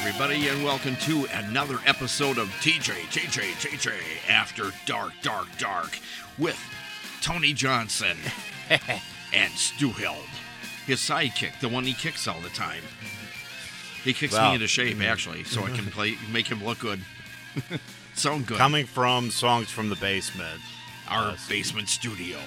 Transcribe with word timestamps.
everybody, 0.00 0.48
and 0.48 0.64
welcome 0.64 0.96
to 0.96 1.26
another 1.34 1.78
episode 1.86 2.38
of 2.38 2.48
TJ, 2.62 2.92
TJ, 3.10 3.52
TJ 3.60 3.92
After 4.30 4.70
Dark, 4.86 5.12
Dark, 5.22 5.46
Dark 5.58 5.98
with 6.38 6.58
Tony 7.20 7.52
Johnson 7.52 8.16
and 9.34 9.52
Stu 9.52 9.90
Held, 9.90 10.24
his 10.86 11.00
sidekick, 11.00 11.58
the 11.60 11.68
one 11.68 11.84
he 11.84 11.92
kicks 11.92 12.26
all 12.26 12.40
the 12.40 12.48
time. 12.50 12.82
He 14.02 14.12
kicks 14.14 14.32
Well, 14.32 14.48
me 14.48 14.54
into 14.54 14.66
shape, 14.68 15.00
actually, 15.02 15.44
so 15.44 15.62
I 15.64 15.70
can 15.70 15.86
play, 15.90 16.14
make 16.32 16.46
him 16.46 16.64
look 16.64 16.78
good. 16.78 17.00
Sound 18.14 18.46
good. 18.46 18.56
Coming 18.58 18.86
from 18.86 19.30
songs 19.30 19.70
from 19.70 19.90
the 19.90 19.96
basement. 19.96 20.60
Our 21.08 21.30
Yes. 21.32 21.48
basement 21.48 21.88
studio. 21.88 22.38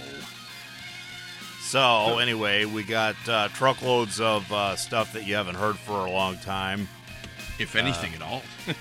So 1.61 2.17
anyway, 2.19 2.65
we 2.65 2.83
got 2.83 3.15
uh, 3.27 3.49
truckloads 3.49 4.19
of 4.21 4.51
uh, 4.51 4.75
stuff 4.75 5.13
that 5.13 5.27
you 5.27 5.35
haven't 5.35 5.55
heard 5.55 5.77
for 5.77 6.05
a 6.05 6.09
long 6.11 6.37
time. 6.37 6.87
If 7.59 7.75
anything 7.75 8.13
at 8.15 8.21
all. 8.21 8.41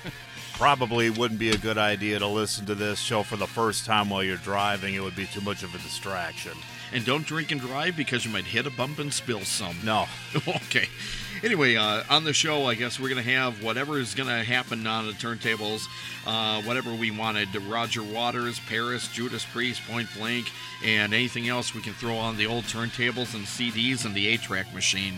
Probably 0.55 1.11
wouldn't 1.11 1.41
be 1.41 1.51
a 1.51 1.57
good 1.57 1.79
idea 1.79 2.19
to 2.19 2.27
listen 2.27 2.67
to 2.67 2.75
this 2.75 2.99
show 2.99 3.23
for 3.23 3.37
the 3.37 3.47
first 3.47 3.85
time 3.85 4.11
while 4.11 4.23
you're 4.23 4.37
driving. 4.37 4.95
It 4.95 5.03
would 5.03 5.17
be 5.17 5.27
too 5.27 5.41
much 5.41 5.63
of 5.63 5.75
a 5.75 5.79
distraction. 5.79 6.53
And 6.93 7.05
don't 7.07 7.27
drink 7.27 7.51
and 7.51 7.61
drive 7.61 7.97
because 7.97 8.25
you 8.25 8.31
might 8.31 8.45
hit 8.45 8.67
a 8.67 8.71
bump 8.71 8.99
and 8.99 9.13
spill 9.13 9.41
some. 9.41 9.77
No. 9.83 10.07
okay. 10.49 10.87
Anyway, 11.43 11.75
uh, 11.75 12.03
on 12.11 12.25
the 12.25 12.33
show, 12.33 12.67
I 12.67 12.75
guess 12.75 13.01
we're 13.01 13.09
going 13.09 13.25
to 13.25 13.31
have 13.31 13.65
whatever 13.65 13.99
is 13.99 14.15
going 14.15 14.29
to 14.29 14.45
happen 14.45 14.87
on 14.87 15.07
the 15.07 15.15
turntables, 15.15 15.87
uh, 16.27 16.63
whatever 16.63 16.93
we 16.95 17.11
wanted. 17.11 17.49
Roger 17.57 18.03
Waters, 18.03 18.61
Paris, 18.69 19.09
Judas 19.09 19.45
Priest, 19.45 19.83
Point 19.89 20.09
Blank, 20.17 20.51
and 20.85 21.15
anything 21.15 21.49
else 21.49 21.75
we 21.75 21.81
can 21.81 21.95
throw 21.95 22.17
on 22.17 22.37
the 22.37 22.47
old 22.47 22.65
turntables 22.65 23.35
and 23.35 23.45
CDs 23.47 24.05
and 24.05 24.15
the 24.15 24.29
8 24.29 24.43
track 24.43 24.75
machine. 24.75 25.15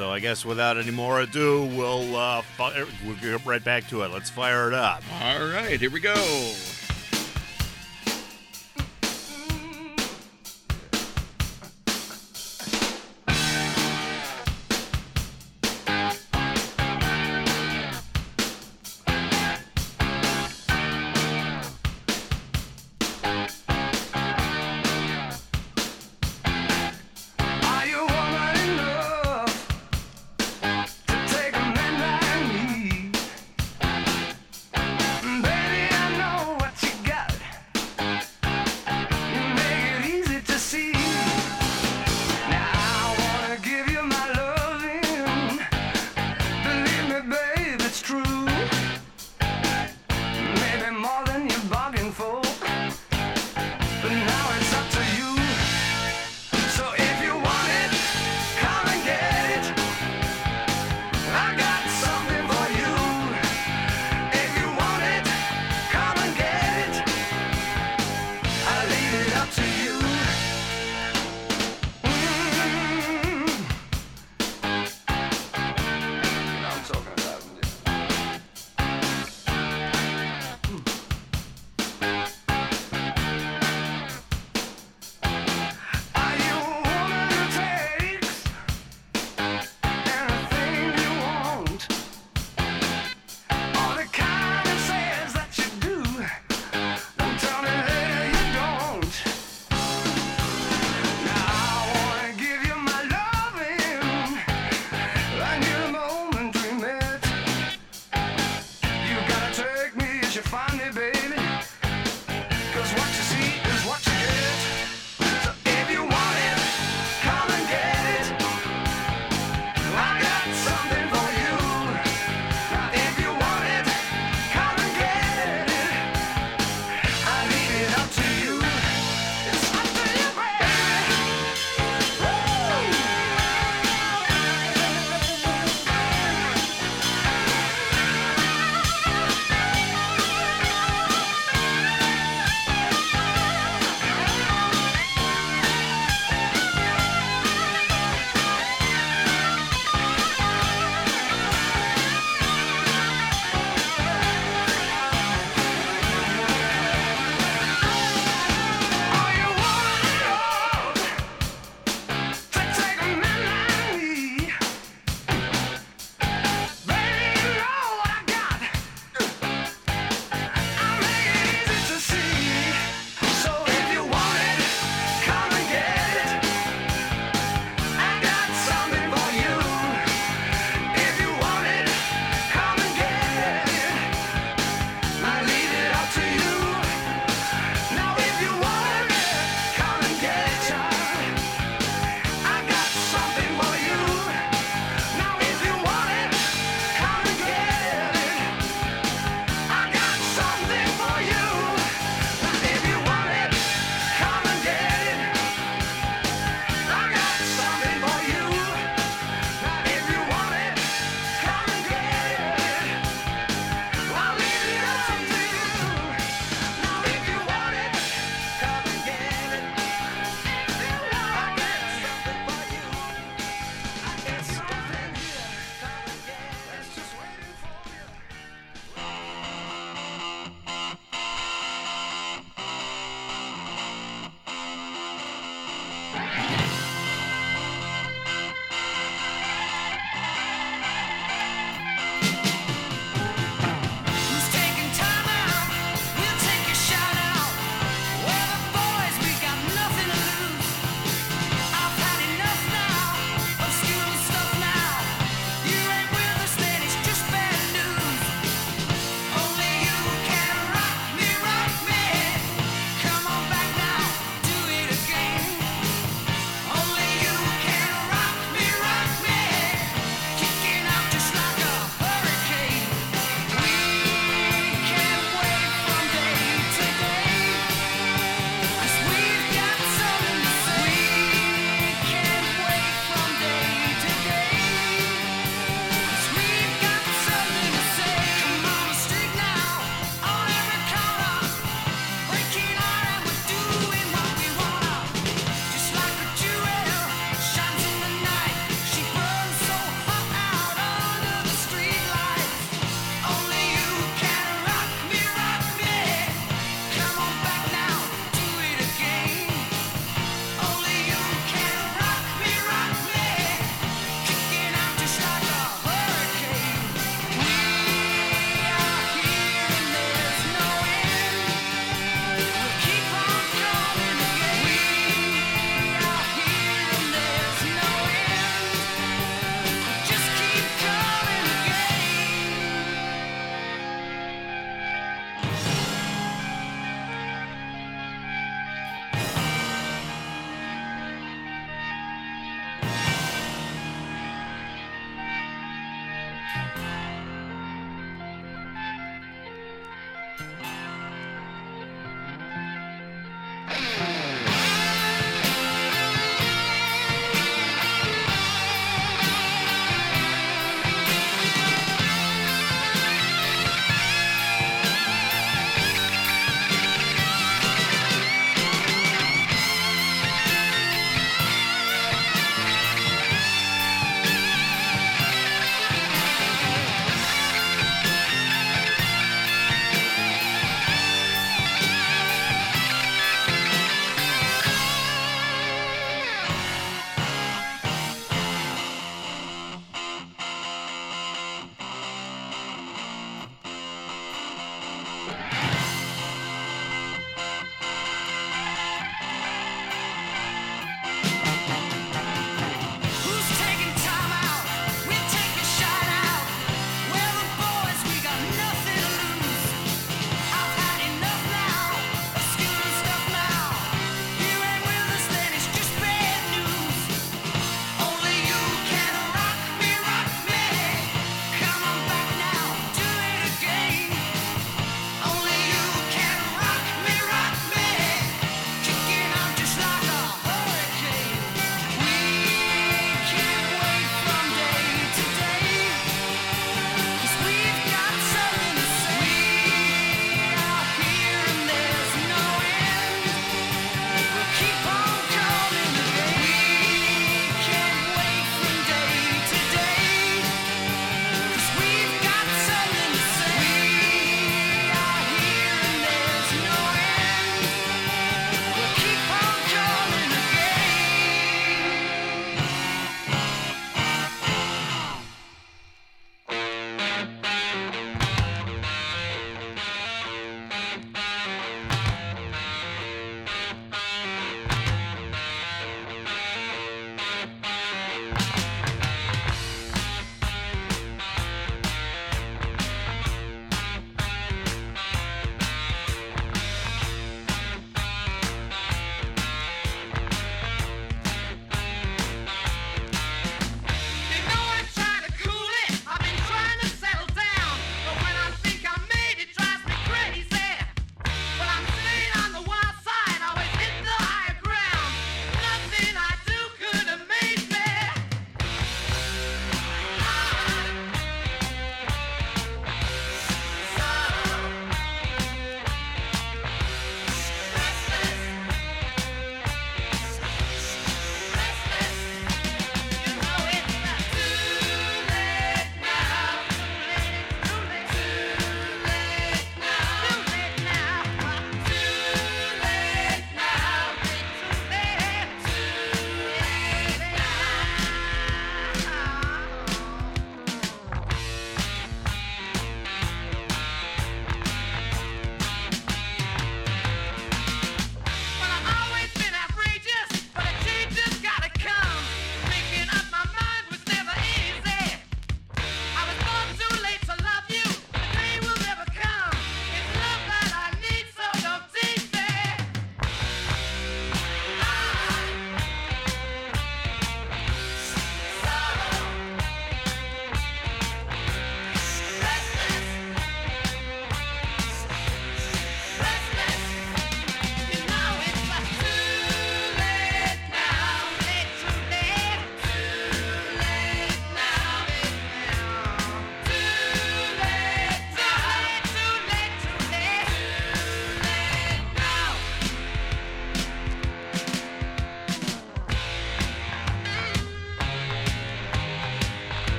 So 0.00 0.08
I 0.08 0.18
guess 0.18 0.46
without 0.46 0.78
any 0.78 0.92
more 0.92 1.20
ado, 1.20 1.66
we'll 1.76 2.16
uh, 2.16 2.40
fi- 2.40 2.86
we'll 3.04 3.16
get 3.16 3.44
right 3.44 3.62
back 3.62 3.86
to 3.88 4.00
it. 4.00 4.10
Let's 4.10 4.30
fire 4.30 4.66
it 4.66 4.72
up. 4.72 5.02
All 5.20 5.46
right, 5.48 5.78
here 5.78 5.90
we 5.90 6.00
go. 6.00 6.14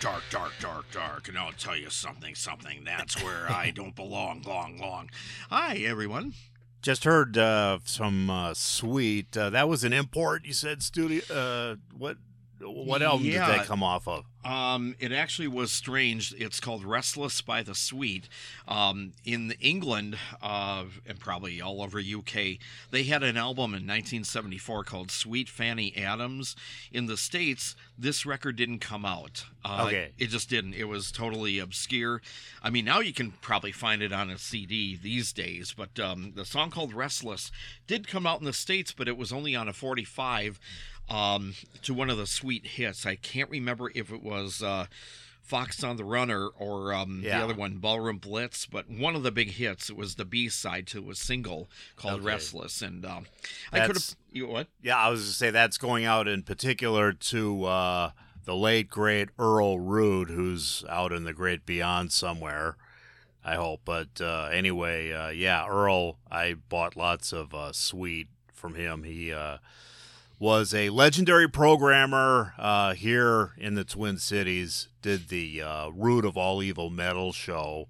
Dark, 0.00 0.22
dark, 0.30 0.52
dark, 0.60 0.84
dark, 0.90 0.90
dark, 0.92 1.28
and 1.28 1.38
I'll 1.38 1.52
tell 1.52 1.76
you 1.76 1.90
something, 1.90 2.34
something. 2.34 2.84
That's 2.84 3.22
where 3.22 3.50
I 3.50 3.70
don't 3.74 3.94
belong, 3.94 4.42
long, 4.42 4.78
long. 4.78 5.10
Hi, 5.50 5.76
everyone. 5.76 6.34
Just 6.82 7.04
heard 7.04 7.36
uh, 7.38 7.78
some 7.84 8.30
uh, 8.30 8.54
sweet. 8.54 9.36
Uh, 9.36 9.50
that 9.50 9.68
was 9.68 9.84
an 9.84 9.92
import. 9.92 10.44
You 10.44 10.52
said 10.52 10.82
studio. 10.82 11.22
Uh, 11.32 11.76
what? 11.96 12.18
What 12.60 13.02
album 13.02 13.24
did 13.24 13.34
Yeah. 13.34 13.48
that 13.48 13.66
come 13.66 13.82
off 13.82 14.08
of? 14.08 14.24
Um, 14.44 14.94
it 15.00 15.10
actually 15.12 15.48
was 15.48 15.72
strange. 15.72 16.32
It's 16.38 16.60
called 16.60 16.84
Restless 16.84 17.40
by 17.42 17.62
the 17.64 17.74
Sweet. 17.74 18.28
Um, 18.68 19.12
in 19.24 19.52
England, 19.60 20.16
uh, 20.40 20.84
and 21.04 21.18
probably 21.18 21.60
all 21.60 21.82
over 21.82 21.98
UK, 22.00 22.58
they 22.92 23.02
had 23.02 23.22
an 23.24 23.36
album 23.36 23.74
in 23.74 23.84
1974 23.86 24.84
called 24.84 25.10
Sweet 25.10 25.48
Fanny 25.48 25.94
Adams. 25.96 26.54
In 26.92 27.06
the 27.06 27.16
States, 27.16 27.74
this 27.98 28.24
record 28.24 28.54
didn't 28.56 28.78
come 28.78 29.04
out. 29.04 29.44
Uh, 29.64 29.84
Okay. 29.86 30.12
It 30.16 30.28
just 30.28 30.48
didn't. 30.48 30.74
It 30.74 30.84
was 30.84 31.10
totally 31.10 31.58
obscure. 31.58 32.22
I 32.62 32.70
mean, 32.70 32.84
now 32.84 33.00
you 33.00 33.12
can 33.12 33.32
probably 33.42 33.72
find 33.72 34.00
it 34.00 34.12
on 34.12 34.30
a 34.30 34.38
CD 34.38 34.96
these 34.96 35.32
days, 35.32 35.74
but 35.76 35.98
um, 35.98 36.32
the 36.36 36.44
song 36.44 36.70
called 36.70 36.94
Restless 36.94 37.50
did 37.88 38.06
come 38.06 38.26
out 38.26 38.38
in 38.38 38.44
the 38.46 38.52
States, 38.52 38.92
but 38.92 39.08
it 39.08 39.16
was 39.16 39.32
only 39.32 39.56
on 39.56 39.68
a 39.68 39.72
45 39.72 40.60
um, 41.08 41.54
to 41.82 41.94
one 41.94 42.10
of 42.10 42.16
the 42.18 42.26
sweet 42.26 42.66
hits. 42.66 43.06
I 43.06 43.16
can't 43.16 43.50
remember 43.50 43.90
if 43.94 44.10
it 44.12 44.22
was 44.22 44.62
uh, 44.62 44.86
Fox 45.42 45.84
on 45.84 45.96
the 45.96 46.04
Runner 46.04 46.48
or 46.58 46.92
um, 46.92 47.20
Yeah. 47.24 47.38
the 47.38 47.44
other 47.44 47.54
one, 47.54 47.76
Ballroom 47.78 48.18
Blitz, 48.18 48.66
but 48.66 48.90
one 48.90 49.14
of 49.14 49.22
the 49.22 49.30
big 49.30 49.52
hits. 49.52 49.88
It 49.90 49.96
was 49.96 50.16
the 50.16 50.24
B 50.24 50.48
side 50.48 50.86
to 50.88 51.10
a 51.10 51.14
single 51.14 51.70
called 51.96 52.16
Okay. 52.20 52.24
Restless, 52.26 52.82
and 52.82 53.04
um, 53.06 53.26
I 53.72 53.86
could 53.86 53.96
have. 53.96 54.16
You 54.32 54.46
what? 54.48 54.66
Yeah, 54.82 54.96
I 54.98 55.08
was 55.08 55.20
going 55.20 55.28
to 55.30 55.34
say 55.36 55.50
that's 55.50 55.78
going 55.78 56.04
out 56.04 56.26
in 56.28 56.42
particular 56.42 57.12
to 57.12 57.64
uh, 57.64 58.10
the 58.44 58.54
late 58.56 58.90
great 58.90 59.28
Earl 59.38 59.78
Root, 59.78 60.28
who's 60.30 60.84
out 60.88 61.12
in 61.12 61.24
the 61.24 61.32
great 61.32 61.64
beyond 61.64 62.12
somewhere. 62.12 62.76
I 63.44 63.54
hope, 63.54 63.82
but 63.84 64.20
uh, 64.20 64.48
anyway, 64.52 65.12
uh, 65.12 65.28
yeah, 65.28 65.64
Earl. 65.68 66.18
I 66.28 66.54
bought 66.54 66.96
lots 66.96 67.32
of 67.32 67.54
uh, 67.54 67.72
sweet 67.72 68.26
from 68.52 68.74
him. 68.74 69.04
He 69.04 69.32
uh, 69.32 69.58
was 70.38 70.74
a 70.74 70.90
legendary 70.90 71.48
programmer 71.48 72.54
uh, 72.58 72.94
here 72.94 73.52
in 73.58 73.74
the 73.74 73.84
Twin 73.84 74.18
Cities. 74.18 74.88
Did 75.02 75.28
the 75.28 75.62
uh, 75.62 75.88
Root 75.90 76.24
of 76.24 76.36
All 76.36 76.62
Evil 76.62 76.90
metal 76.90 77.32
show. 77.32 77.88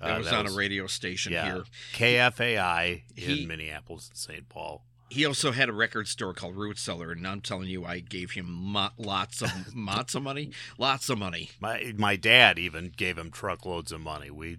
That 0.00 0.16
Uh, 0.16 0.18
was 0.18 0.32
on 0.32 0.46
a 0.46 0.52
radio 0.52 0.86
station 0.86 1.32
yeah, 1.32 1.44
here. 1.44 1.64
KFAI 1.94 3.02
in 3.16 3.22
He- 3.22 3.46
Minneapolis 3.46 4.08
and 4.08 4.18
St. 4.18 4.48
Paul. 4.48 4.84
He 5.10 5.24
also 5.24 5.52
had 5.52 5.68
a 5.68 5.72
record 5.72 6.08
store 6.08 6.34
called 6.34 6.56
Root 6.56 6.76
Cellar, 6.76 7.12
and 7.12 7.24
I'm 7.26 7.40
telling 7.40 7.68
you, 7.68 7.84
I 7.84 8.00
gave 8.00 8.32
him 8.32 8.50
mo- 8.50 8.90
lots 8.98 9.42
of 9.42 9.50
lots 9.76 10.14
of 10.16 10.22
money, 10.24 10.50
lots 10.76 11.08
of 11.08 11.18
money. 11.18 11.50
My 11.60 11.92
my 11.96 12.16
dad 12.16 12.58
even 12.58 12.90
gave 12.96 13.16
him 13.16 13.30
truckloads 13.30 13.92
of 13.92 14.00
money. 14.00 14.30
We 14.30 14.58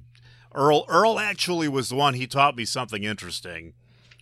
Earl 0.54 0.86
Earl 0.88 1.20
actually 1.20 1.68
was 1.68 1.90
the 1.90 1.96
one. 1.96 2.14
He 2.14 2.26
taught 2.26 2.56
me 2.56 2.64
something 2.64 3.04
interesting 3.04 3.74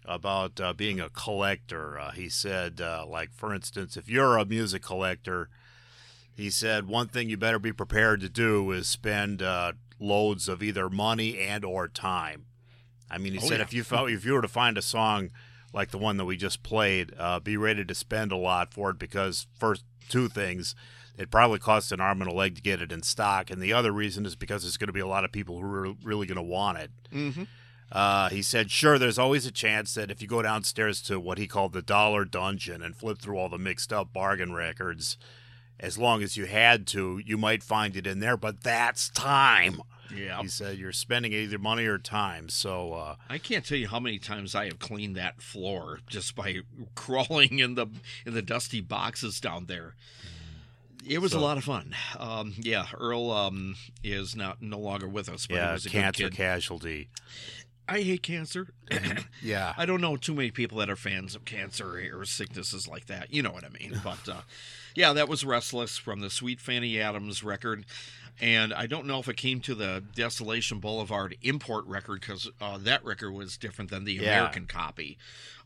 about 0.06 0.60
uh, 0.60 0.74
being 0.74 1.00
a 1.00 1.10
collector. 1.10 1.98
Uh, 2.00 2.12
he 2.12 2.30
said, 2.30 2.82
uh, 2.82 3.06
like 3.08 3.32
for 3.34 3.54
instance, 3.54 3.96
if 3.98 4.10
you're 4.10 4.38
a 4.38 4.46
music 4.46 4.82
collector, 4.84 5.50
he 6.36 6.50
said 6.50 6.88
one 6.88 7.08
thing 7.08 7.30
you 7.30 7.38
better 7.38 7.60
be 7.60 7.72
prepared 7.74 8.20
to 8.22 8.30
do 8.30 8.72
is 8.72 8.88
spend 8.88 9.42
uh, 9.42 9.74
loads 10.00 10.48
of 10.48 10.64
either 10.64 10.90
money 10.90 11.40
and 11.40 11.64
or 11.64 11.88
time. 11.88 12.46
I 13.10 13.18
mean, 13.18 13.34
he 13.34 13.40
Oh, 13.40 13.48
said 13.48 13.60
yeah. 13.60 13.64
if 13.66 13.74
you 13.74 13.84
found, 13.84 14.10
if 14.12 14.26
you 14.26 14.34
were 14.34 14.42
to 14.42 14.48
find 14.48 14.78
a 14.78 14.82
song 14.82 15.30
like 15.74 15.92
the 15.92 15.98
one 15.98 16.18
that 16.18 16.26
we 16.26 16.38
just 16.38 16.64
played, 16.64 17.14
uh, 17.18 17.40
be 17.40 17.58
ready 17.58 17.86
to 17.86 17.96
spend 17.96 18.32
a 18.32 18.38
lot 18.38 18.74
for 18.74 18.90
it 18.92 19.00
because 19.00 19.48
first 19.58 19.84
two 20.10 20.28
things, 20.30 20.76
it 21.18 21.30
probably 21.30 21.60
costs 21.60 21.92
an 21.92 22.00
arm 22.02 22.22
and 22.22 22.30
a 22.32 22.34
leg 22.34 22.56
to 22.56 22.62
get 22.62 22.82
it 22.82 22.92
in 22.92 23.04
stock, 23.04 23.52
and 23.52 23.62
the 23.62 23.72
other 23.74 23.92
reason 23.92 24.26
is 24.26 24.36
because 24.36 24.64
there's 24.64 24.78
going 24.78 24.88
to 24.88 24.94
be 24.94 25.00
a 25.00 25.06
lot 25.08 25.24
of 25.24 25.32
people 25.32 25.60
who 25.60 25.66
are 25.68 25.94
really 26.04 26.26
going 26.26 26.38
to 26.38 26.42
want 26.42 26.80
it. 26.80 26.92
Mm-hmm. 27.12 27.44
Uh, 27.92 28.30
he 28.30 28.42
said, 28.42 28.72
sure, 28.72 28.98
there's 28.98 29.20
always 29.20 29.46
a 29.46 29.52
chance 29.52 29.94
that 29.94 30.10
if 30.10 30.22
you 30.22 30.28
go 30.28 30.42
downstairs 30.42 31.02
to 31.04 31.20
what 31.20 31.38
he 31.38 31.48
called 31.48 31.74
the 31.74 31.82
dollar 31.82 32.26
dungeon 32.26 32.82
and 32.82 32.96
flip 32.96 33.20
through 33.20 33.38
all 33.38 33.50
the 33.50 33.58
mixed 33.60 33.94
up 33.94 34.12
bargain 34.12 34.54
records, 34.54 35.18
as 35.80 35.98
long 35.98 36.24
as 36.24 36.36
you 36.36 36.46
had 36.46 36.88
to, 36.88 37.22
you 37.24 37.38
might 37.38 37.62
find 37.64 37.96
it 37.96 38.08
in 38.08 38.20
there, 38.20 38.38
but 38.38 38.64
that's 38.64 39.10
time. 39.10 39.82
Yeah, 40.16 40.42
He 40.42 40.48
said, 40.48 40.78
you're 40.78 40.92
spending 40.92 41.34
either 41.34 41.58
money 41.58 41.86
or 41.86 41.98
time. 41.98 42.50
So, 42.50 42.94
uh, 42.94 43.16
I 43.30 43.38
can't 43.38 43.66
tell 43.66 43.78
you 43.78 43.88
how 43.88 44.00
many 44.00 44.20
times 44.20 44.54
I 44.54 44.66
have 44.66 44.78
cleaned 44.80 45.16
that 45.16 45.42
floor 45.42 46.00
just 46.08 46.36
by 46.36 46.58
crawling 46.96 47.60
in 47.60 47.76
the 47.76 47.88
in 48.26 48.34
the 48.34 48.42
dusty 48.44 48.82
boxes 48.82 49.40
down 49.40 49.66
there. 49.66 49.96
It 51.08 51.20
was 51.20 51.32
So- 51.34 51.40
a 51.40 51.42
lot 51.42 51.58
of 51.58 51.64
fun. 51.64 51.96
Um, 52.20 52.54
yeah, 52.58 52.86
Earl 52.98 53.32
um, 53.32 53.76
is 54.04 54.36
not 54.36 54.62
no 54.62 54.80
longer 54.80 55.08
with 55.08 55.30
us, 55.30 55.48
but 55.48 55.56
he 55.56 55.60
yeah, 55.62 55.74
was 55.74 55.86
a 55.86 55.90
cancer 55.90 56.30
casualty. 56.30 57.10
I 57.88 58.02
hate 58.02 58.24
cancer. 58.24 58.68
Yeah. 59.42 59.74
I 59.78 59.86
don't 59.86 60.00
know 60.00 60.16
too 60.16 60.34
many 60.34 60.52
people 60.52 60.78
that 60.78 60.90
are 60.90 60.96
fans 60.96 61.36
of 61.36 61.44
cancer 61.44 62.00
or 62.14 62.24
sicknesses 62.24 62.88
like 62.88 63.08
that. 63.08 63.34
You 63.34 63.42
know 63.44 63.52
what 63.52 63.66
I 63.66 63.70
mean? 63.70 64.00
But 64.04 64.30
uh, 64.30 64.42
yeah, 64.96 65.12
that 65.14 65.28
was 65.28 65.44
Restless 65.44 65.98
from 65.98 66.22
the 66.22 66.30
Sweet 66.30 66.62
Fanny 66.62 66.98
Adams 67.00 67.44
record. 67.44 67.84
And 68.40 68.74
I 68.74 68.88
don't 68.88 69.06
know 69.06 69.20
if 69.20 69.28
it 69.28 69.36
came 69.38 69.60
to 69.62 69.76
the 69.76 70.02
Desolation 70.16 70.80
Boulevard 70.80 71.36
import 71.42 71.86
record 71.86 72.22
because 72.22 72.50
uh, 72.62 72.78
that 72.80 73.04
record 73.04 73.32
was 73.34 73.58
different 73.58 73.92
than 73.92 74.06
the 74.06 74.14
Yeah. 74.14 74.22
American 74.40 74.66
copy. 74.66 75.18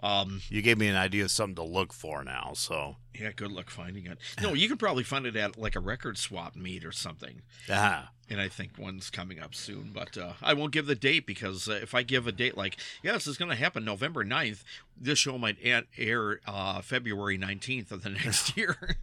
Um, 0.01 0.41
You 0.49 0.61
gave 0.63 0.77
me 0.79 0.87
an 0.87 0.95
idea 0.95 1.23
of 1.25 1.31
something 1.31 1.55
to 1.55 1.63
look 1.63 1.93
for 1.93 2.23
now. 2.23 2.51
So, 2.55 2.97
yeah, 3.17 3.31
good 3.35 3.51
luck 3.51 3.69
finding 3.69 4.05
it. 4.07 4.17
No, 4.41 4.53
you 4.55 4.67
can 4.67 4.77
probably 4.77 5.03
find 5.03 5.25
it 5.27 5.35
at 5.35 5.57
like 5.57 5.75
a 5.75 5.79
record 5.79 6.17
swap 6.17 6.55
meet 6.55 6.83
or 6.83 6.91
something. 6.91 7.41
ah, 7.71 8.09
And 8.29 8.41
I 8.41 8.49
think 8.49 8.71
one's 8.77 9.09
coming 9.09 9.39
up 9.39 9.55
soon, 9.55 9.91
but 9.93 10.17
uh, 10.17 10.33
I 10.43 10.53
won't 10.53 10.73
give 10.73 10.85
the 10.85 10.95
date 10.95 11.25
because 11.25 11.69
uh, 11.69 11.79
if 11.81 11.95
I 11.95 12.03
give 12.03 12.27
a 12.27 12.33
date 12.33 12.57
like, 12.57 12.75
yeah, 13.01 13.13
this 13.13 13.25
is 13.25 13.37
going 13.37 13.49
to 13.51 13.55
happen 13.55 13.85
November 13.85 14.25
9th, 14.25 14.63
this 14.99 15.17
show 15.17 15.37
might 15.37 15.57
air 15.63 16.41
uh, 16.45 16.81
February 16.81 17.37
19th 17.37 17.89
of 17.91 18.03
the 18.03 18.09
next 18.09 18.57
year. 18.57 18.97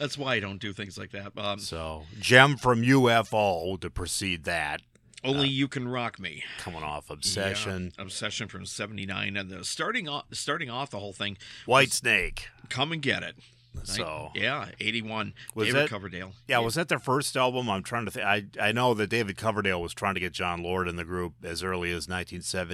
That's 0.00 0.18
why 0.18 0.34
I 0.34 0.40
don't 0.40 0.58
do 0.60 0.72
things 0.72 0.98
like 0.98 1.12
that. 1.12 1.32
Um, 1.38 1.60
so 1.60 2.02
Gem 2.18 2.56
from 2.56 2.82
UFO 2.82 3.80
to 3.80 3.90
precede 3.90 4.42
that. 4.44 4.82
only 5.22 5.48
you 5.48 5.68
can 5.68 5.86
rock 5.86 6.18
me. 6.18 6.42
Coming 6.58 6.82
off 6.82 7.10
Obsession. 7.10 7.92
Yeah, 7.96 8.02
Obsession 8.02 8.48
from 8.48 8.66
79. 8.66 9.36
And 9.36 9.50
the 9.50 9.64
starting 9.64 10.08
off, 10.08 10.24
starting 10.32 10.68
off 10.68 10.90
the 10.90 10.98
whole 10.98 11.12
thing, 11.12 11.38
Whitesnake. 11.66 12.46
come 12.70 12.90
and 12.90 13.00
get 13.00 13.22
it. 13.22 13.36
So, 13.82 14.30
Yeah, 14.34 14.68
81. 14.80 15.34
Was 15.54 15.66
David 15.68 15.82
that- 15.82 15.88
Coverdale. 15.90 16.32
Yeah, 16.48 16.58
was 16.60 16.74
that 16.76 16.88
their 16.88 16.98
first 16.98 17.36
album? 17.36 17.68
I'm 17.68 17.82
trying 17.82 18.04
to 18.06 18.10
think. 18.10 18.24
I 18.24 18.44
I 18.60 18.72
know 18.72 18.94
that 18.94 19.08
David 19.08 19.36
Coverdale 19.36 19.82
was 19.82 19.92
trying 19.92 20.14
to 20.14 20.20
get 20.20 20.32
Jon 20.32 20.62
Lord 20.62 20.88
in 20.88 20.96
the 20.96 21.04
group 21.04 21.34
as 21.44 21.62
early 21.62 21.90
as 21.90 22.08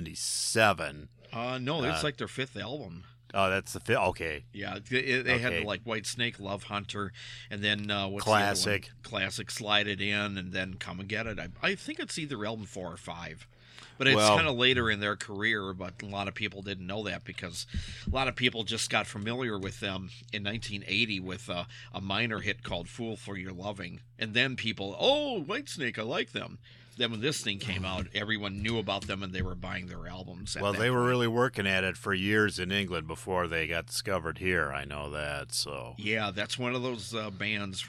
1977. 0.04 1.08
Uh, 1.32 1.58
no, 1.58 1.82
it's 1.84 2.00
Uh, 2.00 2.06
like 2.06 2.16
their 2.16 2.28
fifth 2.28 2.56
album. 2.56 3.04
Oh, 3.32 3.48
that's 3.48 3.72
the 3.72 3.78
fifth. 3.80 3.98
okay. 3.98 4.44
Yeah, 4.52 4.78
they, 4.88 5.22
they 5.22 5.38
had 5.38 5.52
Okay. 5.52 5.64
like 5.64 5.84
Whitesnake, 5.84 6.40
Love 6.40 6.64
Hunter, 6.64 7.12
and 7.48 7.62
then 7.62 7.88
uh, 7.90 8.08
what's 8.08 8.24
the? 8.24 8.30
Classic. 8.30 8.90
classic, 9.04 9.50
slide 9.52 9.86
it 9.86 10.00
in, 10.00 10.36
and 10.36 10.52
then 10.52 10.74
come 10.74 10.98
and 10.98 11.08
get 11.08 11.26
it. 11.28 11.38
I, 11.38 11.48
I 11.62 11.74
think 11.76 12.00
it's 12.00 12.18
either 12.18 12.44
album 12.44 12.66
four 12.66 12.92
or 12.92 12.96
five, 12.96 13.46
but 14.00 14.06
it's 14.06 14.16
Well- 14.16 14.34
kind 14.36 14.48
of 14.48 14.56
later 14.56 14.90
in 14.90 14.98
their 15.00 15.14
career. 15.14 15.74
But 15.74 16.02
a 16.02 16.06
lot 16.06 16.26
of 16.26 16.34
people 16.34 16.62
didn't 16.62 16.86
know 16.86 17.02
that 17.02 17.22
because 17.22 17.66
a 18.06 18.10
lot 18.10 18.28
of 18.28 18.34
people 18.34 18.64
just 18.64 18.88
got 18.88 19.06
familiar 19.06 19.58
with 19.58 19.80
them 19.80 20.08
in 20.32 20.42
1980 20.42 21.20
with 21.20 21.50
uh, 21.50 21.64
a 21.92 22.00
minor 22.00 22.40
hit 22.40 22.62
called 22.62 22.88
"Fool 22.88 23.18
for 23.18 23.36
Your 23.36 23.52
Loving," 23.52 24.00
and 24.18 24.32
then 24.32 24.56
people, 24.56 24.96
oh, 24.98 25.44
Whitesnake, 25.46 25.98
I 25.98 26.02
like 26.02 26.32
them. 26.32 26.58
Then 26.96 27.10
when 27.10 27.20
this 27.20 27.42
thing 27.42 27.58
came 27.58 27.84
out, 27.84 28.06
everyone 28.14 28.62
knew 28.62 28.78
about 28.78 29.06
them 29.06 29.22
and 29.22 29.32
they 29.34 29.42
were 29.42 29.54
buying 29.54 29.86
their 29.86 30.06
albums. 30.06 30.56
Well, 30.58 30.72
they 30.72 30.90
were 30.90 31.04
really 31.04 31.28
working 31.28 31.66
at 31.66 31.84
it 31.84 31.96
for 31.98 32.14
years 32.14 32.58
in 32.58 32.72
England 32.72 33.06
before 33.06 33.48
they 33.48 33.66
got 33.66 33.86
discovered 33.86 34.38
here. 34.38 34.72
I 34.72 34.84
know 34.86 35.10
that. 35.10 35.52
So, 35.52 35.94
Yeah, 35.98 36.30
that's 36.30 36.58
one 36.58 36.74
of 36.74 36.82
those 36.82 37.14
uh, 37.14 37.30
bands 37.30 37.86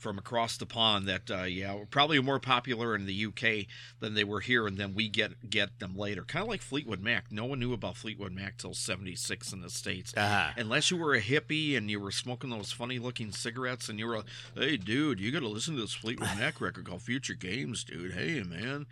from 0.00 0.18
across 0.18 0.56
the 0.56 0.66
pond 0.66 1.06
that 1.06 1.30
uh, 1.30 1.42
yeah 1.42 1.74
were 1.74 1.86
probably 1.86 2.18
more 2.20 2.40
popular 2.40 2.94
in 2.94 3.06
the 3.06 3.26
UK 3.26 3.66
than 4.00 4.14
they 4.14 4.24
were 4.24 4.40
here, 4.40 4.66
and 4.66 4.76
then 4.76 4.94
we 4.94 5.08
get 5.08 5.48
get 5.48 5.78
them 5.78 5.96
later. 5.96 6.22
Kind 6.22 6.42
of 6.42 6.48
like 6.48 6.62
Fleetwood 6.62 7.00
Mac. 7.00 7.30
No 7.30 7.44
one 7.44 7.60
knew 7.60 7.72
about 7.72 7.96
Fleetwood 7.96 8.32
Mac 8.32 8.56
till 8.56 8.74
'76 8.74 9.52
in 9.52 9.60
the 9.60 9.70
states. 9.70 10.16
uh 10.16 10.52
Unless 10.56 10.90
you 10.90 10.96
were 10.96 11.14
a 11.14 11.20
hippie 11.20 11.76
and 11.76 11.90
you 11.90 12.00
were 12.00 12.10
smoking 12.10 12.50
those 12.50 12.72
funny 12.72 12.98
looking 12.98 13.30
cigarettes 13.32 13.88
and 13.88 13.98
you 13.98 14.06
were, 14.06 14.22
hey, 14.54 14.76
dude, 14.76 15.20
you 15.20 15.30
got 15.30 15.40
to 15.40 15.48
listen 15.48 15.74
to 15.76 15.80
this 15.82 15.92
Fleetwood 15.94 16.30
Mac 16.38 16.60
record 16.60 16.86
called 16.86 17.02
Future 17.02 17.34
Games, 17.34 17.84
dude. 17.84 18.12
Hey, 18.14 18.42
man. 18.42 18.86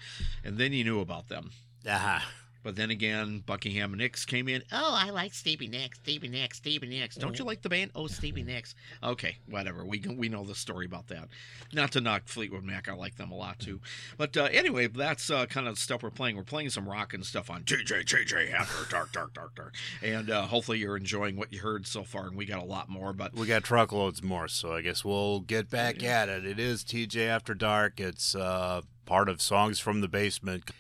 And 0.44 0.58
then 0.58 0.72
you 0.72 0.84
knew 0.84 1.00
about 1.00 1.28
them. 1.28 1.50
uh 1.88 2.20
But 2.68 2.76
then 2.76 2.90
again, 2.90 3.42
Buckingham 3.46 3.94
Nicks 3.94 4.26
came 4.26 4.46
in. 4.46 4.62
Oh, 4.70 4.94
I 4.94 5.08
like 5.08 5.32
Stevie 5.32 5.68
Nicks, 5.68 5.96
Stevie 6.00 6.28
Nicks, 6.28 6.58
Stevie 6.58 6.86
Nicks. 6.86 7.16
Don't 7.16 7.38
you 7.38 7.46
like 7.46 7.62
the 7.62 7.70
band? 7.70 7.92
Oh, 7.94 8.08
Stevie 8.08 8.42
Nicks. 8.42 8.74
Okay, 9.02 9.38
whatever. 9.48 9.86
We 9.86 9.98
can, 9.98 10.18
we 10.18 10.28
know 10.28 10.44
the 10.44 10.54
story 10.54 10.84
about 10.84 11.06
that. 11.06 11.28
Not 11.72 11.92
to 11.92 12.02
knock 12.02 12.28
Fleetwood 12.28 12.64
Mac. 12.64 12.86
I 12.86 12.92
like 12.92 13.16
them 13.16 13.30
a 13.30 13.34
lot 13.34 13.58
too. 13.58 13.80
But 14.18 14.36
uh, 14.36 14.50
anyway, 14.52 14.86
that's 14.86 15.30
uh, 15.30 15.46
kind 15.46 15.66
of 15.66 15.76
the 15.76 15.80
stuff 15.80 16.02
we're 16.02 16.10
playing. 16.10 16.36
We're 16.36 16.42
playing 16.42 16.68
some 16.68 16.86
rock 16.86 17.14
and 17.14 17.24
stuff 17.24 17.48
on 17.48 17.62
TJ 17.62 18.04
TJ 18.04 18.52
After 18.52 18.86
Dark 18.90 19.12
Dark 19.12 19.32
Dark 19.32 19.54
Dark. 19.54 19.74
And 20.02 20.28
uh, 20.28 20.42
hopefully 20.42 20.76
you're 20.76 20.98
enjoying 20.98 21.36
what 21.38 21.50
you 21.50 21.60
heard 21.60 21.86
so 21.86 22.04
far. 22.04 22.26
And 22.26 22.36
we 22.36 22.44
got 22.44 22.60
a 22.60 22.66
lot 22.66 22.90
more. 22.90 23.14
But 23.14 23.32
We 23.32 23.46
got 23.46 23.64
truckloads 23.64 24.22
more, 24.22 24.46
so 24.46 24.74
I 24.74 24.82
guess 24.82 25.06
we'll 25.06 25.40
get 25.40 25.70
back 25.70 26.02
at 26.02 26.28
it. 26.28 26.44
It 26.44 26.58
is 26.58 26.84
TJ 26.84 27.28
After 27.28 27.54
Dark. 27.54 27.98
It's 27.98 28.34
uh, 28.34 28.82
part 29.06 29.30
of 29.30 29.40
Songs 29.40 29.78
from 29.78 30.02
the 30.02 30.08
Basement. 30.08 30.70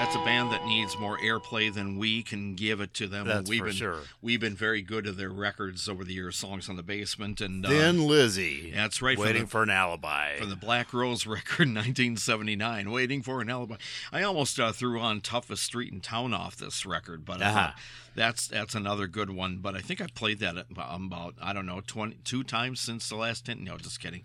That's 0.00 0.14
a 0.16 0.24
band 0.24 0.50
that 0.50 0.64
needs 0.64 0.98
more 0.98 1.18
airplay 1.18 1.72
than 1.72 1.98
we 1.98 2.22
can 2.22 2.54
give 2.54 2.80
it 2.80 2.94
to 2.94 3.06
them. 3.06 3.26
That's 3.26 3.50
we've 3.50 3.58
for 3.60 3.66
been, 3.66 3.74
sure. 3.74 3.98
We've 4.22 4.40
been 4.40 4.54
very 4.56 4.80
good 4.80 5.04
to 5.04 5.12
their 5.12 5.28
records 5.28 5.90
over 5.90 6.04
the 6.04 6.14
years, 6.14 6.36
songs 6.36 6.70
on 6.70 6.76
the 6.76 6.82
basement, 6.82 7.42
and 7.42 7.64
uh, 7.66 7.68
Thin 7.68 8.06
Lizzy. 8.06 8.72
that's 8.74 9.02
right, 9.02 9.18
Waiting 9.18 9.42
the- 9.42 9.48
for 9.48 9.62
an 9.62 9.68
alibi. 9.68 10.38
from 10.38 10.48
the 10.48 10.56
Black 10.56 10.94
Rose 10.94 11.26
record, 11.26 11.68
1979, 11.68 12.90
waiting 12.90 13.22
for 13.22 13.42
an 13.42 13.50
alibi. 13.50 13.76
I 14.10 14.22
almost 14.22 14.58
uh, 14.58 14.72
threw 14.72 14.98
on 14.98 15.20
"Toughest 15.20 15.62
Street 15.64 15.92
in 15.92 16.00
Town" 16.00 16.32
off 16.32 16.56
this 16.56 16.86
record, 16.86 17.26
but 17.26 17.42
Uh-huh. 17.42 17.72
that's 18.14 18.48
that's 18.48 18.74
another 18.74 19.06
good 19.06 19.28
one. 19.28 19.58
But 19.58 19.74
I 19.76 19.80
think 19.80 20.00
I 20.00 20.06
played 20.06 20.38
that 20.40 20.56
about, 20.70 20.98
about 20.98 21.34
I 21.42 21.52
don't 21.52 21.66
know 21.66 21.82
two 22.24 22.42
times 22.42 22.80
since 22.80 23.06
the 23.10 23.16
last 23.16 23.44
ten. 23.44 23.62
No, 23.64 23.76
just 23.76 24.00
kidding. 24.00 24.22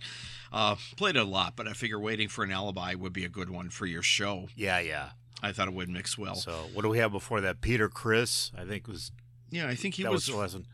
Uh, 0.54 0.76
played 0.96 1.18
it 1.18 1.20
a 1.20 1.26
lot, 1.26 1.58
but 1.58 1.68
I 1.68 1.74
figure 1.74 2.00
"Waiting 2.00 2.30
for 2.30 2.46
an 2.46 2.52
Alibi" 2.52 2.96
would 2.96 3.12
be 3.14 3.26
a 3.26 3.30
good 3.30 3.50
one 3.50 3.70
for 3.70 3.86
your 3.86 4.02
show. 4.02 4.48
yeah, 4.56 4.80
yeah. 4.80 5.10
I 5.44 5.52
thought 5.52 5.68
it 5.68 5.74
would 5.74 5.90
mix 5.90 6.18
well. 6.18 6.36
So 6.36 6.52
what 6.74 6.82
do 6.84 6.90
we 6.90 6.98
have 7.00 7.12
before 7.12 7.42
that? 7.42 7.62
Peter 7.62 7.90
Criss, 7.90 8.52
I 8.58 8.64
think 8.66 8.88
was 8.88 9.12
yeah, 9.52 9.68
I 9.68 9.76
think 9.76 9.96
he 9.96 10.04
was. 10.04 10.08
that 10.08 10.12
was, 10.12 10.28
was. 10.28 10.36
the 10.36 10.42
last 10.42 10.54
one. 10.56 10.66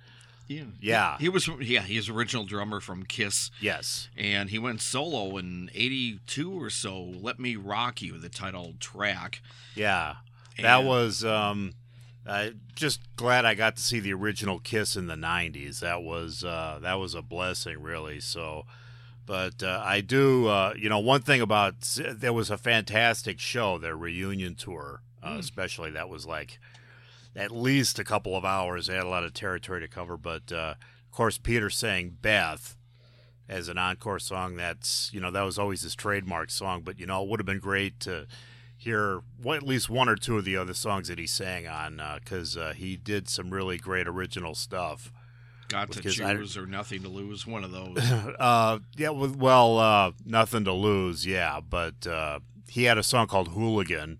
yeah, 0.47 0.63
Yeah. 0.79 1.17
he 1.19 1.29
was. 1.29 1.49
Yeah, 1.59 1.81
he's 1.81 2.09
original 2.09 2.45
drummer 2.45 2.79
from 2.79 3.03
Kiss. 3.03 3.51
Yes. 3.59 4.09
and 4.17 4.49
he 4.49 4.59
went 4.59 4.81
solo 4.81 5.37
in 5.37 5.69
82 5.73 6.51
or 6.61 6.69
so 6.69 7.01
let 7.01 7.39
me 7.39 7.55
rock 7.55 8.01
you 8.01 8.17
the 8.17 8.29
title 8.29 8.73
track 8.79 9.41
Yeah. 9.75 10.15
That 10.59 10.83
was 10.83 11.23
um 11.25 11.73
I 12.25 12.53
just 12.75 12.99
glad 13.15 13.45
I 13.45 13.55
got 13.55 13.75
to 13.77 13.81
see 13.81 13.99
the 13.99 14.13
original 14.13 14.59
Kiss 14.59 14.95
in 14.95 15.07
the 15.07 15.15
90s. 15.15 15.79
That 15.79 16.03
was 16.03 16.43
uh 16.43 16.79
that 16.81 16.95
was 16.99 17.13
a 17.15 17.21
blessing 17.21 17.81
really. 17.81 18.19
So 18.19 18.65
but 19.31 19.63
uh, 19.63 19.81
I 19.83 20.01
do 20.01 20.47
uh 20.47 20.73
you 20.77 20.89
know 20.89 20.99
one 20.99 21.21
thing 21.21 21.41
about 21.41 21.75
there 21.95 22.33
was 22.33 22.49
a 22.49 22.57
fantastic 22.57 23.39
show 23.39 23.77
their 23.77 23.95
reunion 23.95 24.55
tour 24.55 25.01
uh, 25.23 25.37
especially 25.39 25.91
that 25.91 26.09
was 26.09 26.25
like 26.25 26.59
at 27.35 27.51
least 27.51 27.99
a 27.99 28.03
couple 28.03 28.35
of 28.35 28.43
hours. 28.43 28.87
They 28.87 28.95
had 28.95 29.05
a 29.05 29.09
lot 29.09 29.23
of 29.23 29.33
territory 29.33 29.79
to 29.81 29.87
cover, 29.87 30.17
but 30.17 30.51
uh, 30.51 30.75
of 30.79 31.11
course 31.11 31.37
Peter 31.37 31.69
sang 31.69 32.17
Beth 32.21 32.75
as 33.47 33.69
an 33.69 33.77
encore 33.77 34.19
song. 34.19 34.55
That's 34.55 35.09
you 35.13 35.19
know 35.19 35.31
that 35.31 35.43
was 35.43 35.57
always 35.57 35.81
his 35.81 35.95
trademark 35.95 36.51
song. 36.51 36.81
But 36.83 36.99
you 36.99 37.05
know 37.05 37.23
it 37.23 37.29
would 37.29 37.39
have 37.39 37.45
been 37.45 37.59
great 37.59 37.99
to 38.01 38.27
hear 38.75 39.21
what, 39.41 39.57
at 39.57 39.63
least 39.63 39.89
one 39.89 40.09
or 40.09 40.15
two 40.15 40.37
of 40.37 40.45
the 40.45 40.57
other 40.57 40.73
songs 40.73 41.07
that 41.07 41.19
he 41.19 41.27
sang 41.27 41.67
on 41.67 42.01
because 42.19 42.57
uh, 42.57 42.73
he 42.75 42.97
did 42.97 43.29
some 43.29 43.51
really 43.51 43.77
great 43.77 44.07
original 44.07 44.55
stuff. 44.55 45.11
Got 45.71 45.91
to 45.91 46.01
choose 46.01 46.57
or 46.57 46.65
nothing 46.65 47.01
to 47.03 47.09
lose 47.09 47.47
one 47.47 47.63
of 47.63 47.71
those 47.71 47.97
uh, 48.39 48.79
yeah, 48.97 49.09
with- 49.09 49.35
well, 49.37 49.77
uh, 49.79 50.11
nothing 50.25 50.65
to 50.65 50.73
lose, 50.73 51.25
yeah. 51.25 51.59
But 51.61 52.05
uh, 52.05 52.39
he 52.69 52.83
had 52.83 52.97
a 52.97 53.03
song 53.03 53.27
called 53.27 53.49
Hooligan. 53.49 54.19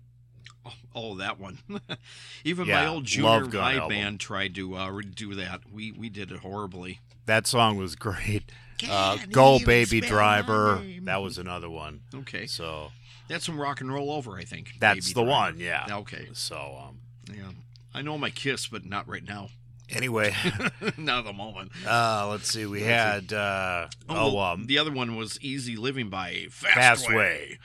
oh 0.94 1.16
that 1.16 1.38
one 1.40 1.58
even 2.44 2.66
Yeah, 2.66 2.82
my 2.84 2.86
old 2.88 3.04
junior 3.04 3.48
high 3.60 3.74
album. 3.74 3.88
band 3.88 4.20
tried 4.20 4.54
to 4.56 4.74
uh, 4.76 4.88
redo 4.88 5.34
that 5.36 5.60
we 5.72 5.92
we 5.92 6.08
did 6.08 6.30
it 6.30 6.40
horribly 6.40 7.00
That 7.26 7.46
song 7.46 7.76
was 7.76 7.96
great. 7.96 8.50
Uh, 8.88 9.16
Go 9.30 9.58
Baby 9.64 10.00
Driver. 10.00 10.82
That 11.02 11.22
was 11.22 11.38
another 11.38 11.70
one. 11.70 12.00
okay 12.14 12.46
So 12.46 12.90
that's 13.28 13.46
some 13.46 13.58
rock 13.60 13.80
and 13.80 13.92
roll 13.92 14.10
over 14.12 14.36
i 14.36 14.44
think 14.44 14.74
that's 14.80 15.12
Baby 15.12 15.14
the 15.14 15.24
Driver. 15.24 15.30
one, 15.52 15.58
yeah. 15.60 15.86
okay 15.90 16.28
So 16.32 16.78
um, 16.88 16.98
yeah 17.34 17.50
i 17.94 18.02
know 18.02 18.18
my 18.18 18.30
kiss 18.30 18.66
but 18.66 18.84
not 18.84 19.08
right 19.08 19.24
now 19.24 19.48
anyway, 19.92 20.34
not 20.96 21.20
at 21.20 21.24
the 21.24 21.32
moment 21.32 21.70
uh, 21.86 22.28
let's 22.30 22.50
see. 22.50 22.66
We 22.66 22.82
had 22.82 23.32
uh, 23.32 23.88
oh, 24.08 24.34
well, 24.34 24.38
um, 24.40 24.66
the 24.66 24.78
other 24.78 24.92
one 24.92 25.16
was 25.16 25.38
Easy 25.40 25.76
Living 25.76 26.08
by 26.08 26.46
Fast, 26.50 26.74
Fast 26.74 27.08
Way. 27.08 27.16
Way. 27.16 27.58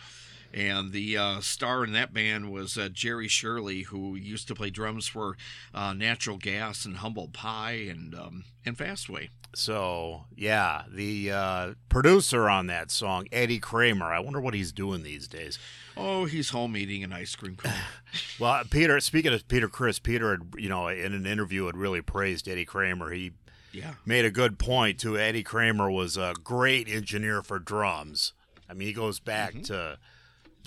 And 0.57 0.91
the 0.91 1.15
uh, 1.17 1.39
star 1.41 1.83
in 1.83 1.91
that 1.93 2.13
band 2.15 2.51
was 2.51 2.79
uh, 2.79 2.89
Jerry 2.91 3.27
Shirley, 3.27 3.83
who 3.83 4.15
used 4.15 4.47
to 4.47 4.55
play 4.55 4.71
drums 4.71 5.05
for 5.07 5.37
uh, 5.71 5.93
Natural 5.93 6.37
Gas 6.37 6.83
and 6.83 6.97
Humble 6.97 7.27
Pie 7.27 7.85
and 7.89 8.15
um, 8.15 8.45
and 8.65 8.75
Fastway. 8.75 9.29
So 9.53 10.25
yeah, 10.35 10.83
the 10.91 11.31
uh, 11.31 11.73
producer 11.89 12.49
on 12.49 12.65
that 12.67 12.89
song, 12.89 13.27
Eddie 13.31 13.59
Kramer. 13.59 14.07
I 14.07 14.19
wonder 14.19 14.41
what 14.41 14.55
he's 14.55 14.71
doing 14.71 15.03
these 15.03 15.27
days. 15.27 15.59
Oh, 15.95 16.25
he's 16.25 16.49
home 16.49 16.75
eating 16.75 17.03
an 17.03 17.13
ice 17.13 17.35
cream 17.35 17.55
cone. 17.55 17.73
Well, 18.39 18.63
Peter. 18.69 18.99
Speaking 18.99 19.33
of 19.33 19.47
Peter 19.47 19.67
Criss, 19.67 19.99
Peter 19.99 20.31
had 20.31 20.41
you 20.57 20.69
know 20.69 20.87
in 20.87 21.13
an 21.13 21.27
interview 21.27 21.67
had 21.67 21.77
really 21.77 22.01
praised 22.01 22.47
Eddie 22.47 22.65
Kramer. 22.65 23.11
He 23.11 23.33
yeah. 23.71 23.93
made 24.07 24.25
a 24.25 24.31
good 24.31 24.57
point 24.57 24.99
too. 24.99 25.19
Eddie 25.19 25.43
Kramer 25.43 25.91
was 25.91 26.17
a 26.17 26.33
great 26.43 26.87
engineer 26.89 27.43
for 27.43 27.59
drums. 27.59 28.33
I 28.67 28.73
mean, 28.73 28.87
he 28.87 28.93
goes 28.93 29.19
back 29.19 29.51
Mm-hmm. 29.53 29.61
to 29.63 29.97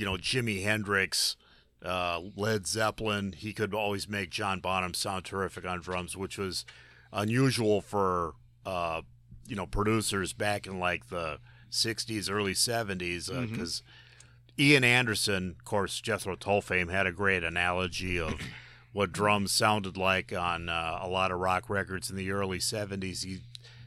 you 0.00 0.06
know 0.06 0.14
Jimi 0.14 0.62
Hendrix, 0.62 1.36
uh, 1.84 2.20
Led 2.34 2.66
Zeppelin. 2.66 3.32
He 3.36 3.52
could 3.52 3.74
always 3.74 4.08
make 4.08 4.30
John 4.30 4.58
Bonham 4.58 4.94
sound 4.94 5.26
terrific 5.26 5.66
on 5.66 5.80
drums, 5.80 6.16
which 6.16 6.38
was 6.38 6.64
unusual 7.12 7.82
for 7.82 8.32
uh, 8.64 9.02
you 9.46 9.54
know 9.54 9.66
producers 9.66 10.32
back 10.32 10.66
in 10.66 10.80
like 10.80 11.10
the 11.10 11.38
'60s, 11.70 12.30
early 12.30 12.54
'70s, 12.54 13.28
because. 13.48 13.82
Ian 14.58 14.84
Anderson, 14.84 15.54
of 15.58 15.64
course, 15.64 16.02
Jethro 16.02 16.36
Tull 16.36 16.60
fame, 16.60 16.88
had 16.88 17.06
a 17.06 17.12
great 17.12 17.42
analogy 17.42 18.20
of 18.20 18.34
what 18.92 19.10
drums 19.10 19.52
sounded 19.52 19.96
like 19.96 20.34
on 20.34 20.68
uh, 20.68 20.98
a 21.00 21.08
lot 21.08 21.30
of 21.30 21.38
rock 21.38 21.70
records 21.70 22.10
in 22.10 22.16
the 22.16 22.30
early 22.30 22.58
70s. 22.58 23.24
He 23.24 23.40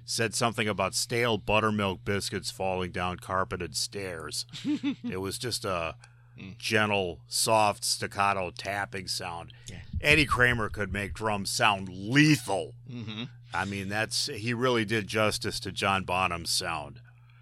said 0.06 0.34
something 0.34 0.68
about 0.68 0.96
stale 0.96 1.38
buttermilk 1.38 2.04
biscuits 2.06 2.52
falling 2.52 2.92
down 2.92 3.18
carpeted 3.18 3.76
stairs. 3.76 4.46
it 5.04 5.22
was 5.22 5.38
just 5.38 5.66
a 5.66 5.96
gentle, 6.58 7.20
soft, 7.28 7.84
staccato 7.84 8.52
tapping 8.52 9.08
sound. 9.08 9.54
Eddie 10.02 10.26
Kramer 10.26 10.70
could 10.70 10.92
make 10.92 11.14
drums 11.14 11.50
sound 11.50 11.90
lethal. 11.90 12.74
Mm-hmm. 12.92 13.24
I 13.54 13.66
mean, 13.66 13.90
that's 13.90 14.28
he 14.28 14.54
really 14.54 14.86
did 14.86 15.08
justice 15.08 15.60
to 15.62 15.72
John 15.72 16.04
Bonham's 16.04 16.50
sound. 16.50 17.00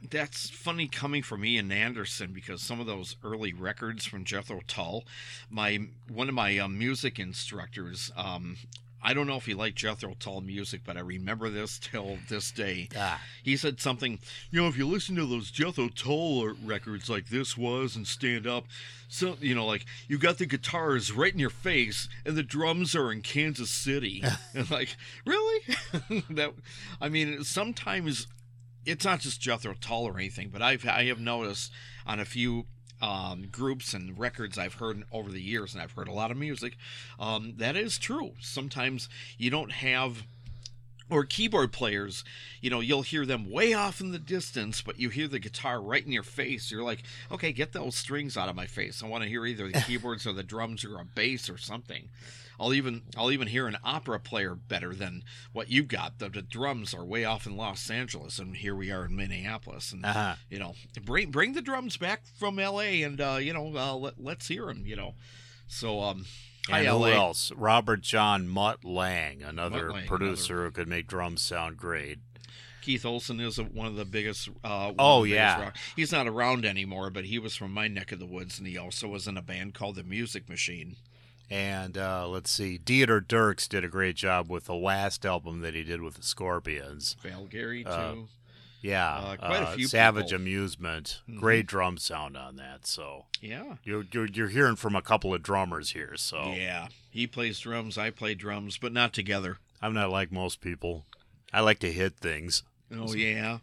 That's 0.09 0.49
funny 0.49 0.87
coming 0.87 1.23
from 1.23 1.45
Ian 1.45 1.71
Anderson 1.71 2.33
because 2.33 2.61
some 2.61 2.79
of 2.79 2.87
those 2.87 3.15
early 3.23 3.53
records 3.53 4.05
from 4.05 4.25
Jethro 4.25 4.61
Tull, 4.67 5.05
my 5.49 5.79
one 6.09 6.27
of 6.27 6.35
my 6.35 6.57
um, 6.57 6.77
music 6.77 7.19
instructors, 7.19 8.11
um, 8.17 8.57
I 9.03 9.13
don't 9.13 9.27
know 9.27 9.37
if 9.37 9.45
he 9.45 9.53
liked 9.53 9.77
Jethro 9.77 10.15
Tull 10.19 10.41
music, 10.41 10.81
but 10.85 10.97
I 10.97 11.01
remember 11.01 11.49
this 11.49 11.79
till 11.79 12.17
this 12.29 12.51
day. 12.51 12.89
Ah. 12.95 13.21
He 13.43 13.57
said 13.57 13.79
something, 13.79 14.19
you 14.51 14.61
know, 14.61 14.67
if 14.67 14.77
you 14.77 14.87
listen 14.87 15.15
to 15.15 15.25
those 15.25 15.51
Jethro 15.51 15.89
Tull 15.89 16.53
records 16.63 17.09
like 17.09 17.29
this 17.29 17.57
was 17.57 17.95
and 17.95 18.07
stand 18.07 18.45
up, 18.45 18.65
so 19.07 19.37
you 19.41 19.55
know, 19.55 19.65
like 19.65 19.85
you 20.07 20.17
got 20.17 20.37
the 20.37 20.45
guitars 20.45 21.11
right 21.11 21.33
in 21.33 21.39
your 21.39 21.49
face 21.49 22.07
and 22.25 22.35
the 22.35 22.43
drums 22.43 22.95
are 22.95 23.11
in 23.11 23.21
Kansas 23.21 23.71
City. 23.71 24.23
and 24.53 24.69
like, 24.69 24.95
really? 25.25 25.75
that 26.29 26.53
I 26.99 27.09
mean, 27.09 27.43
sometimes 27.43 28.27
it's 28.85 29.05
not 29.05 29.19
just 29.19 29.41
Jethro 29.41 29.75
Tull 29.79 30.05
or 30.05 30.17
anything, 30.17 30.49
but 30.49 30.61
I've 30.61 30.85
I 30.87 31.05
have 31.05 31.19
noticed 31.19 31.71
on 32.05 32.19
a 32.19 32.25
few 32.25 32.65
um, 33.01 33.47
groups 33.51 33.93
and 33.93 34.17
records 34.17 34.57
I've 34.57 34.75
heard 34.75 35.03
over 35.11 35.31
the 35.31 35.41
years, 35.41 35.73
and 35.73 35.81
I've 35.81 35.93
heard 35.93 36.07
a 36.07 36.13
lot 36.13 36.31
of 36.31 36.37
music. 36.37 36.77
Um, 37.19 37.55
that 37.57 37.75
is 37.75 37.97
true. 37.97 38.31
Sometimes 38.39 39.09
you 39.37 39.49
don't 39.49 39.71
have. 39.71 40.23
Or 41.09 41.25
keyboard 41.25 41.73
players, 41.73 42.23
you 42.61 42.69
know, 42.69 42.79
you'll 42.79 43.01
hear 43.01 43.25
them 43.25 43.51
way 43.51 43.73
off 43.73 43.99
in 43.99 44.11
the 44.11 44.17
distance, 44.17 44.81
but 44.81 44.97
you 44.97 45.09
hear 45.09 45.27
the 45.27 45.39
guitar 45.39 45.81
right 45.81 46.05
in 46.05 46.13
your 46.13 46.23
face. 46.23 46.71
You're 46.71 46.85
like, 46.85 47.03
okay, 47.29 47.51
get 47.51 47.73
those 47.73 47.97
strings 47.97 48.37
out 48.37 48.47
of 48.47 48.55
my 48.55 48.65
face. 48.65 49.03
I 49.03 49.07
want 49.07 49.23
to 49.23 49.29
hear 49.29 49.45
either 49.45 49.69
the 49.69 49.81
keyboards 49.87 50.25
or 50.25 50.31
the 50.31 50.41
drums 50.41 50.85
or 50.85 51.01
a 51.01 51.03
bass 51.03 51.49
or 51.49 51.57
something. 51.57 52.07
I'll 52.61 52.73
even 52.75 53.01
I'll 53.17 53.31
even 53.31 53.47
hear 53.47 53.65
an 53.67 53.77
opera 53.83 54.19
player 54.19 54.53
better 54.55 54.93
than 54.93 55.23
what 55.51 55.69
you 55.69 55.81
got. 55.83 56.19
The, 56.19 56.29
the 56.29 56.43
drums 56.43 56.93
are 56.93 57.03
way 57.03 57.25
off 57.25 57.47
in 57.47 57.57
Los 57.57 57.89
Angeles, 57.89 58.37
and 58.37 58.55
here 58.55 58.75
we 58.75 58.91
are 58.91 59.05
in 59.05 59.15
Minneapolis. 59.15 59.91
And 59.91 60.05
Uh-huh. 60.05 60.35
you 60.49 60.59
know, 60.59 60.75
bring 61.03 61.31
bring 61.31 61.53
the 61.53 61.61
drums 61.61 61.97
back 61.97 62.21
from 62.37 62.59
L.A. 62.59 63.01
and 63.01 63.19
uh, 63.19 63.39
you 63.41 63.51
know 63.53 63.75
uh, 63.75 63.95
let, 63.95 64.21
let's 64.23 64.47
hear 64.47 64.67
them. 64.67 64.83
You 64.85 64.95
know, 64.95 65.15
so 65.67 66.01
um, 66.01 66.25
hi 66.69 66.79
And 66.79 66.87
who 66.87 66.93
L.A. 67.05 67.13
else? 67.15 67.51
Robert 67.57 68.01
John 68.01 68.47
Mutt 68.47 68.85
Lange, 68.85 69.41
another 69.43 69.87
Mutt 69.87 69.95
Lange, 69.95 70.07
producer 70.07 70.65
who 70.65 70.71
could 70.71 70.87
make 70.87 71.07
drums 71.07 71.41
sound 71.41 71.77
great. 71.77 72.19
Keith 72.81 73.05
Olsen 73.05 73.39
is 73.39 73.59
a, 73.59 73.63
one 73.63 73.85
of 73.87 73.95
the 73.95 74.05
biggest. 74.05 74.49
Uh, 74.63 74.91
Oh, 74.97 75.23
the 75.23 75.31
biggest 75.31 75.35
yeah. 75.35 75.61
rock- 75.65 75.77
he's 75.95 76.11
not 76.11 76.27
around 76.27 76.65
anymore, 76.65 77.09
but 77.11 77.25
he 77.25 77.37
was 77.39 77.55
from 77.55 77.71
my 77.73 77.87
neck 77.87 78.11
of 78.11 78.19
the 78.19 78.25
woods, 78.25 78.57
and 78.57 78.67
he 78.67 78.77
also 78.77 79.07
was 79.07 79.27
in 79.27 79.37
a 79.37 79.41
band 79.41 79.73
called 79.75 79.95
the 79.95 80.03
Music 80.03 80.49
Machine. 80.49 80.95
And 81.51 81.97
uh, 81.97 82.27
let's 82.29 82.49
see, 82.49 82.79
Dieter 82.83 83.19
Dierks 83.21 83.67
did 83.67 83.83
a 83.83 83.89
great 83.89 84.15
job 84.15 84.49
with 84.49 84.65
the 84.65 84.73
last 84.73 85.25
album 85.25 85.59
that 85.61 85.73
he 85.75 85.83
did 85.83 86.01
with 86.01 86.15
the 86.15 86.23
Scorpions. 86.23 87.17
Val 87.21 87.45
Garay 87.45 87.83
too. 87.83 87.89
Uh, 87.89 88.15
Yeah, 88.81 89.13
Uh, 89.15 89.35
quite 89.35 89.61
a 89.61 89.67
uh, 89.67 89.75
few 89.75 89.87
Savage 89.87 90.27
people. 90.29 90.37
Amusement, 90.41 91.21
Mhm. 91.29 91.39
great 91.39 91.67
drum 91.67 91.97
sound 91.97 92.35
on 92.37 92.55
that. 92.55 92.87
So 92.87 93.25
yeah. 93.41 93.75
you're, 93.83 94.05
you're 94.11 94.25
you're 94.27 94.47
hearing 94.47 94.75
from 94.77 94.95
a 94.95 95.01
couple 95.01 95.33
of 95.35 95.43
drummers 95.43 95.91
here. 95.91 96.13
So 96.15 96.53
Yeah, 96.53 96.87
he 97.09 97.27
plays 97.27 97.59
drums. 97.59 97.97
I 97.97 98.09
play 98.11 98.33
drums, 98.33 98.77
but 98.77 98.93
not 98.93 99.11
together. 99.13 99.57
I'm 99.81 99.93
not 99.93 100.09
like 100.09 100.31
most 100.31 100.61
people. 100.61 101.05
I 101.53 101.59
like 101.59 101.79
to 101.79 101.91
hit 101.91 102.15
things. 102.15 102.63
Oh 102.95 103.13
yeah. 103.13 103.57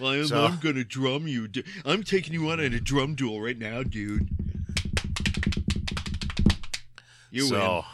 Well, 0.00 0.12
I'm, 0.12 0.26
So- 0.26 0.44
I'm 0.46 0.58
gonna 0.58 0.84
drum 0.84 1.28
you. 1.28 1.48
I'm 1.84 2.02
taking 2.02 2.32
you 2.32 2.48
on 2.50 2.58
in 2.60 2.72
a 2.74 2.80
drum 2.80 3.14
duel 3.14 3.40
right 3.42 3.58
now, 3.58 3.82
dude. 3.82 4.28
You 7.36 7.46
so 7.46 7.84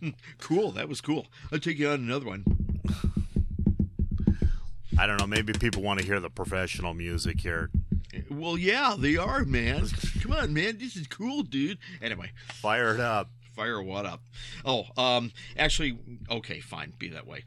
win. 0.00 0.14
Cool. 0.38 0.72
That 0.72 0.88
was 0.88 1.00
cool. 1.00 1.26
I'll 1.52 1.58
take 1.58 1.78
you 1.78 1.88
on 1.88 2.00
another 2.00 2.26
one. 2.26 2.44
I 4.98 5.06
don't 5.06 5.18
know. 5.18 5.26
Maybe 5.26 5.52
people 5.52 5.82
want 5.82 6.00
to 6.00 6.06
hear 6.06 6.20
the 6.20 6.30
professional 6.30 6.94
music 6.94 7.40
here. 7.40 7.70
Well, 8.30 8.56
yeah, 8.56 8.94
they 8.96 9.16
are, 9.16 9.44
man. 9.44 9.88
Come 10.22 10.32
on, 10.32 10.54
man. 10.54 10.78
This 10.78 10.94
is 10.96 11.06
cool, 11.08 11.42
dude. 11.42 11.78
Anyway, 12.00 12.30
Fire 12.52 12.94
it 12.94 13.00
up. 13.00 13.28
fire 13.56 13.82
what 13.82 14.06
up? 14.06 14.20
Oh, 14.64 14.84
um, 14.96 15.32
actually, 15.58 15.98
okay, 16.30 16.60
fine. 16.60 16.92
Be 16.98 17.08
that 17.08 17.26
way. 17.26 17.44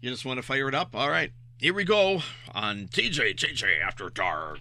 You 0.00 0.10
just 0.10 0.24
want 0.24 0.38
to 0.38 0.42
fire 0.42 0.68
it 0.68 0.74
up? 0.74 0.96
All 0.96 1.08
right. 1.10 1.30
Here 1.58 1.74
we 1.74 1.84
go 1.84 2.22
on 2.54 2.88
TJ 2.88 3.34
TJ 3.36 3.80
After 3.80 4.10
Dark. 4.10 4.58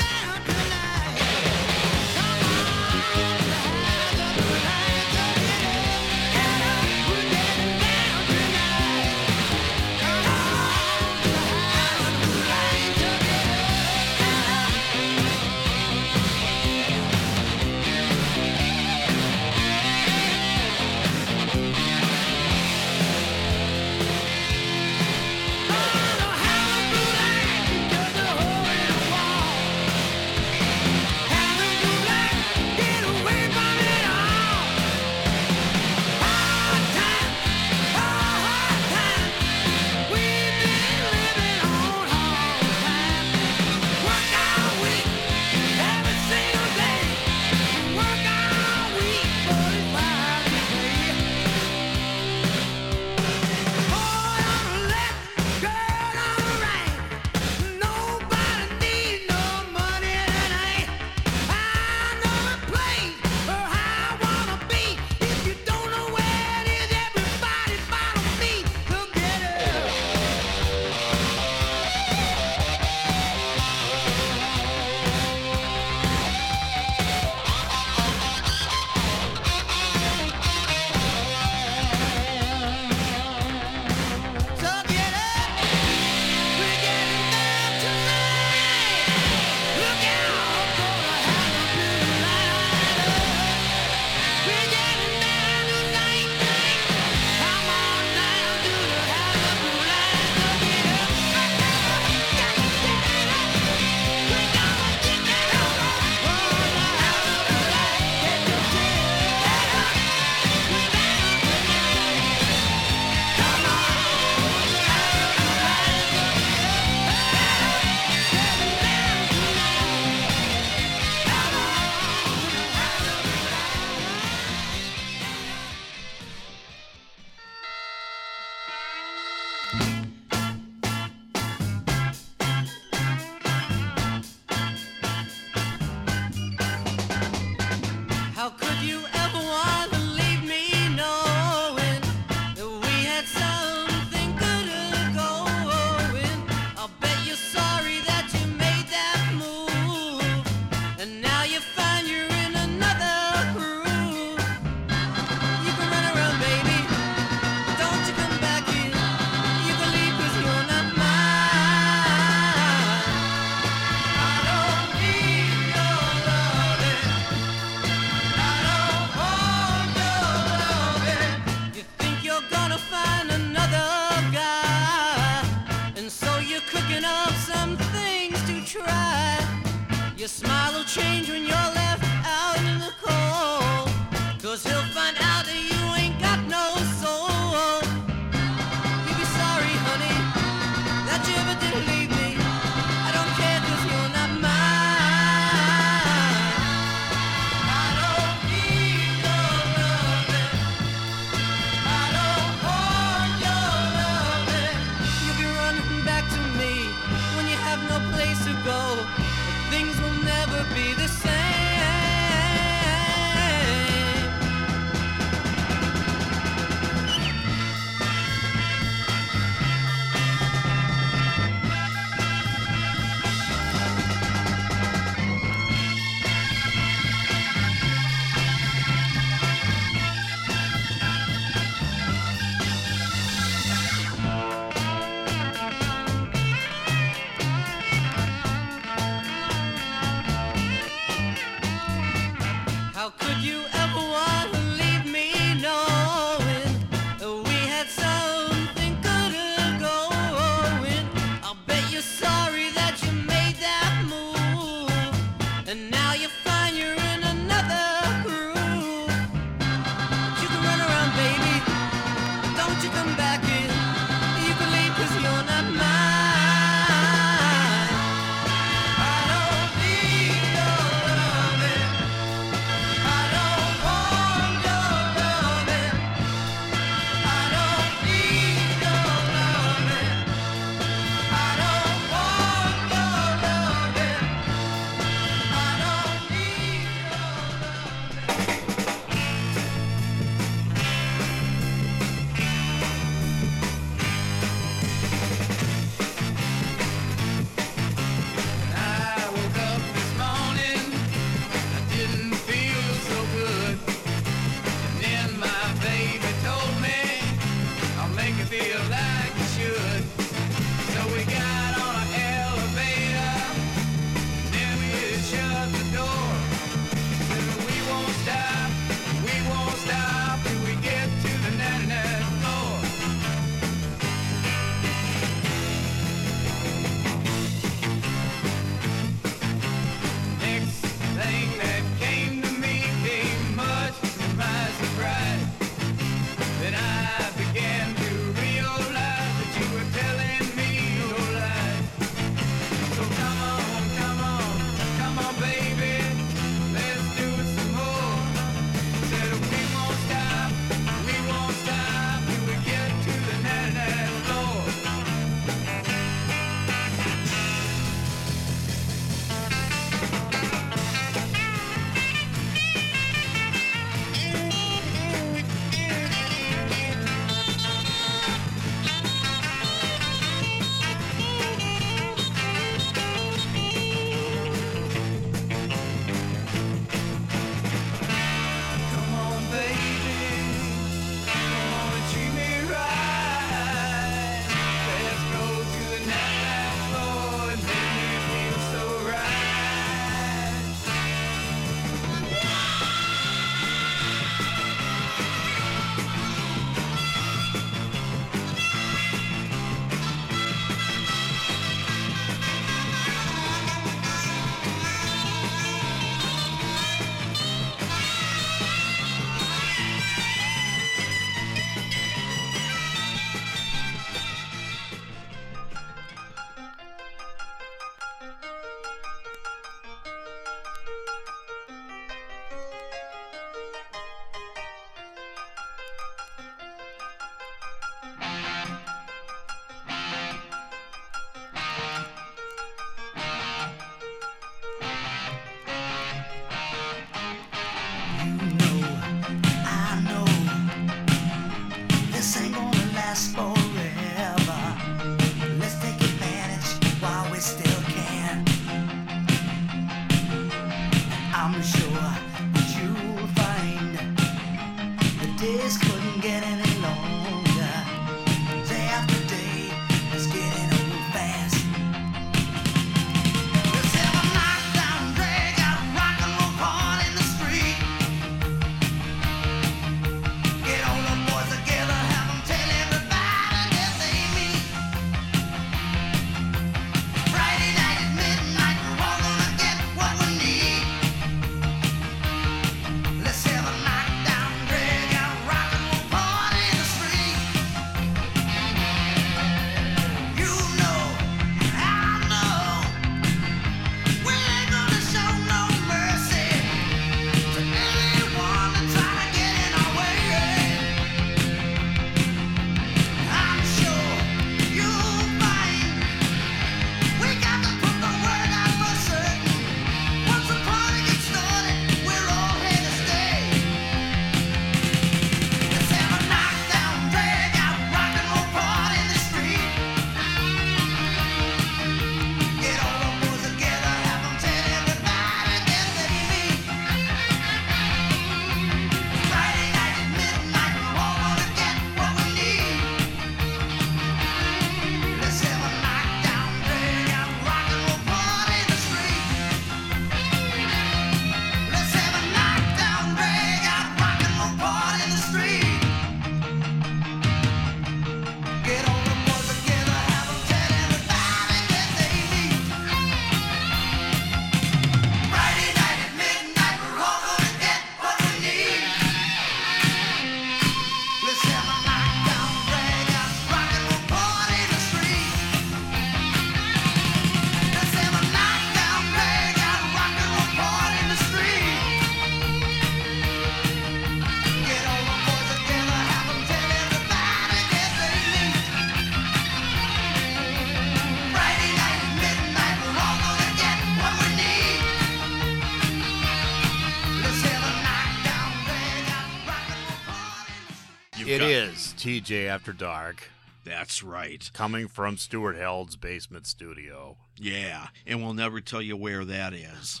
TJ 592.08 592.46
After 592.46 592.72
Dark, 592.72 593.30
That's 593.66 594.02
right. 594.02 594.50
coming 594.54 594.88
from 594.88 595.18
Stuart 595.18 595.56
Held's 595.56 595.94
basement 595.94 596.46
studio. 596.46 597.18
Yeah, 597.36 597.88
and 598.06 598.22
we'll 598.22 598.32
never 598.32 598.62
tell 598.62 598.80
you 598.80 598.96
where 598.96 599.26
that 599.26 599.52
is. 599.52 600.00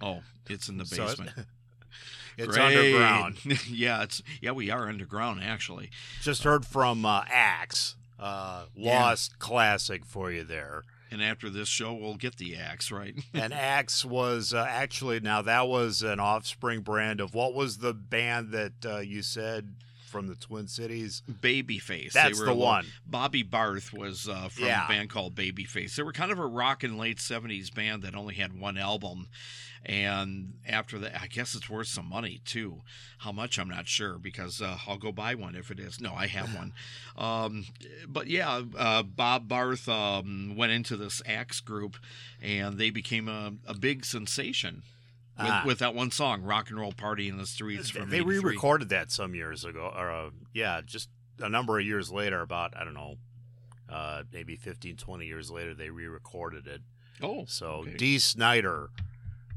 Oh, 0.00 0.22
it's 0.48 0.70
in 0.70 0.78
the 0.78 0.86
So 0.86 1.04
basement. 1.08 1.32
It's 2.38 2.54
Great. 2.54 2.76
underground. 2.76 3.36
yeah, 3.68 4.02
it's 4.02 4.22
yeah, 4.40 4.52
we 4.52 4.70
are 4.70 4.88
underground 4.88 5.42
actually. 5.42 5.90
Just 6.22 6.44
heard 6.44 6.64
from 6.64 7.04
uh, 7.04 7.24
Axe. 7.30 7.96
Uh, 8.18 8.64
lost 8.74 9.38
classic 9.38 10.06
for 10.06 10.30
you 10.30 10.42
there. 10.42 10.84
And 11.10 11.22
after 11.22 11.50
this 11.50 11.68
show, 11.68 11.92
we'll 11.92 12.16
get 12.16 12.36
the 12.36 12.56
axe, 12.56 12.90
right? 12.90 13.14
and 13.34 13.52
Axe 13.52 14.04
was 14.04 14.52
uh, 14.54 14.66
actually 14.68 15.20
now 15.20 15.42
that 15.42 15.68
was 15.68 16.02
an 16.02 16.18
offspring 16.18 16.80
brand 16.80 17.20
of 17.20 17.34
what 17.34 17.54
was 17.54 17.78
the 17.78 17.94
band 17.94 18.52
that 18.52 18.72
uh, 18.86 18.98
you 18.98 19.22
said 19.22 19.74
from 20.16 20.26
the 20.28 20.34
Twin 20.34 20.66
Cities? 20.68 21.22
Babyface. 21.30 22.12
That's 22.12 22.36
they 22.38 22.40
were 22.40 22.46
the 22.46 22.52
little- 22.52 22.64
one. 22.64 22.86
Bobby 23.06 23.42
Barth 23.42 23.92
was 23.92 24.28
uh, 24.28 24.48
from 24.48 24.64
Yeah. 24.66 24.86
a 24.86 24.88
band 24.88 25.10
called 25.10 25.34
Babyface. 25.34 25.94
They 25.96 26.02
were 26.02 26.12
kind 26.12 26.32
of 26.32 26.38
a 26.38 26.46
rock 26.46 26.82
and 26.82 26.98
late 26.98 27.18
'70s 27.18 27.74
band 27.74 28.02
that 28.02 28.14
only 28.14 28.34
had 28.34 28.58
one 28.58 28.78
album, 28.78 29.28
and 29.84 30.54
after 30.66 30.98
that, 30.98 31.20
I 31.20 31.26
guess 31.26 31.54
it's 31.54 31.68
worth 31.70 31.88
some 31.88 32.08
money 32.08 32.40
too. 32.44 32.82
How 33.18 33.32
much 33.32 33.58
I'm 33.58 33.68
not 33.68 33.86
sure 33.88 34.18
because 34.18 34.60
uh, 34.62 34.78
I'll 34.86 34.96
go 34.98 35.12
buy 35.12 35.34
one 35.34 35.54
if 35.54 35.70
it 35.70 35.78
is. 35.78 36.00
No, 36.00 36.14
I 36.14 36.26
have 36.26 36.54
one. 36.54 36.72
Um, 37.16 37.64
but 38.06 38.26
yeah, 38.26 38.60
uh, 38.76 39.02
Bob 39.02 39.48
Barth 39.48 39.88
um, 39.88 40.54
went 40.54 40.70
into 40.72 40.98
this 40.98 41.22
Axe 41.24 41.60
group, 41.60 41.96
and 42.42 42.76
they 42.76 42.90
became 42.90 43.26
a, 43.26 43.54
a 43.66 43.72
big 43.72 44.04
sensation. 44.04 44.82
With, 45.38 45.46
Ah. 45.48 45.62
with 45.66 45.78
that 45.80 45.94
one 45.94 46.10
song, 46.10 46.42
"Rock 46.42 46.70
and 46.70 46.78
Roll 46.80 46.92
Party 46.92 47.28
in 47.28 47.36
the 47.36 47.46
Streets" 47.46 47.90
from 47.90 48.08
They 48.08 48.22
re-recorded 48.22 48.88
that 48.88 49.10
some 49.12 49.34
years 49.34 49.64
ago, 49.64 49.92
or 49.94 50.10
uh, 50.10 50.30
yeah, 50.54 50.80
just 50.84 51.10
a 51.38 51.48
number 51.48 51.78
of 51.78 51.84
years 51.84 52.10
later. 52.10 52.40
About 52.40 52.74
I 52.76 52.84
don't 52.84 52.94
know, 52.94 53.16
uh, 53.88 54.22
maybe 54.32 54.56
15, 54.56 54.96
20 54.96 55.26
years 55.26 55.50
later, 55.50 55.74
they 55.74 55.90
re-recorded 55.90 56.66
it. 56.66 56.80
Oh, 57.22 57.44
So 57.46 57.66
okay. 57.82 57.96
Dee 57.96 58.18
Snider 58.18 58.88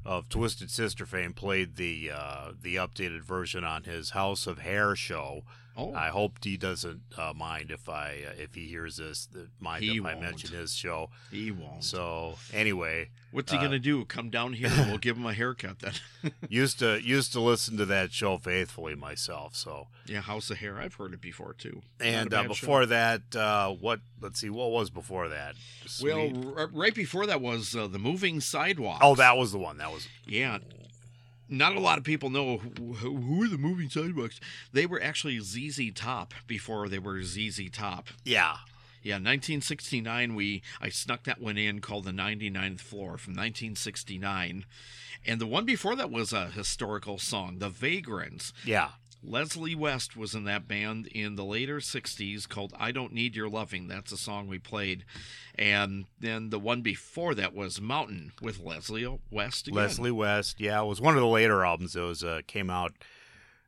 of 0.06 0.28
Twisted 0.30 0.70
Sister 0.70 1.06
fame 1.06 1.34
played 1.34 1.78
the 1.78 2.12
uh, 2.14 2.52
the 2.62 2.76
updated 2.76 3.22
version 3.24 3.64
on 3.64 3.84
his 3.84 4.10
House 4.12 4.48
of 4.48 4.60
Hair 4.60 4.96
show. 4.98 5.44
Oh, 5.80 5.94
I 5.96 6.10
hope 6.10 6.40
Dee 6.42 6.58
doesn't 6.58 7.02
uh, 7.18 7.34
mind 7.36 7.72
if 7.72 7.88
I 7.90 8.24
uh, 8.28 8.34
if 8.38 8.54
he 8.56 8.68
hears 8.68 8.98
this. 8.98 9.26
That 9.28 9.48
mind 9.60 9.84
He 9.84 9.98
if 9.98 10.06
I 10.06 10.14
won't. 10.14 10.22
mention 10.26 10.56
his 10.56 10.74
show. 10.74 11.10
he 11.32 11.52
won't. 11.52 11.84
So 11.84 12.36
anyway, 12.54 13.10
What's 13.32 13.52
he 13.52 13.58
Uh, 13.58 13.62
gonna 13.62 13.80
do? 13.80 14.06
Come 14.06 14.30
down 14.30 14.54
here 14.54 14.70
and 14.72 14.90
we'll 14.90 14.98
give 14.98 15.16
him 15.18 15.26
a 15.26 15.34
haircut 15.34 15.80
then. 15.80 15.94
used 16.50 16.80
to 16.80 17.00
used 17.02 17.32
to 17.34 17.40
listen 17.40 17.78
to 17.78 17.86
that 17.86 18.12
show 18.12 18.38
faithfully 18.38 18.96
myself. 18.96 19.56
So 19.56 19.88
yeah, 20.06 20.22
House 20.22 20.50
of 20.50 20.58
Hair. 20.58 20.78
I've 20.80 20.96
heard 20.96 21.14
it 21.14 21.22
before 21.22 21.54
too. 21.54 21.82
And 22.00 22.34
uh, 22.34 22.44
before 22.44 22.82
show. 22.84 22.88
that, 22.88 23.36
uh, 23.36 23.70
what? 23.72 24.00
Let's 24.22 24.40
see, 24.42 24.50
what 24.50 24.72
was 24.72 24.90
before 24.90 25.30
that? 25.30 25.56
well, 26.04 26.30
r- 26.58 26.70
right 26.74 26.94
before 26.94 27.26
that 27.28 27.40
was 27.42 27.76
uh, 27.76 27.88
the 27.88 28.00
Moving 28.00 28.42
Sidewalk. 28.42 29.00
oh, 29.02 29.16
that 29.16 29.38
was 29.38 29.52
the 29.52 29.58
one. 29.60 29.78
That 29.78 29.92
was 29.92 30.08
yeah. 30.26 30.58
Not 31.50 31.76
a 31.76 31.80
lot 31.80 31.98
of 31.98 32.04
people 32.04 32.30
know 32.30 32.58
who, 32.58 32.94
who 32.94 33.44
are 33.44 33.48
the 33.48 33.58
Moving 33.58 33.90
Sidewalks. 33.90 34.40
They 34.72 34.86
were 34.86 35.02
actually 35.02 35.40
ZZ 35.40 35.92
Top 35.96 36.34
before 36.48 36.88
they 36.88 37.00
were 37.00 37.24
ZZ 37.24 37.70
Top. 37.72 38.08
yeah. 38.24 38.58
Yeah, 39.02 39.16
1969. 39.16 40.36
We 40.36 40.62
I 40.82 40.90
snuck 40.90 41.24
that 41.24 41.40
one 41.40 41.58
in 41.58 41.80
called 41.80 42.04
the 42.04 42.12
99th 42.12 42.82
Floor 42.82 43.18
from 43.18 43.34
1969, 43.34 44.66
and 45.26 45.40
the 45.40 45.48
one 45.48 45.64
before 45.64 45.96
that 45.96 46.12
was 46.12 46.34
a 46.34 46.48
historical 46.48 47.18
song, 47.18 47.60
The 47.60 47.70
Vagrants. 47.70 48.52
Yeah. 48.66 48.90
Leslie 49.24 49.76
West 49.76 50.16
was 50.16 50.34
in 50.34 50.46
that 50.46 50.68
band 50.68 51.08
in 51.08 51.36
the 51.36 51.44
later 51.44 51.80
60s 51.80 52.48
called 52.48 52.74
I 52.80 52.92
Don't 52.92 53.14
Need 53.14 53.36
Your 53.36 53.50
Loving. 53.50 53.88
That's 53.88 54.12
a 54.12 54.18
song 54.18 54.48
we 54.48 54.60
played. 54.60 55.04
And 55.56 56.06
then 56.20 56.50
the 56.50 56.60
one 56.60 56.82
before 56.82 57.36
that 57.36 57.54
was 57.54 57.82
Mountain 57.82 58.32
with 58.42 58.60
Leslie 58.60 59.20
West 59.30 59.68
again. 59.68 59.78
Leslie 59.78 60.12
West. 60.12 60.60
Yeah, 60.60 60.82
it 60.82 60.86
was 60.86 61.02
one 61.02 61.16
of 61.16 61.22
the 61.22 61.28
later 61.28 61.66
albums. 61.66 61.96
It 61.96 62.02
was 62.02 62.24
uh, 62.24 62.42
came 62.48 62.70
out 62.70 62.94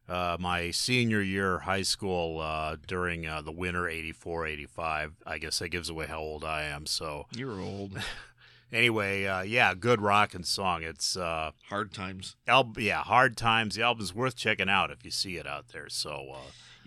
uh, 0.07 0.37
my 0.39 0.71
senior 0.71 1.21
year 1.21 1.55
of 1.55 1.61
high 1.63 1.81
school 1.81 2.39
uh, 2.39 2.77
during 2.87 3.27
uh, 3.27 3.41
the 3.41 3.51
winter 3.51 3.87
84, 3.87 4.47
85. 4.47 5.13
I 5.25 5.37
guess 5.37 5.59
that 5.59 5.69
gives 5.69 5.89
away 5.89 6.05
how 6.07 6.19
old 6.19 6.43
I 6.43 6.63
am. 6.63 6.85
So 6.85 7.27
You're 7.35 7.59
old. 7.59 8.01
anyway, 8.71 9.25
uh, 9.25 9.41
yeah, 9.41 9.73
good 9.73 10.01
rockin' 10.01 10.43
song. 10.43 10.83
It's 10.83 11.15
uh, 11.17 11.51
Hard 11.69 11.93
times. 11.93 12.35
al- 12.47 12.73
yeah, 12.77 13.01
hard 13.03 13.37
times. 13.37 13.75
The 13.75 13.83
album's 13.83 14.13
worth 14.13 14.35
checking 14.35 14.69
out 14.69 14.91
if 14.91 15.03
you 15.05 15.11
see 15.11 15.37
it 15.37 15.47
out 15.47 15.69
there. 15.69 15.89
So 15.89 16.27
uh, 16.33 16.37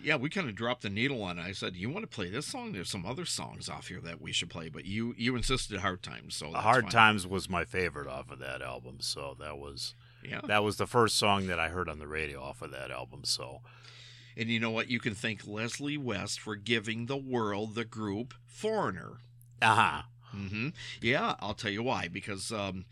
Yeah, 0.03 0.17
we 0.17 0.29
kind 0.31 0.49
of 0.49 0.55
dropped 0.55 0.83
the 0.83 0.91
needle 0.91 1.23
on 1.23 1.39
it. 1.39 1.43
I 1.43 1.53
said, 1.53 1.77
"You 1.77 1.89
want 1.91 2.03
to 2.03 2.15
play 2.15 2.29
this 2.31 2.47
song? 2.47 2.73
There's 2.73 2.91
some 2.91 3.07
other 3.07 3.25
songs 3.25 3.69
off 3.69 3.89
here 3.89 4.01
that 4.03 4.21
we 4.21 4.33
should 4.33 4.51
play." 4.51 4.69
But 4.69 4.85
you 4.85 5.15
you 5.17 5.37
insisted 5.37 5.81
Hard 5.81 6.03
Times, 6.03 6.35
so 6.37 6.53
Hard 6.53 6.85
fine. 6.85 6.91
Times 6.93 7.27
was 7.27 7.49
my 7.49 7.65
favorite 7.65 8.09
off 8.09 8.31
of 8.31 8.39
that 8.41 8.61
album. 8.63 8.97
So 9.01 9.37
that 9.41 9.57
was 9.59 9.95
Yeah, 10.23 10.41
that 10.47 10.63
was 10.65 10.77
the 10.77 10.87
first 10.87 11.17
song 11.17 11.47
that 11.47 11.59
I 11.61 11.69
heard 11.69 11.89
on 11.89 11.99
the 11.99 12.07
radio 12.09 12.43
off 12.43 12.61
of 12.63 12.71
that 12.73 12.91
album. 12.91 13.21
So 13.25 13.61
and 14.37 14.49
you 14.51 14.59
know 14.59 14.71
what? 14.71 14.91
You 14.91 14.99
can 14.99 15.15
thank 15.15 15.47
Leslie 15.47 15.97
West 15.97 16.41
for 16.41 16.57
giving 16.57 17.07
the 17.07 17.17
world 17.17 17.75
the 17.77 17.85
group 17.85 18.35
Foreigner. 18.47 19.19
uh 19.63 19.75
huh. 19.75 20.03
Hmm 20.35 20.69
Yeah, 21.01 21.35
I'll 21.41 21.55
tell 21.55 21.71
you 21.71 21.83
why. 21.83 22.09
Because 22.09 22.51
um, 22.53 22.85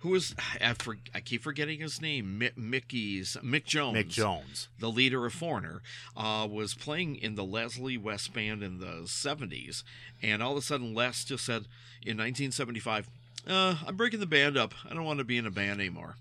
who 0.00 0.14
is 0.14 0.34
I, 0.60 0.74
for, 0.74 0.96
I 1.14 1.20
keep 1.20 1.42
forgetting 1.42 1.80
his 1.80 2.00
name. 2.02 2.38
Mi- 2.38 2.50
Mickey's 2.56 3.36
Mick 3.42 3.64
Jones. 3.64 3.96
Mick 3.96 4.08
Jones. 4.08 4.68
the 4.78 4.88
leader 4.90 5.24
of 5.26 5.32
Foreigner, 5.32 5.80
uh, 6.16 6.46
was 6.50 6.74
playing 6.74 7.16
in 7.16 7.34
the 7.36 7.44
Leslie 7.44 7.96
West 7.98 8.32
band 8.32 8.62
in 8.62 8.78
the 8.78 9.02
'70s, 9.06 9.82
and 10.22 10.42
all 10.42 10.52
of 10.52 10.58
a 10.58 10.62
sudden 10.62 10.94
Les 10.94 11.24
just 11.24 11.44
said 11.44 11.66
in 12.04 12.16
1975, 12.18 13.08
uh, 13.46 13.76
"I'm 13.86 13.96
breaking 13.96 14.20
the 14.20 14.26
band 14.26 14.56
up. 14.56 14.74
I 14.88 14.94
don't 14.94 15.04
want 15.04 15.18
to 15.18 15.24
be 15.24 15.38
in 15.38 15.46
a 15.46 15.50
band 15.50 15.80
anymore." 15.80 16.16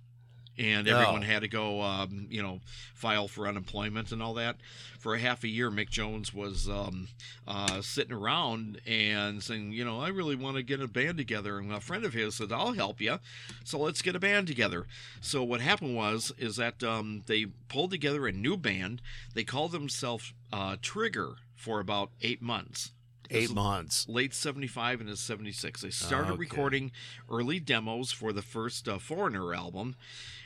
And 0.61 0.87
Oh. 0.87 0.91
everyone 0.91 1.23
had 1.23 1.41
to 1.41 1.47
go, 1.47 1.81
um, 1.81 2.27
you 2.29 2.41
know, 2.43 2.61
file 2.93 3.27
for 3.27 3.47
unemployment 3.47 4.11
and 4.11 4.21
all 4.21 4.35
that. 4.35 4.57
For 4.99 5.15
a 5.15 5.19
half 5.19 5.43
a 5.43 5.47
year, 5.47 5.71
Mick 5.71 5.89
Jones 5.89 6.33
was 6.35 6.69
um, 6.69 7.07
uh, 7.47 7.81
sitting 7.81 8.13
around 8.13 8.79
and 8.85 9.41
saying, 9.41 9.71
you 9.71 9.83
know, 9.83 9.99
I 9.99 10.09
really 10.09 10.35
want 10.35 10.57
to 10.57 10.63
get 10.63 10.79
a 10.79 10.87
band 10.87 11.17
together. 11.17 11.57
And 11.57 11.71
a 11.73 11.79
friend 11.79 12.05
of 12.05 12.13
his 12.13 12.35
said, 12.35 12.51
I'll 12.51 12.73
help 12.73 13.01
you. 13.01 13.17
So 13.63 13.79
let's 13.79 14.03
get 14.03 14.15
a 14.15 14.19
band 14.19 14.45
together. 14.45 14.85
So 15.19 15.41
what 15.43 15.61
happened 15.61 15.95
was, 15.95 16.31
is 16.37 16.57
that 16.57 16.83
um, 16.83 17.23
they 17.25 17.45
pulled 17.67 17.89
together 17.91 18.27
a 18.27 18.31
new 18.31 18.55
band. 18.57 19.01
They 19.33 19.43
called 19.43 19.71
themselves 19.71 20.31
uh, 20.53 20.75
Trigger 20.81 21.37
for 21.55 21.79
about 21.79 22.11
eight 22.21 22.41
months. 22.41 22.91
Eight 23.33 23.49
months. 23.53 24.07
Late 24.09 24.33
75 24.33 24.99
and 24.99 25.17
76. 25.17 25.81
They 25.81 25.89
started 25.89 26.31
Okay. 26.33 26.39
recording 26.39 26.91
early 27.31 27.61
demos 27.61 28.11
for 28.11 28.33
the 28.33 28.41
first 28.41 28.89
uh, 28.89 28.99
Foreigner 28.99 29.53
album. 29.53 29.95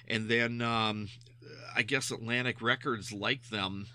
And 0.08 0.30
then 0.30 0.62
um, 0.62 1.10
I 1.76 1.82
guess 1.82 2.12
Atlantic 2.12 2.62
Records 2.62 3.12
liked 3.12 3.49
them, 3.51 3.88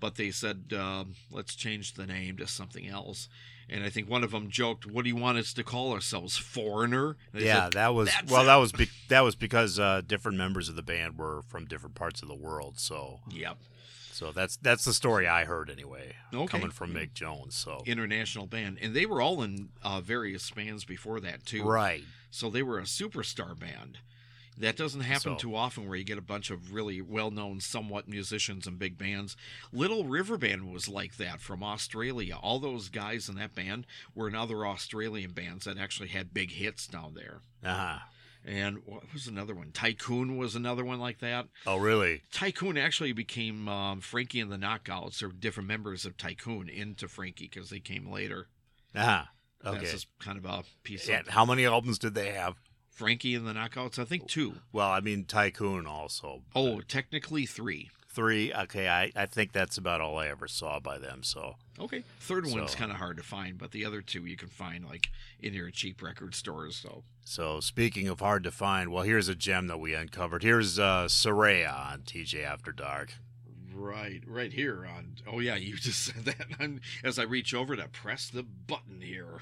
but 0.00 0.16
they 0.16 0.30
said, 0.30 0.72
um, 0.76 1.14
let's 1.30 1.54
change 1.54 1.94
the 1.94 2.06
name 2.06 2.36
to 2.38 2.46
something 2.46 2.86
else. 2.86 3.28
And 3.68 3.82
I 3.82 3.88
think 3.90 4.08
one 4.08 4.22
of 4.22 4.30
them 4.30 4.48
joked, 4.48 4.86
"What 4.86 5.02
do 5.02 5.08
you 5.08 5.16
want 5.16 5.38
us 5.38 5.52
to 5.54 5.64
call 5.64 5.92
ourselves, 5.92 6.36
Foreigner?" 6.36 7.16
Yeah, 7.34 7.64
said, 7.64 7.72
that 7.72 7.94
was 7.94 8.08
well. 8.28 8.42
it." 8.42 8.46
That 8.46 8.56
was 8.56 8.70
be- 8.70 8.90
that 9.08 9.22
was 9.22 9.34
because 9.34 9.80
uh, 9.80 10.02
different 10.06 10.38
members 10.38 10.68
of 10.68 10.76
the 10.76 10.82
band 10.84 11.18
were 11.18 11.42
from 11.48 11.64
different 11.64 11.96
parts 11.96 12.22
of 12.22 12.28
the 12.28 12.34
world. 12.36 12.78
So 12.78 13.18
Yep. 13.28 13.56
so 14.12 14.30
that's 14.30 14.56
that's 14.58 14.84
the 14.84 14.94
story 14.94 15.26
I 15.26 15.46
heard 15.46 15.68
anyway. 15.68 16.14
Okay. 16.32 16.46
Coming 16.46 16.70
from 16.70 16.94
Mick 16.94 17.12
Jones. 17.12 17.56
So 17.56 17.82
International 17.86 18.46
band, 18.46 18.78
and 18.80 18.94
they 18.94 19.04
were 19.04 19.20
all 19.20 19.42
in 19.42 19.70
uh, 19.82 20.00
various 20.00 20.48
bands 20.52 20.84
before 20.84 21.18
that 21.18 21.44
too. 21.44 21.64
right. 21.64 22.04
So 22.30 22.50
they 22.50 22.62
were 22.62 22.78
a 22.78 22.82
superstar 22.84 23.58
band. 23.58 23.98
That 24.58 24.76
doesn't 24.76 25.02
happen 25.02 25.20
So- 25.32 25.36
too 25.36 25.54
often 25.54 25.86
where 25.86 25.96
you 25.96 26.04
get 26.04 26.18
a 26.18 26.22
bunch 26.22 26.50
of 26.50 26.72
really 26.72 27.00
well 27.02 27.30
known, 27.30 27.60
somewhat 27.60 28.08
musicians 28.08 28.66
and 28.66 28.78
big 28.78 28.96
bands. 28.96 29.36
Little 29.72 30.04
River 30.04 30.38
Band 30.38 30.72
was 30.72 30.88
like 30.88 31.16
that 31.16 31.40
from 31.40 31.62
Australia. 31.62 32.36
All 32.36 32.58
those 32.58 32.88
guys 32.88 33.28
in 33.28 33.34
that 33.36 33.54
band 33.54 33.86
were 34.14 34.28
in 34.28 34.34
other 34.34 34.66
Australian 34.66 35.32
bands 35.32 35.64
that 35.66 35.76
actually 35.78 36.08
had 36.08 36.32
big 36.32 36.52
hits 36.52 36.86
down 36.86 37.14
there. 37.14 37.40
Uh 37.62 37.74
huh. 37.74 37.98
And 38.48 38.78
what 38.86 39.12
was 39.12 39.26
another 39.26 39.54
one? 39.56 39.72
Tycoon 39.72 40.36
was 40.36 40.54
another 40.54 40.84
one 40.84 41.00
like 41.00 41.18
that. 41.18 41.48
Oh 41.66 41.76
really? 41.78 42.22
Tycoon 42.32 42.78
actually 42.78 43.12
became 43.12 43.68
um, 43.68 44.00
Frankie 44.00 44.40
and 44.40 44.52
the 44.52 44.56
Knockouts, 44.56 45.20
or 45.22 45.28
different 45.28 45.68
members 45.68 46.06
of 46.06 46.16
Tycoon 46.16 46.68
into 46.68 47.08
Frankie 47.08 47.50
because 47.52 47.70
they 47.70 47.80
came 47.80 48.08
later. 48.10 48.46
Uh 48.94 49.04
huh. 49.04 49.24
That's 49.72 49.90
just 49.90 50.06
kind 50.20 50.38
of 50.38 50.44
a 50.44 50.62
piece 50.84 51.08
And 51.08 51.26
of 51.26 51.32
how 51.32 51.44
many 51.44 51.66
albums 51.66 51.98
did 51.98 52.14
they 52.14 52.30
have? 52.30 52.54
Frankie 52.96 53.34
and 53.34 53.46
the 53.46 53.52
Knockouts. 53.52 53.98
I 53.98 54.06
think 54.06 54.26
two. 54.26 54.54
Well, 54.72 54.88
I 54.88 55.00
mean 55.00 55.26
Tycoon 55.26 55.86
also. 55.86 56.40
Oh, 56.54 56.80
technically 56.80 57.44
three. 57.44 57.90
Three. 58.08 58.54
Okay, 58.54 58.88
I, 58.88 59.12
I 59.14 59.26
think 59.26 59.52
that's 59.52 59.76
about 59.76 60.00
all 60.00 60.16
I 60.16 60.28
ever 60.28 60.48
saw 60.48 60.80
by 60.80 60.96
them. 60.96 61.22
So 61.22 61.56
Okay. 61.78 62.04
Third 62.20 62.46
one's 62.46 62.74
kind 62.74 62.90
of 62.90 62.96
hard 62.96 63.18
to 63.18 63.22
find, 63.22 63.58
but 63.58 63.72
the 63.72 63.84
other 63.84 64.00
two 64.00 64.24
you 64.24 64.38
can 64.38 64.48
find 64.48 64.86
like 64.86 65.10
in 65.38 65.52
your 65.52 65.70
cheap 65.70 66.00
record 66.00 66.34
stores. 66.34 66.74
So 66.76 67.04
so 67.22 67.60
speaking 67.60 68.08
of 68.08 68.20
hard 68.20 68.42
to 68.44 68.50
find, 68.50 68.90
well, 68.90 69.02
here's 69.02 69.28
a 69.28 69.34
gem 69.34 69.66
that 69.66 69.78
we 69.78 69.92
uncovered. 69.92 70.42
Here's 70.42 70.78
uh, 70.78 71.04
Saraya 71.06 71.92
on 71.92 72.00
TJ 72.00 72.42
After 72.44 72.72
Dark. 72.72 73.12
Right, 73.74 74.22
right 74.26 74.54
here 74.54 74.88
on. 74.90 75.16
Oh 75.30 75.40
yeah, 75.40 75.56
you 75.56 75.76
just 75.76 76.02
said 76.02 76.24
that. 76.24 76.46
I'm, 76.58 76.80
as 77.04 77.18
I 77.18 77.24
reach 77.24 77.52
over 77.52 77.76
to 77.76 77.88
press 77.88 78.30
the 78.30 78.42
button 78.42 79.02
here. 79.02 79.40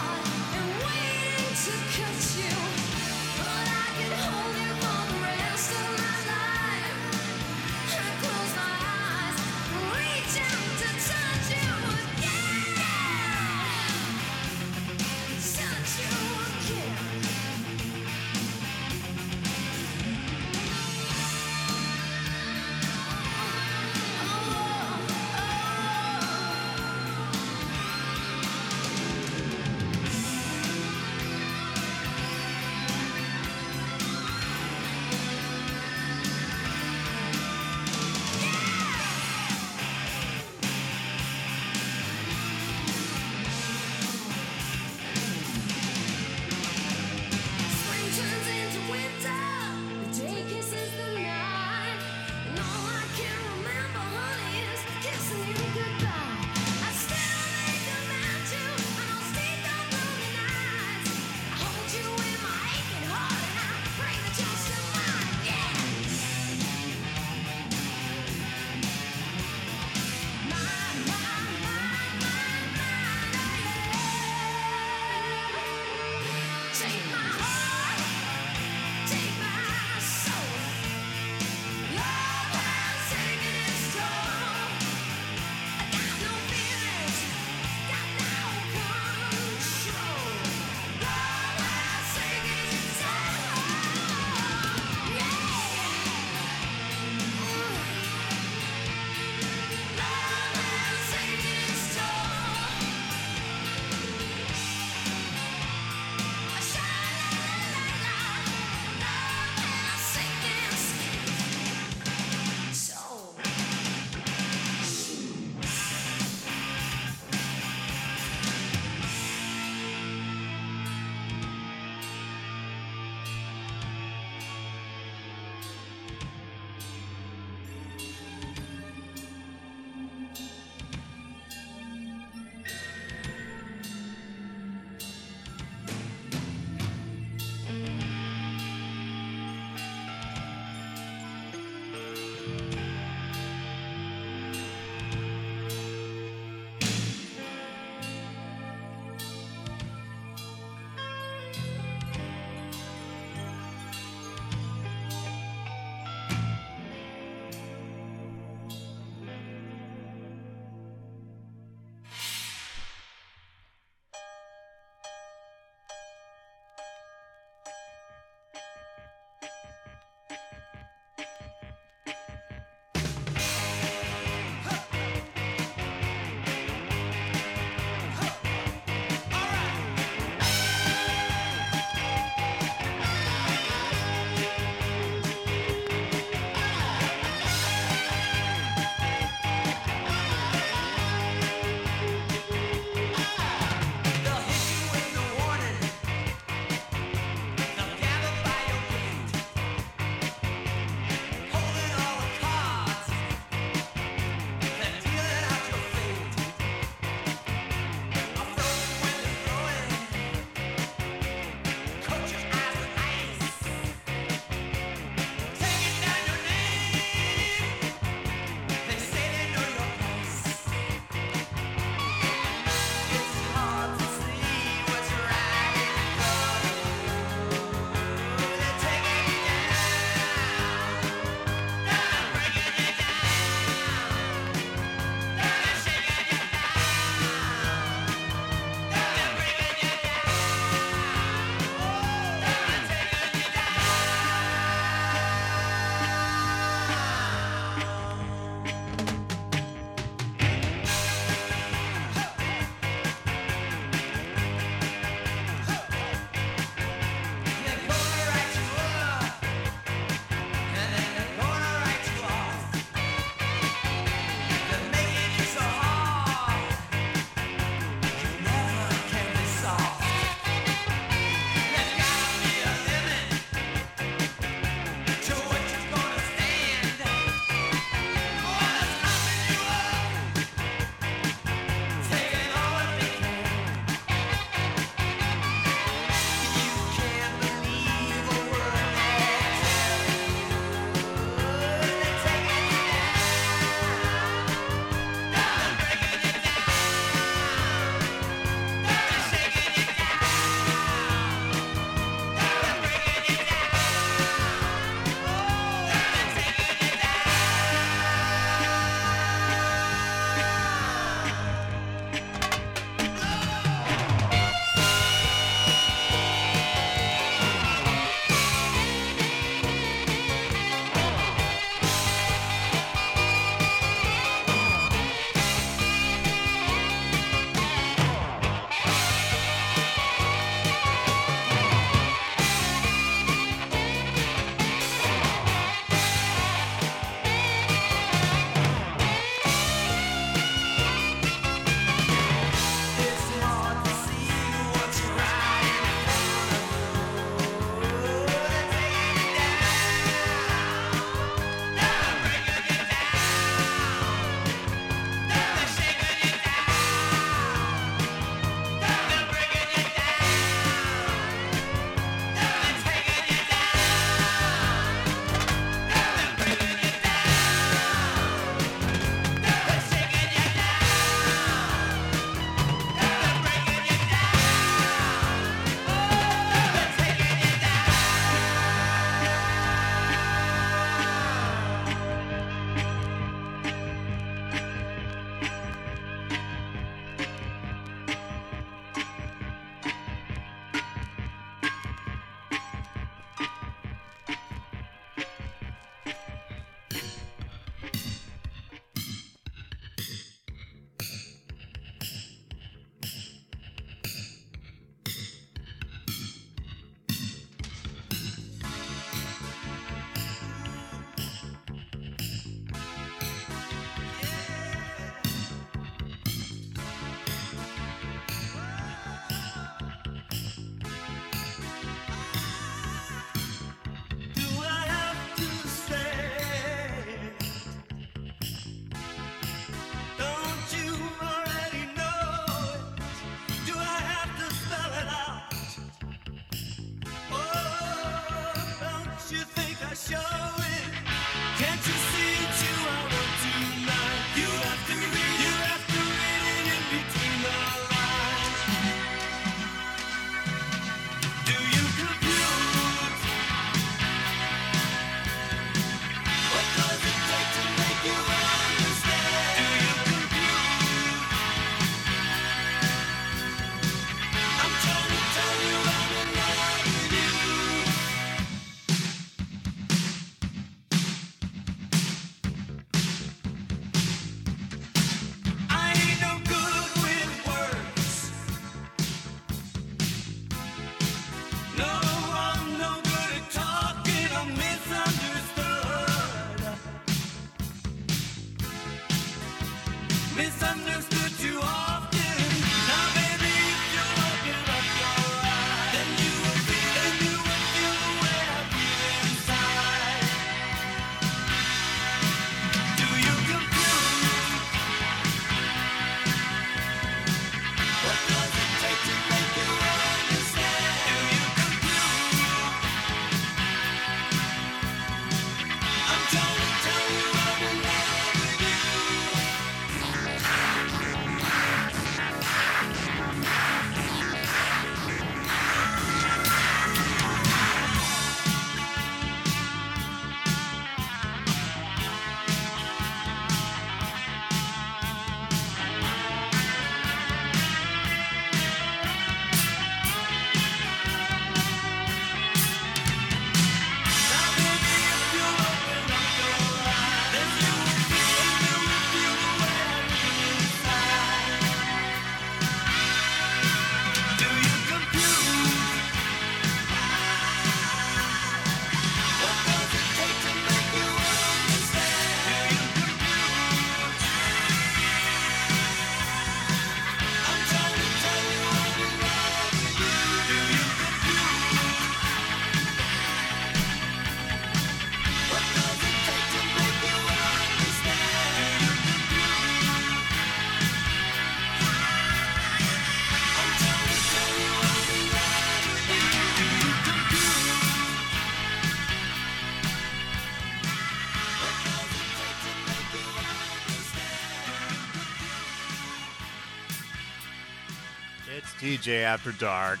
TJ 598.82 599.22
After 599.22 599.52
Dark. 599.52 600.00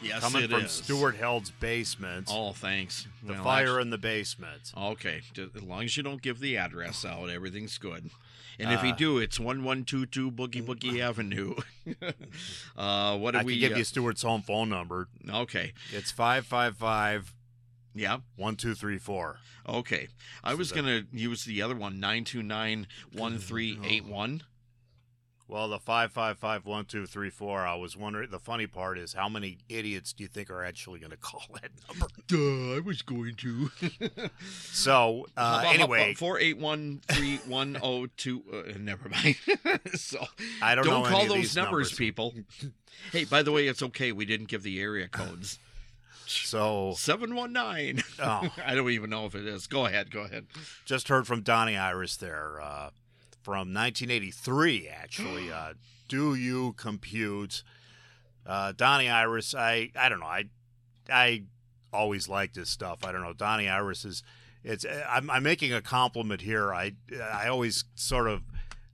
Yes, 0.00 0.20
coming 0.20 0.44
it 0.44 0.50
from 0.50 0.64
is. 0.66 0.70
Stuart 0.70 1.16
Held's 1.16 1.50
basement. 1.50 2.28
Oh, 2.30 2.52
thanks. 2.52 3.08
the 3.24 3.32
Well, 3.32 3.42
fire 3.42 3.80
in 3.80 3.90
the 3.90 3.98
basement. 3.98 4.72
Okay, 4.76 5.22
as 5.36 5.60
long 5.64 5.82
as 5.82 5.96
you 5.96 6.04
don't 6.04 6.22
give 6.22 6.38
the 6.38 6.56
address 6.56 7.04
out, 7.04 7.28
everything's 7.28 7.76
good. 7.78 8.10
And 8.60 8.72
if 8.72 8.84
you 8.84 8.90
Uh, 8.90 8.96
do, 8.96 9.18
it's 9.18 9.40
one 9.40 9.64
one 9.64 9.84
two 9.84 10.06
two 10.06 10.30
Boogie 10.30 10.62
Boogie 10.64 11.00
Avenue. 11.08 11.56
uh, 12.76 13.18
what 13.18 13.32
do 13.32 13.38
I 13.38 13.42
we? 13.42 13.54
can 13.54 13.60
give 13.60 13.72
uh, 13.72 13.78
you 13.78 13.84
Stuart's 13.84 14.22
home 14.22 14.42
phone 14.42 14.68
number. 14.68 15.08
okay, 15.28 15.72
It's 15.92 16.12
555 16.12 17.34
yeah, 17.94 18.18
1234. 18.36 19.38
okay. 19.68 20.06
I 20.44 20.54
was 20.54 20.68
that- 20.70 20.76
gonna 20.76 21.02
use 21.12 21.44
the 21.44 21.60
other 21.62 21.74
one 21.74 21.98
nine 21.98 22.22
two 22.22 22.44
nine 22.44 22.86
one 23.12 23.38
three 23.38 23.76
eight 23.82 24.04
one. 24.04 24.42
Well, 25.50 25.66
the 25.68 25.78
555 25.78 26.66
1234, 26.66 27.66
I 27.66 27.74
was 27.74 27.96
wondering, 27.96 28.30
the 28.30 28.38
funny 28.38 28.66
part 28.66 28.98
is 28.98 29.14
how 29.14 29.30
many 29.30 29.56
idiots 29.70 30.12
do 30.12 30.22
you 30.22 30.28
think 30.28 30.50
are 30.50 30.62
actually 30.62 30.98
going 31.00 31.10
to 31.12 31.16
call 31.16 31.42
that 31.54 31.70
number? 31.88 32.06
Duh, 32.26 32.76
I 32.76 32.80
was 32.80 33.00
going 33.02 33.34
to. 33.36 33.70
So, 34.70 35.26
uh, 35.36 35.64
anyway, 35.66 36.14
four 36.14 36.38
eight 36.38 36.58
one 36.58 37.00
three 37.10 37.36
one 37.46 37.72
zero 37.74 38.06
two. 38.16 38.42
uh, 38.52 38.72
Never 38.78 39.08
mind. 39.08 39.36
so 39.94 40.24
I 40.62 40.74
don't, 40.74 40.86
know 40.86 41.02
call 41.02 41.20
any 41.20 41.22
of 41.22 41.28
those 41.28 41.36
these 41.38 41.56
numbers, 41.56 41.92
people. 41.92 42.34
hey, 43.12 43.24
by 43.24 43.42
the 43.42 43.50
way, 43.50 43.66
it's 43.66 43.82
okay. 43.82 44.12
We 44.12 44.24
didn't 44.24 44.48
give 44.48 44.62
the 44.62 44.80
area 44.80 45.08
codes. 45.08 45.58
So, 46.26 46.94
Seven 46.96 47.34
one 47.34 47.52
nine. 47.52 48.02
oh, 48.22 48.48
I 48.64 48.74
don't 48.74 48.90
even 48.90 49.10
know 49.10 49.26
if 49.26 49.34
it 49.34 49.46
is. 49.46 49.66
Go 49.66 49.86
ahead. 49.86 50.10
Go 50.10 50.20
ahead. 50.20 50.46
just 50.84 51.08
heard 51.08 51.26
from 51.26 51.42
Donnie 51.42 51.76
Iris 51.76 52.16
there 52.16 52.60
uh, 52.62 52.90
from 53.48 53.72
1983, 53.72 54.88
actually. 54.88 55.50
Uh, 55.58 55.72
do 56.06 56.34
you 56.34 56.74
compute? 56.74 57.62
Uh, 58.46 58.72
Donnie 58.76 59.08
Iris, 59.08 59.54
I, 59.54 59.90
I 59.98 60.08
don't 60.10 60.20
know. 60.20 60.26
I, 60.26 60.44
I 61.10 61.44
always 61.92 62.28
liked 62.28 62.56
his 62.56 62.68
stuff. 62.68 63.04
I 63.06 63.12
don't 63.12 63.22
know. 63.22 63.32
Donnie 63.32 63.68
Iris 63.68 64.04
is, 64.04 64.22
it's, 64.62 64.84
I'm, 65.08 65.30
I'm 65.30 65.42
making 65.42 65.72
a 65.72 65.80
compliment 65.80 66.42
here. 66.42 66.74
I, 66.74 66.92
I 67.32 67.48
always 67.48 67.84
sort 67.94 68.28
of 68.28 68.42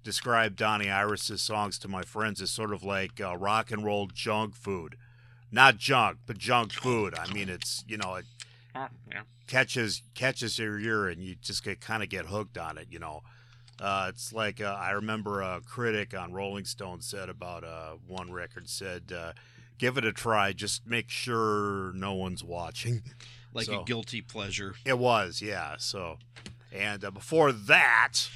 describe 0.05 0.55
Donnie 0.57 0.91
Iris's 0.91 1.43
songs 1.43 1.77
to 1.81 1.89
my 1.89 2.03
friends 2.03 2.41
as 2.41 2.51
sort 2.51 2.73
of 2.73 2.85
like 2.85 3.21
uh, 3.21 3.37
rock 3.37 3.73
and 3.73 3.85
roll 3.85 4.07
junk 4.07 4.55
food. 4.55 4.97
Not 5.51 5.79
junk, 5.79 6.19
but 6.27 6.39
junk 6.39 6.73
food. 6.73 7.15
I 7.19 7.33
mean, 7.33 7.49
it's, 7.49 7.85
you 7.89 7.97
know, 7.97 8.15
it, 8.15 8.25
Yeah. 8.77 9.23
catches 9.49 10.03
catches 10.15 10.59
your 10.61 10.79
ear 10.79 11.09
and 11.09 11.21
you 11.23 11.35
just 11.43 11.63
get 11.65 11.81
kind 11.81 12.03
of 12.05 12.09
get 12.09 12.27
hooked 12.27 12.57
on 12.59 12.77
it 12.79 12.89
you 12.91 12.99
know 12.99 13.23
uh, 13.81 14.07
it's 14.09 14.33
like 14.33 14.61
uh, 14.61 14.77
i 14.81 14.91
remember 14.93 15.41
a 15.43 15.61
critic 15.67 16.15
on 16.17 16.33
rolling 16.33 16.65
stone 16.65 17.01
said 17.01 17.29
about 17.29 17.65
uh, 17.65 17.93
one 18.07 18.31
record 18.33 18.69
said 18.69 19.13
uh, 19.13 19.33
give 19.79 19.97
it 19.99 20.05
a 20.05 20.13
try 20.13 20.53
just 20.53 20.87
make 20.87 21.09
sure 21.11 21.93
no 21.95 22.13
one's 22.15 22.43
watching 22.45 23.03
Like 23.53 23.67
So- 23.67 23.83
a 23.83 23.85
guilty 23.85 24.21
pleasure 24.21 24.75
it 24.85 24.99
was 24.99 25.41
yeah 25.41 25.75
so 25.79 26.19
and 26.73 27.05
uh, 27.05 27.11
before 27.13 27.53
that 27.53 28.29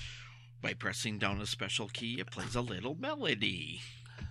by 0.63 0.75
pressing 0.75 1.19
down 1.19 1.41
a 1.41 1.47
special 1.47 1.89
key, 1.89 2.19
it 2.19 2.33
plays 2.33 2.57
a 2.57 2.61
little 2.61 2.97
melody. 2.97 3.81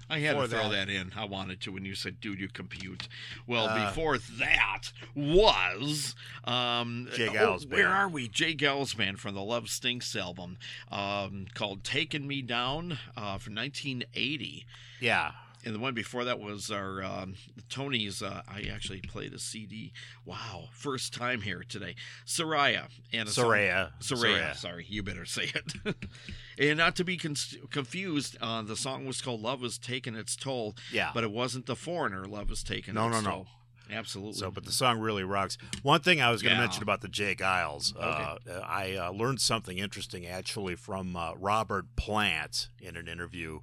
I 0.10 0.20
had 0.20 0.36
to 0.38 0.47
throw 0.47 0.70
that- 0.70 0.88
that 0.88 0.89
in. 0.89 1.12
I 1.16 1.26
wanted 1.26 1.60
to 1.62 1.72
when 1.72 1.84
you 1.86 1.95
said, 1.95 2.22
"Dude, 2.22 2.39
you 2.39 2.47
compute." 2.47 3.08
Well, 3.45 3.68
Uh, 3.68 3.88
before 3.89 4.18
that 4.18 4.91
was 5.16 6.16
um, 6.43 7.10
Jay 7.16 7.28
oh, 7.38 7.60
where 7.68 7.89
are 7.89 8.08
we? 8.08 8.28
J. 8.28 8.55
Geils 8.55 8.95
Band 8.95 9.20
from 9.20 9.36
the 9.36 9.41
Love 9.43 9.70
Stinks 9.70 10.16
album, 10.16 10.58
um, 10.91 11.47
called 11.53 11.84
"Taking 11.84 12.28
Me 12.28 12.41
Down" 12.41 12.99
uh, 13.18 13.38
from 13.38 13.53
1980. 13.55 14.66
yeah 14.99 15.32
And 15.66 15.76
the 15.76 15.80
one 15.80 15.93
before 15.93 16.24
that 16.26 16.39
was 16.39 16.72
our 16.72 17.03
um, 17.03 17.36
Tony's. 17.70 18.22
Uh, 18.22 18.41
I 18.47 18.70
actually 18.74 19.01
played 19.01 19.34
a 19.34 19.39
CD. 19.39 19.91
Wow, 20.24 20.66
first 20.72 21.14
time 21.14 21.41
here 21.41 21.64
today. 21.68 21.95
Saraya 22.26 22.88
and 23.12 23.28
a 23.28 23.32
song- 23.32 23.45
Saraya 23.45 23.91
Saraya. 23.99 24.55
Sorry, 24.55 24.86
you 24.88 25.03
better 25.03 25.26
say 25.26 25.51
it. 25.53 25.95
and 26.60 26.78
not 26.78 26.95
to 26.97 27.03
be 27.03 27.18
con- 27.18 27.36
confused, 27.70 28.38
uh, 28.39 28.62
the 28.62 28.76
song 28.78 29.05
was 29.05 29.20
called 29.22 29.41
"Love 29.41 29.62
Has 29.62 29.78
Taken 29.78 30.16
Its 30.16 30.36
Toll," 30.36 30.76
yeah 30.91 31.12
but 31.14 31.24
it 31.24 31.32
wasn't 31.32 31.66
the 31.66 31.76
foreigner. 31.76 32.26
Love 32.26 32.49
has 32.49 32.64
taken 32.64 32.95
No, 32.95 33.10
no, 33.10 33.20
no. 33.20 33.30
toll. 33.30 33.47
Absolutely. 33.89 34.34
So, 34.34 34.51
but 34.51 34.66
the 34.66 34.72
song 34.74 34.99
really 34.99 35.24
rocks. 35.24 35.58
One 35.82 36.01
thing 36.01 36.22
I 36.22 36.30
was 36.30 36.41
going 36.41 36.51
to 36.55 36.58
Yeah. 36.58 36.66
mention 36.66 36.84
about 36.84 36.99
the 37.01 37.08
J. 37.08 37.36
Geils, 37.36 37.93
uh, 37.97 38.36
I 38.66 38.95
uh, 38.95 39.12
learned 39.12 39.39
something 39.39 39.78
interesting 39.78 40.26
actually 40.28 40.76
from 40.76 41.16
uh, 41.16 41.34
Robert 41.36 41.95
Plant 41.95 42.68
in 42.82 42.97
an 42.97 43.08
interview 43.08 43.62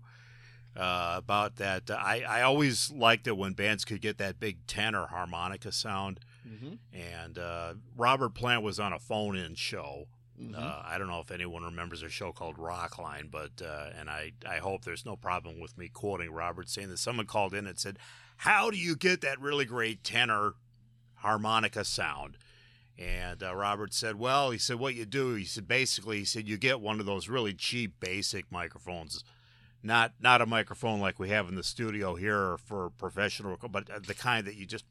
uh, 0.76 1.14
about 1.16 1.56
that. 1.56 1.90
I, 1.90 2.22
I 2.28 2.42
always 2.42 2.90
liked 2.90 3.26
it 3.26 3.36
when 3.36 3.52
bands 3.52 3.84
could 3.84 4.00
get 4.00 4.18
that 4.18 4.40
big 4.40 4.66
tenor 4.66 5.06
harmonica 5.06 5.70
sound. 5.72 6.20
Mhm. 6.46 6.78
And 6.92 7.38
uh, 7.38 7.74
Robert 7.96 8.34
Plant 8.34 8.62
was 8.62 8.78
on 8.80 8.92
a 8.92 8.98
phone 8.98 9.36
in 9.36 9.54
show. 9.54 10.06
Mhm. 10.40 10.58
Uh, 10.58 10.82
I 10.84 10.98
don't 10.98 11.06
know 11.06 11.20
if 11.20 11.30
anyone 11.30 11.62
remembers 11.62 12.02
a 12.02 12.08
show 12.08 12.32
called 12.32 12.56
Rockline, 12.56 13.30
but 13.30 13.62
uh, 13.64 13.90
and 13.96 14.10
I, 14.10 14.32
I 14.48 14.56
hope 14.56 14.84
there's 14.84 15.06
no 15.06 15.14
problem 15.16 15.60
with 15.60 15.78
me 15.78 15.88
quoting 15.88 16.32
Robert 16.32 16.68
saying 16.68 16.88
that 16.90 16.98
someone 16.98 17.26
called 17.26 17.54
in 17.54 17.66
and 17.68 17.78
said, 17.78 17.98
"How 18.38 18.68
do 18.70 18.76
you 18.76 18.96
get 18.96 19.20
that 19.20 19.40
really 19.40 19.64
great 19.64 20.02
tenor 20.02 20.54
harmonica 21.16 21.84
sound?" 21.84 22.36
And 22.98 23.42
uh, 23.42 23.54
Robert 23.54 23.92
said, 23.94 24.16
"Well, 24.18 24.50
he 24.50 24.58
said 24.58 24.78
what 24.78 24.94
you 24.94 25.04
do. 25.04 25.34
He 25.34 25.44
said 25.44 25.66
basically, 25.68 26.18
he 26.18 26.24
said 26.24 26.48
you 26.48 26.56
get 26.56 26.80
one 26.80 27.00
of 27.00 27.06
those 27.06 27.28
really 27.28 27.54
cheap, 27.54 27.98
basic 28.00 28.50
microphones." 28.52 29.22
Not, 29.84 30.14
not 30.18 30.40
a 30.40 30.46
microphone 30.46 30.98
like 30.98 31.18
we 31.18 31.28
have 31.28 31.48
in 31.48 31.56
the 31.56 31.62
studio 31.62 32.14
here 32.14 32.56
for 32.56 32.90
professional, 32.90 33.56
but 33.70 33.90
uh, 33.90 34.00
the 34.04 34.14
kind 34.14 34.46
that 34.46 34.56
you 34.56 34.64
just 34.64 34.86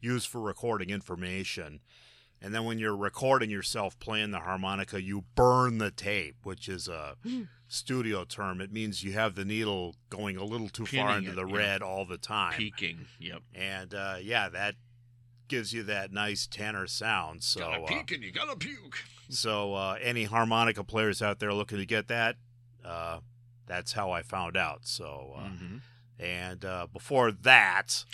use 0.00 0.24
for 0.24 0.40
recording 0.40 0.90
information. 0.90 1.80
And 2.42 2.52
then 2.54 2.64
when 2.64 2.78
you're 2.78 2.96
recording 2.96 3.48
yourself 3.48 3.98
playing 4.00 4.32
the 4.32 4.40
harmonica, 4.40 5.00
you 5.00 5.24
burn 5.34 5.78
the 5.78 5.90
tape, 5.90 6.36
which 6.42 6.68
is 6.68 6.88
a 6.88 7.16
studio 7.68 8.24
term. 8.24 8.60
It 8.60 8.72
means 8.72 9.02
you 9.02 9.12
have 9.12 9.34
the 9.34 9.44
needle 9.44 9.94
going 10.10 10.36
a 10.36 10.44
little 10.44 10.68
too 10.68 10.84
far 10.84 11.16
into 11.16 11.30
it, 11.30 11.36
the 11.36 11.46
yeah. 11.46 11.56
red 11.56 11.82
all 11.82 12.04
the 12.04 12.18
time. 12.18 12.52
Peaking. 12.52 13.06
Yep. 13.18 13.40
And 13.54 13.94
uh, 13.94 14.16
yeah, 14.20 14.48
that 14.50 14.74
gives 15.48 15.72
you 15.72 15.84
that 15.84 16.12
nice 16.12 16.46
tenor 16.46 16.86
sound. 16.86 17.42
So, 17.42 17.60
gotta 17.60 17.82
uh, 17.82 18.02
and 18.12 18.22
you 18.22 18.32
gotta 18.32 18.56
puke. 18.56 18.98
so 19.30 19.74
uh, 19.74 19.96
any 20.02 20.24
harmonica 20.24 20.84
players 20.84 21.22
out 21.22 21.38
there 21.38 21.54
looking 21.54 21.78
to 21.78 21.86
get 21.86 22.08
that, 22.08 22.36
uh, 22.84 23.20
that's 23.66 23.92
how 23.92 24.10
I 24.10 24.22
found 24.22 24.56
out. 24.56 24.80
So, 24.86 25.34
uh, 25.36 25.48
Mhm. 25.48 25.80
and 26.18 26.64
uh, 26.64 26.86
before 26.92 27.32
that, 27.32 28.04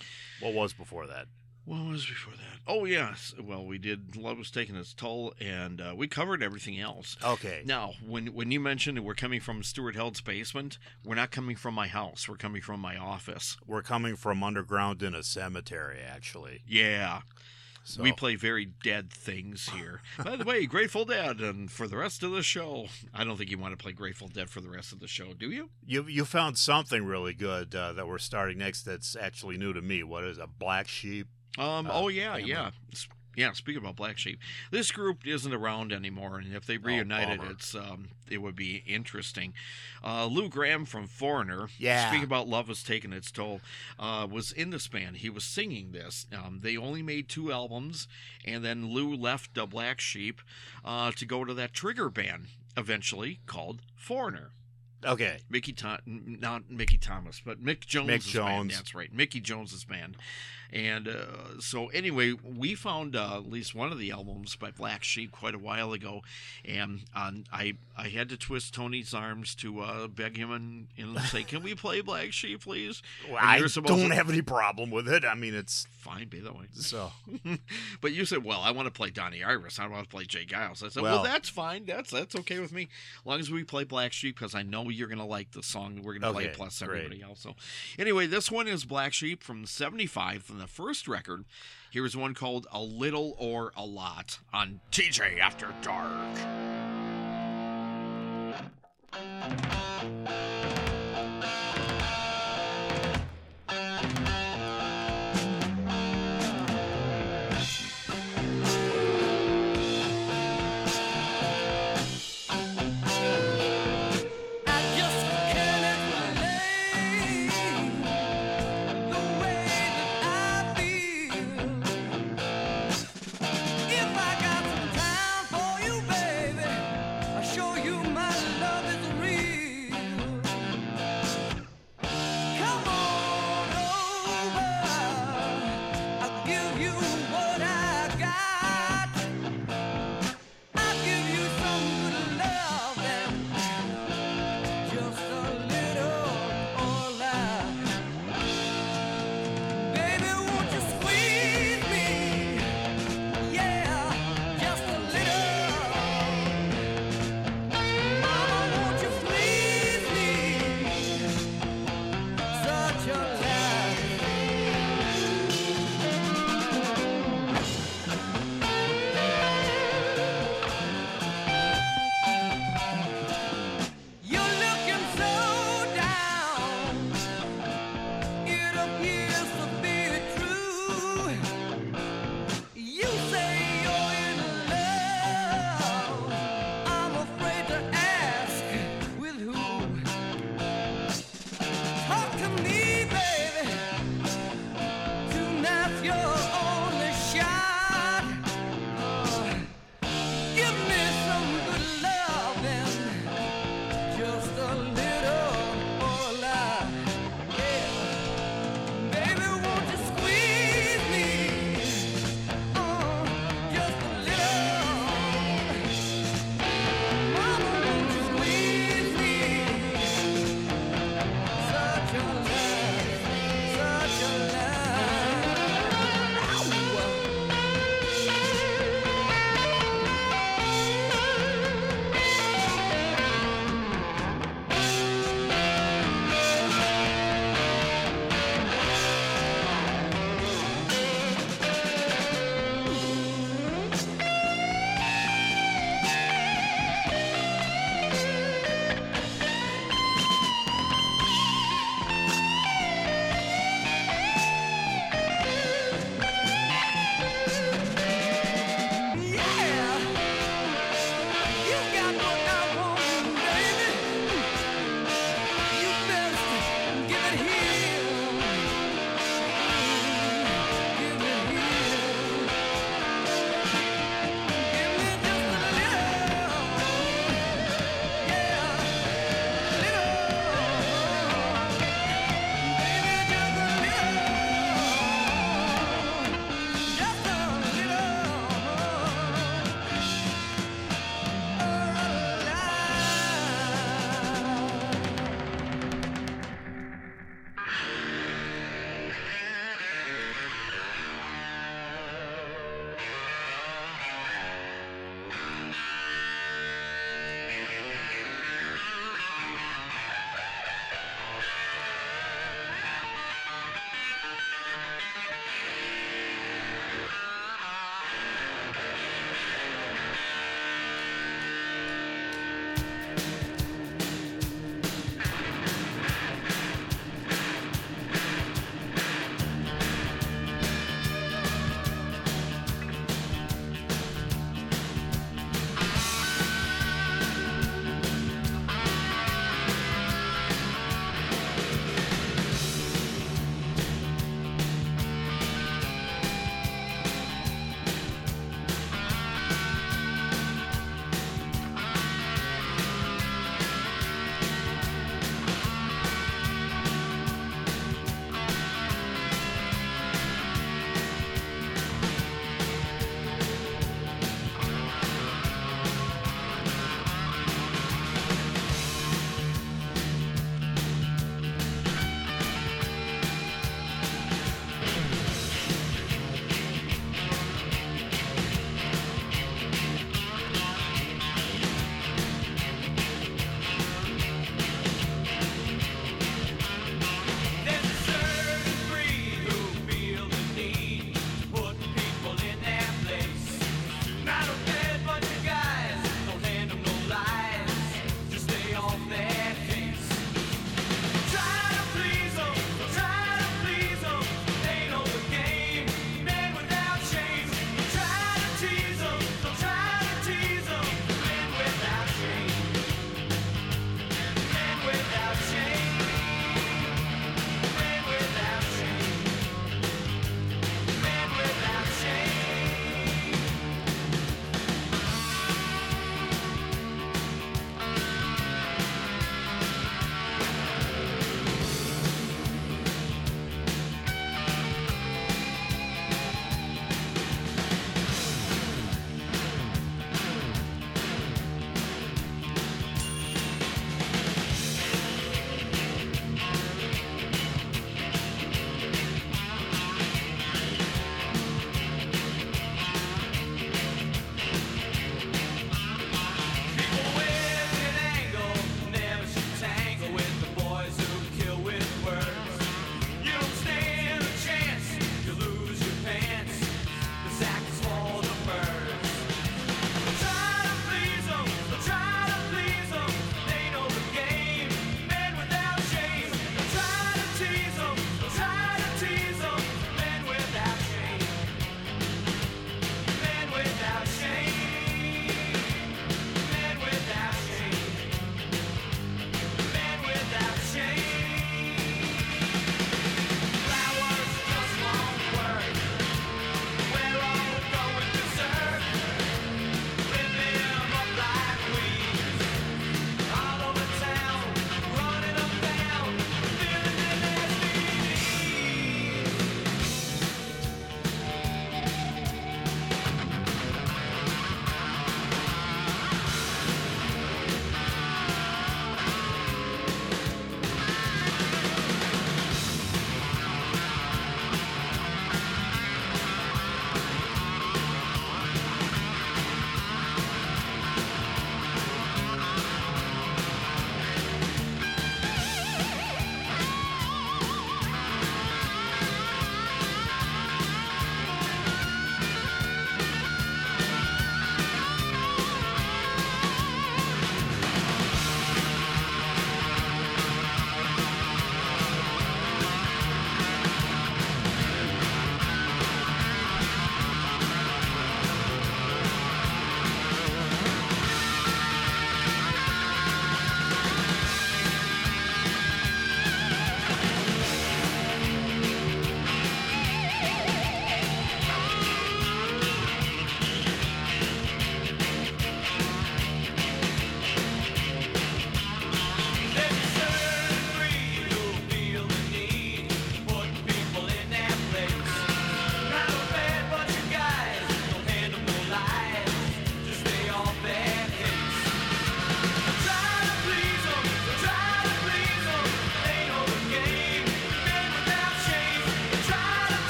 what 0.41 0.55
was 0.55 0.73
before 0.73 1.07
that? 1.07 1.27
What 1.67 1.85
was 1.87 2.05
before 2.07 2.33
that? 2.33 2.59
Oh 2.67 2.85
yes. 2.85 3.35
Well, 3.41 3.65
we 3.65 3.79
did. 3.79 4.17
Love 4.17 4.39
was 4.39 4.51
taking 4.51 4.75
its 4.75 4.93
toll, 4.95 5.35
and 5.39 5.81
uh, 5.81 5.93
we 5.97 6.09
covered 6.09 6.43
everything 6.43 6.81
else. 6.81 7.17
Okay. 7.23 7.63
Now, 7.65 7.93
when 8.05 8.29
when 8.29 8.51
you 8.51 8.59
mentioned 8.59 8.97
that 8.97 9.03
we're 9.03 9.15
coming 9.15 9.41
from 9.41 9.63
Stuart 9.63 9.95
Held's 9.95 10.21
basement, 10.23 10.79
we're 11.05 11.15
not 11.15 11.31
coming 11.31 11.57
from 11.57 11.75
my 11.75 11.87
house. 11.87 12.29
We're 12.29 12.37
coming 12.37 12.63
from 12.63 12.81
my 12.81 12.97
office. 12.97 13.57
We're 13.67 13.83
coming 13.83 14.17
from 14.17 14.43
underground 14.43 15.03
in 15.03 15.15
a 15.15 15.23
cemetery, 15.23 16.01
actually. 16.01 16.63
Yeah, 16.67 17.21
So, 17.85 18.03
we 18.03 18.13
play 18.13 18.37
very 18.37 18.67
dead 18.67 19.11
things 19.11 19.69
here. 19.71 20.03
By 20.23 20.37
the 20.37 20.45
way, 20.45 20.67
Grateful 20.81 21.05
Dead, 21.05 21.41
and 21.41 21.71
for 21.71 21.89
the 21.89 21.97
rest 21.97 22.23
of 22.23 22.31
the 22.31 22.43
show, 22.43 22.87
I 23.15 23.25
don't 23.25 23.37
think 23.37 23.51
you 23.51 23.59
want 23.59 23.77
to 23.77 23.83
play 23.83 23.93
Grateful 23.93 24.29
Dead 24.29 24.51
for 24.51 24.61
the 24.61 24.69
rest 24.69 24.93
of 24.93 25.01
the 25.01 25.09
show, 25.09 25.33
do 25.33 25.51
you? 25.51 25.71
you 25.87 26.05
you 26.07 26.25
found 26.25 26.59
something 26.59 27.05
really 27.05 27.35
good 27.35 27.75
uh, 27.75 27.93
that 27.95 28.07
we're 28.07 28.19
starting 28.19 28.59
next. 28.59 28.83
That's 28.83 29.17
actually 29.17 29.57
new 29.57 29.73
to 29.73 29.81
me. 29.81 30.03
What 30.03 30.25
is 30.25 30.39
a 30.39 30.47
black 30.47 30.89
sheep? 30.89 31.27
Um. 31.59 31.87
Uh, 31.87 31.91
oh 31.93 32.09
yeah, 32.09 32.37
a 32.37 32.39
yeah, 32.39 32.71
yeah. 33.37 33.53
Speaking 33.53 33.83
about 33.83 33.97
Black 33.97 34.19
Sheep, 34.19 34.39
this 34.71 34.91
group 34.91 35.27
isn't 35.27 35.53
around 35.53 35.93
anymore, 35.93 36.39
and 36.39 36.55
if 36.55 36.67
they 36.67 36.77
reunited, 36.79 37.41
Oh, 37.43 37.51
it's 37.51 37.75
um, 37.75 38.09
it 38.31 38.39
would 38.39 38.57
be 38.57 38.83
interesting. 38.87 39.53
Uh, 40.05 40.27
Lou 40.27 40.49
Gramm 40.49 40.85
from 40.85 41.07
Foreigner. 41.07 41.69
Yeah. 41.79 42.09
Speaking 42.09 42.25
about 42.25 42.49
love 42.49 42.69
has 42.69 42.83
taken 42.83 43.13
its 43.13 43.31
toll, 43.31 43.61
uh, 43.99 44.27
was 44.31 44.53
in 44.53 44.71
this 44.71 44.89
band. 44.89 45.19
He 45.19 45.31
was 45.31 45.45
singing 45.45 45.93
this. 45.93 46.27
Um, 46.33 46.61
they 46.63 46.77
only 46.77 47.03
made 47.03 47.29
two 47.29 47.53
albums, 47.53 48.09
and 48.45 48.65
then 48.65 48.89
Lou 48.91 49.15
left 49.15 49.57
uh, 49.59 49.67
Black 49.67 50.01
Sheep 50.01 50.41
uh, 50.85 51.13
to 51.13 51.25
go 51.27 51.45
to 51.45 51.55
that 51.55 51.73
Trigger 51.73 52.09
band 52.11 52.47
eventually 52.77 53.41
called 53.47 53.81
Foreigner. 53.97 54.51
Okay. 55.05 55.39
Mickey 55.49 55.73
Tom, 55.73 55.99
not 56.07 56.71
Mickey 56.71 56.99
Thomas, 56.99 57.41
but 57.45 57.63
Mick 57.63 57.87
Jones. 57.87 58.09
band. 58.09 58.23
Jones. 58.23 58.75
That's 58.77 58.95
right, 58.95 59.13
Mickey 59.13 59.41
Jones's 59.41 59.85
band. 59.85 60.17
And 60.73 61.09
uh, 61.09 61.59
so 61.59 61.89
anyway, 61.89 62.33
we 62.45 62.77
found 62.77 63.17
uh, 63.17 63.39
at 63.39 63.51
least 63.51 63.75
one 63.75 63.91
of 63.91 63.99
the 63.99 64.13
albums 64.13 64.55
by 64.55 64.71
Black 64.71 65.03
Sheep 65.03 65.33
quite 65.33 65.55
a 65.55 65.59
while 65.59 65.93
ago, 65.93 66.23
and 66.65 67.01
um, 67.13 67.43
I 67.53 67.75
I 67.99 68.07
had 68.09 68.29
to 68.29 68.37
twist 68.37 68.73
Tony's 68.73 69.13
arms 69.13 69.57
to 69.57 69.81
uh, 69.81 70.07
beg 70.07 70.37
him 70.37 70.53
and, 70.53 70.87
and 70.97 71.19
say, 71.23 71.43
"Can 71.43 71.65
we 71.65 71.75
play 71.75 72.03
Black 72.03 72.33
Sheep, 72.33 72.63
please?" 72.63 73.03
Well, 73.29 73.39
I 73.41 73.59
don't 73.59 73.85
to- 74.11 74.15
have 74.15 74.31
any 74.31 74.43
problem 74.43 74.93
with 74.93 75.09
it. 75.09 75.25
I 75.25 75.35
mean, 75.35 75.55
it's 75.55 75.89
Fine, 76.01 76.29
be 76.29 76.39
that 76.41 76.57
way. 76.57 76.65
so. 76.73 77.13
but 78.01 78.13
you 78.13 78.25
said, 78.25 78.45
"Well, 78.45 78.61
I 78.61 78.71
want 78.71 78.87
to 78.87 78.93
play 78.93 79.11
Donnie 79.11 79.43
Iris. 79.43 79.79
I 79.81 79.89
want 79.89 80.05
to 80.05 80.09
play 80.09 80.25
J. 80.25 80.47
Geils." 80.47 80.85
I 80.85 80.89
said, 80.89 81.03
Well- 81.03 81.17
"Well, 81.17 81.25
that's 81.25 81.49
fine. 81.49 81.85
That's 81.85 82.11
that's 82.11 82.37
okay 82.37 82.61
with 82.61 82.73
me, 82.73 82.89
as 83.19 83.27
long 83.27 83.41
as 83.41 83.51
we 83.51 83.65
play 83.65 83.83
Black 83.83 84.13
Sheep 84.13 84.37
because 84.39 84.55
I 84.55 84.63
know 84.63 84.89
you're 84.91 85.09
gonna 85.09 85.27
like 85.27 85.53
the 85.53 85.63
song 85.63 86.03
we're 86.03 86.15
gonna 86.15 86.33
okay, 86.33 86.47
play 86.47 86.55
plus 86.55 86.83
everybody 86.83 87.19
great. 87.19 87.29
else. 87.29 87.41
So 87.41 87.55
anyway, 87.99 88.27
this 88.27 88.51
one 88.51 88.69
is 88.69 88.85
Black 88.85 89.13
Sheep 89.13 89.43
from 89.43 89.67
'75 89.67 90.43
from 90.43 90.59
the 90.59 90.67
first 90.67 91.09
record. 91.09 91.45
Here's 91.91 92.17
one 92.17 92.35
called 92.35 92.67
"A 92.73 92.81
Little 92.81 93.35
or 93.39 93.73
a 93.77 93.85
Lot" 93.85 94.39
on 94.53 94.81
TJ 94.91 95.39
After 95.41 95.75
Dark. 95.83 96.37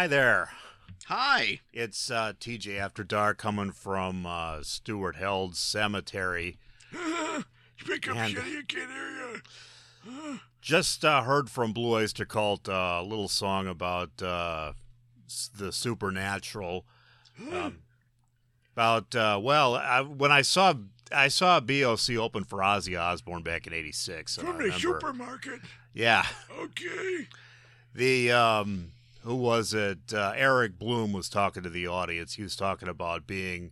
Hi 0.00 0.06
there. 0.06 0.48
Hi. 1.08 1.60
It's 1.74 2.10
uh, 2.10 2.32
TJ 2.40 2.78
After 2.80 3.04
Dark 3.04 3.36
coming 3.36 3.70
from 3.70 4.24
uh, 4.24 4.62
Stuart 4.62 5.16
Held's 5.16 5.58
cemetery. 5.58 6.56
Speak 7.78 8.08
up, 8.08 8.16
And- 8.16 8.38
I 8.38 8.62
can't 8.66 8.90
hear 8.90 9.42
you. 10.06 10.40
Just 10.62 11.04
uh, 11.04 11.24
heard 11.24 11.50
from 11.50 11.74
Blue 11.74 11.96
Oyster 11.96 12.24
Cult 12.24 12.66
uh, 12.66 13.00
a 13.00 13.02
little 13.02 13.28
song 13.28 13.66
about 13.66 14.22
uh, 14.22 14.72
the 15.54 15.70
supernatural. 15.70 16.86
Um, 17.52 17.80
about 18.72 19.14
uh, 19.14 19.38
well, 19.42 19.74
I, 19.74 20.00
when 20.00 20.32
I 20.32 20.40
saw 20.40 20.72
I 21.12 21.28
saw 21.28 21.58
a 21.58 21.60
BOC 21.60 22.16
open 22.16 22.44
for 22.44 22.60
Ozzy 22.60 22.98
Osbourne 22.98 23.42
back 23.42 23.66
in 23.66 23.74
'86. 23.74 24.38
From 24.38 24.56
the 24.62 24.72
supermarket. 24.72 25.60
Yeah, 25.92 26.24
Okay. 26.58 27.26
the 27.94 28.32
um, 28.32 28.92
who 29.22 29.34
was 29.34 29.74
it? 29.74 30.12
Uh, 30.12 30.32
Eric 30.36 30.78
Bloom 30.78 31.12
was 31.12 31.28
talking 31.28 31.62
to 31.62 31.70
the 31.70 31.86
audience. 31.86 32.34
He 32.34 32.42
was 32.42 32.56
talking 32.56 32.88
about 32.88 33.26
being 33.26 33.70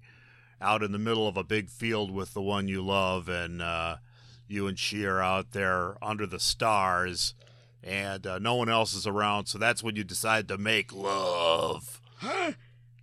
out 0.60 0.82
in 0.82 0.92
the 0.92 0.98
middle 0.98 1.26
of 1.28 1.36
a 1.36 1.44
big 1.44 1.70
field 1.70 2.10
with 2.10 2.34
the 2.34 2.42
one 2.42 2.68
you 2.68 2.82
love, 2.82 3.28
and 3.28 3.62
uh, 3.62 3.96
you 4.46 4.66
and 4.66 4.78
she 4.78 5.04
are 5.04 5.22
out 5.22 5.52
there 5.52 5.96
under 6.02 6.26
the 6.26 6.40
stars, 6.40 7.34
and 7.82 8.26
uh, 8.26 8.38
no 8.38 8.54
one 8.56 8.68
else 8.68 8.94
is 8.94 9.06
around. 9.06 9.46
So 9.46 9.58
that's 9.58 9.82
when 9.82 9.96
you 9.96 10.04
decide 10.04 10.48
to 10.48 10.58
make 10.58 10.92
love. 10.92 12.00
Huh? 12.16 12.52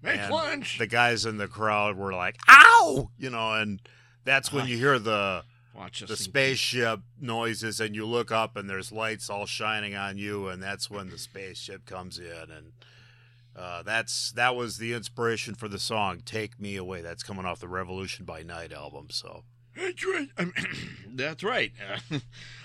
Make 0.02 0.20
And 0.20 0.32
lunch. 0.32 0.78
The 0.78 0.88
guys 0.88 1.26
in 1.26 1.38
the 1.38 1.48
crowd 1.48 1.98
were 1.98 2.14
like, 2.14 2.38
"Ow!" 2.48 3.10
You 3.18 3.30
know, 3.32 3.54
and 3.54 3.82
that's 4.24 4.52
when 4.52 4.68
you 4.68 4.78
hear 4.78 5.00
the 5.00 5.44
Watch 5.76 6.04
us. 6.04 6.10
the 6.10 6.16
spaceship 6.16 7.02
noises 7.20 7.80
and 7.80 7.96
you 7.96 8.06
look 8.06 8.32
up 8.32 8.56
and 8.56 8.70
there's 8.70 8.92
lights 8.92 9.30
all 9.30 9.46
shining 9.46 9.94
on 9.96 10.18
you 10.18 10.48
and 10.48 10.64
that's 10.64 10.90
when 10.90 11.10
the 11.10 11.18
spaceship 11.18 11.86
comes 11.86 12.18
in 12.18 12.50
and 12.50 12.72
uh, 13.56 13.84
that's 13.84 14.32
that 14.34 14.56
was 14.56 14.78
the 14.78 14.94
inspiration 14.94 15.56
for 15.56 15.68
the 15.68 15.80
song 15.80 16.22
"Take 16.26 16.60
Me 16.60 16.76
Away." 16.76 17.02
That's 17.02 17.24
coming 17.24 17.46
off 17.46 17.60
the 17.60 17.70
Revolution 17.70 18.26
by 18.26 18.44
Night 18.44 18.74
album. 18.74 19.08
So 19.12 19.44
That's 19.76 20.06
right. 20.06 20.30
That's 21.08 21.44
right. 21.44 21.72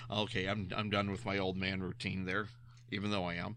okay, 0.09 0.47
I'm 0.47 0.69
I'm 0.75 0.89
done 0.89 1.11
with 1.11 1.25
my 1.25 1.37
old 1.37 1.55
man 1.57 1.81
routine 1.81 2.25
there, 2.25 2.47
even 2.91 3.11
though 3.11 3.25
I 3.25 3.35
am. 3.35 3.55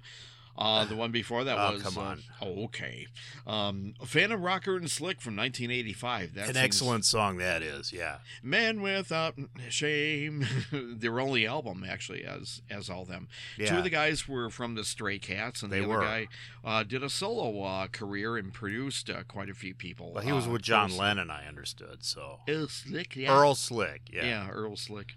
Uh, 0.56 0.84
the 0.84 0.94
one 0.94 1.10
before 1.10 1.42
that 1.44 1.58
Oh, 1.58 1.72
was. 1.72 1.82
come 1.82 1.98
uh, 1.98 2.00
on. 2.02 2.22
oh, 2.40 2.64
okay. 2.64 3.06
Um, 3.46 3.94
Phantom 4.04 4.40
Rocker 4.40 4.76
and 4.76 4.90
Slick 4.90 5.20
from 5.20 5.34
1985. 5.36 6.32
That's 6.34 6.50
an 6.50 6.56
excellent 6.56 7.04
song 7.04 7.38
that 7.38 7.60
is. 7.62 7.92
Yeah, 7.92 8.18
Man 8.42 8.80
Without 8.80 9.34
Shame. 9.68 10.46
Their 10.72 11.18
only 11.20 11.46
album, 11.46 11.84
actually, 11.88 12.24
as 12.24 12.62
as 12.70 12.88
all 12.88 13.04
them. 13.04 13.28
Two 13.58 13.78
of 13.78 13.84
the 13.84 13.90
guys 13.90 14.28
were 14.28 14.48
from 14.50 14.74
the 14.76 14.84
Stray 14.84 15.18
Cats, 15.18 15.62
and 15.62 15.72
They 15.72 15.80
the 15.80 15.86
other 15.86 15.94
were. 15.96 16.00
guy 16.02 16.28
uh, 16.64 16.82
did 16.84 17.02
a 17.02 17.10
solo 17.10 17.62
uh, 17.62 17.86
career 17.88 18.36
and 18.36 18.52
produced 18.52 19.10
uh, 19.10 19.24
quite 19.24 19.50
a 19.50 19.54
few 19.54 19.74
people. 19.74 20.12
well, 20.12 20.22
he 20.24 20.32
was 20.32 20.46
uh, 20.46 20.50
with 20.50 20.62
John 20.62 20.96
Lennon, 20.96 21.30
I 21.30 21.46
understood. 21.48 22.04
So 22.04 22.38
Earl 22.48 22.68
Slick, 22.68 23.16
yeah. 23.16 23.32
Earl 23.36 23.54
Slick. 23.56 24.02
Yeah. 24.12 24.24
yeah, 24.24 24.50
Earl 24.50 24.76
Slick. 24.76 25.16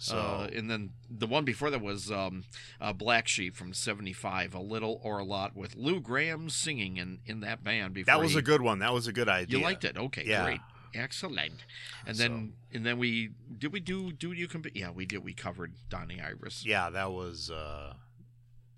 So 0.00 0.16
Uh, 0.16 0.50
and 0.54 0.70
then 0.70 0.90
the 1.10 1.26
one 1.26 1.44
before 1.44 1.70
that 1.70 1.80
was 1.82 2.10
um, 2.10 2.44
uh, 2.80 2.92
Black 2.92 3.26
Sheep 3.26 3.56
from 3.56 3.74
'75, 3.74 4.54
a 4.54 4.60
little 4.60 5.00
or 5.02 5.18
a 5.18 5.24
lot, 5.24 5.56
with 5.56 5.74
Lou 5.74 6.00
Gramm 6.00 6.48
singing 6.50 6.96
in, 6.98 7.18
in 7.26 7.40
that 7.40 7.64
band. 7.64 7.94
Before 7.94 8.14
that 8.14 8.20
was 8.22 8.32
he- 8.32 8.38
a 8.38 8.42
good 8.42 8.62
one. 8.62 8.78
That 8.78 8.94
was 8.94 9.06
a 9.08 9.12
good 9.12 9.28
idea. 9.28 9.58
You 9.58 9.64
liked 9.64 9.84
it? 9.84 9.96
Okay, 9.98 10.22
Yeah. 10.24 10.44
great, 10.44 10.60
excellent. 10.94 11.64
And 12.06 12.16
then 12.16 12.52
and 12.72 12.86
then 12.86 12.96
we 12.98 13.30
did 13.58 13.72
we 13.72 13.80
do 13.80 14.12
do 14.12 14.30
you 14.32 14.46
comp- 14.46 14.74
Yeah, 14.74 14.90
we 14.90 15.04
did. 15.04 15.24
We 15.24 15.34
covered 15.34 15.74
Donnie 15.88 16.20
Iris. 16.20 16.64
Yeah, 16.64 16.90
that 16.90 17.10
was. 17.12 17.50
uh 17.50 17.94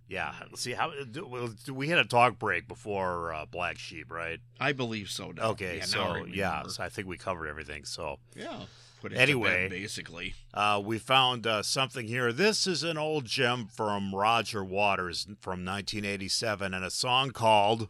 yeah, 0.08 0.34
let's 0.48 0.60
see 0.62 0.72
how 0.72 0.90
well, 1.24 1.54
we 1.72 1.86
had 1.88 1.98
a 1.98 2.04
talk 2.04 2.36
break 2.36 2.66
before 2.66 3.32
uh, 3.32 3.46
Black 3.46 3.78
Sheep, 3.78 4.10
right? 4.10 4.40
I 4.58 4.72
believe 4.72 5.08
so. 5.08 5.30
Now. 5.30 5.50
Okay, 5.50 5.76
yeah, 5.76 5.84
now 5.94 6.14
I 6.14 6.18
so 6.20 6.24
yeah, 6.26 6.62
so 6.66 6.82
I 6.82 6.88
think 6.88 7.06
we 7.06 7.16
covered 7.16 7.46
everything. 7.46 7.84
So 7.84 8.18
yeah. 8.34 8.62
Put 9.00 9.12
it 9.12 9.16
Anyway. 9.16 9.64
to 9.64 9.68
bed, 9.68 9.70
basically. 9.70 10.34
uh, 10.52 10.80
we 10.84 10.98
found 10.98 11.46
uh, 11.46 11.62
something 11.62 12.06
here. 12.06 12.32
This 12.32 12.66
is 12.66 12.82
an 12.82 12.98
old 12.98 13.24
gem 13.24 13.66
from 13.66 14.14
Roger 14.14 14.62
Waters 14.64 15.24
from 15.40 15.64
1987, 15.64 16.74
and 16.74 16.84
a 16.84 16.90
song 16.90 17.30
called 17.30 17.88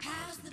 How's 0.00 0.36
the 0.38 0.50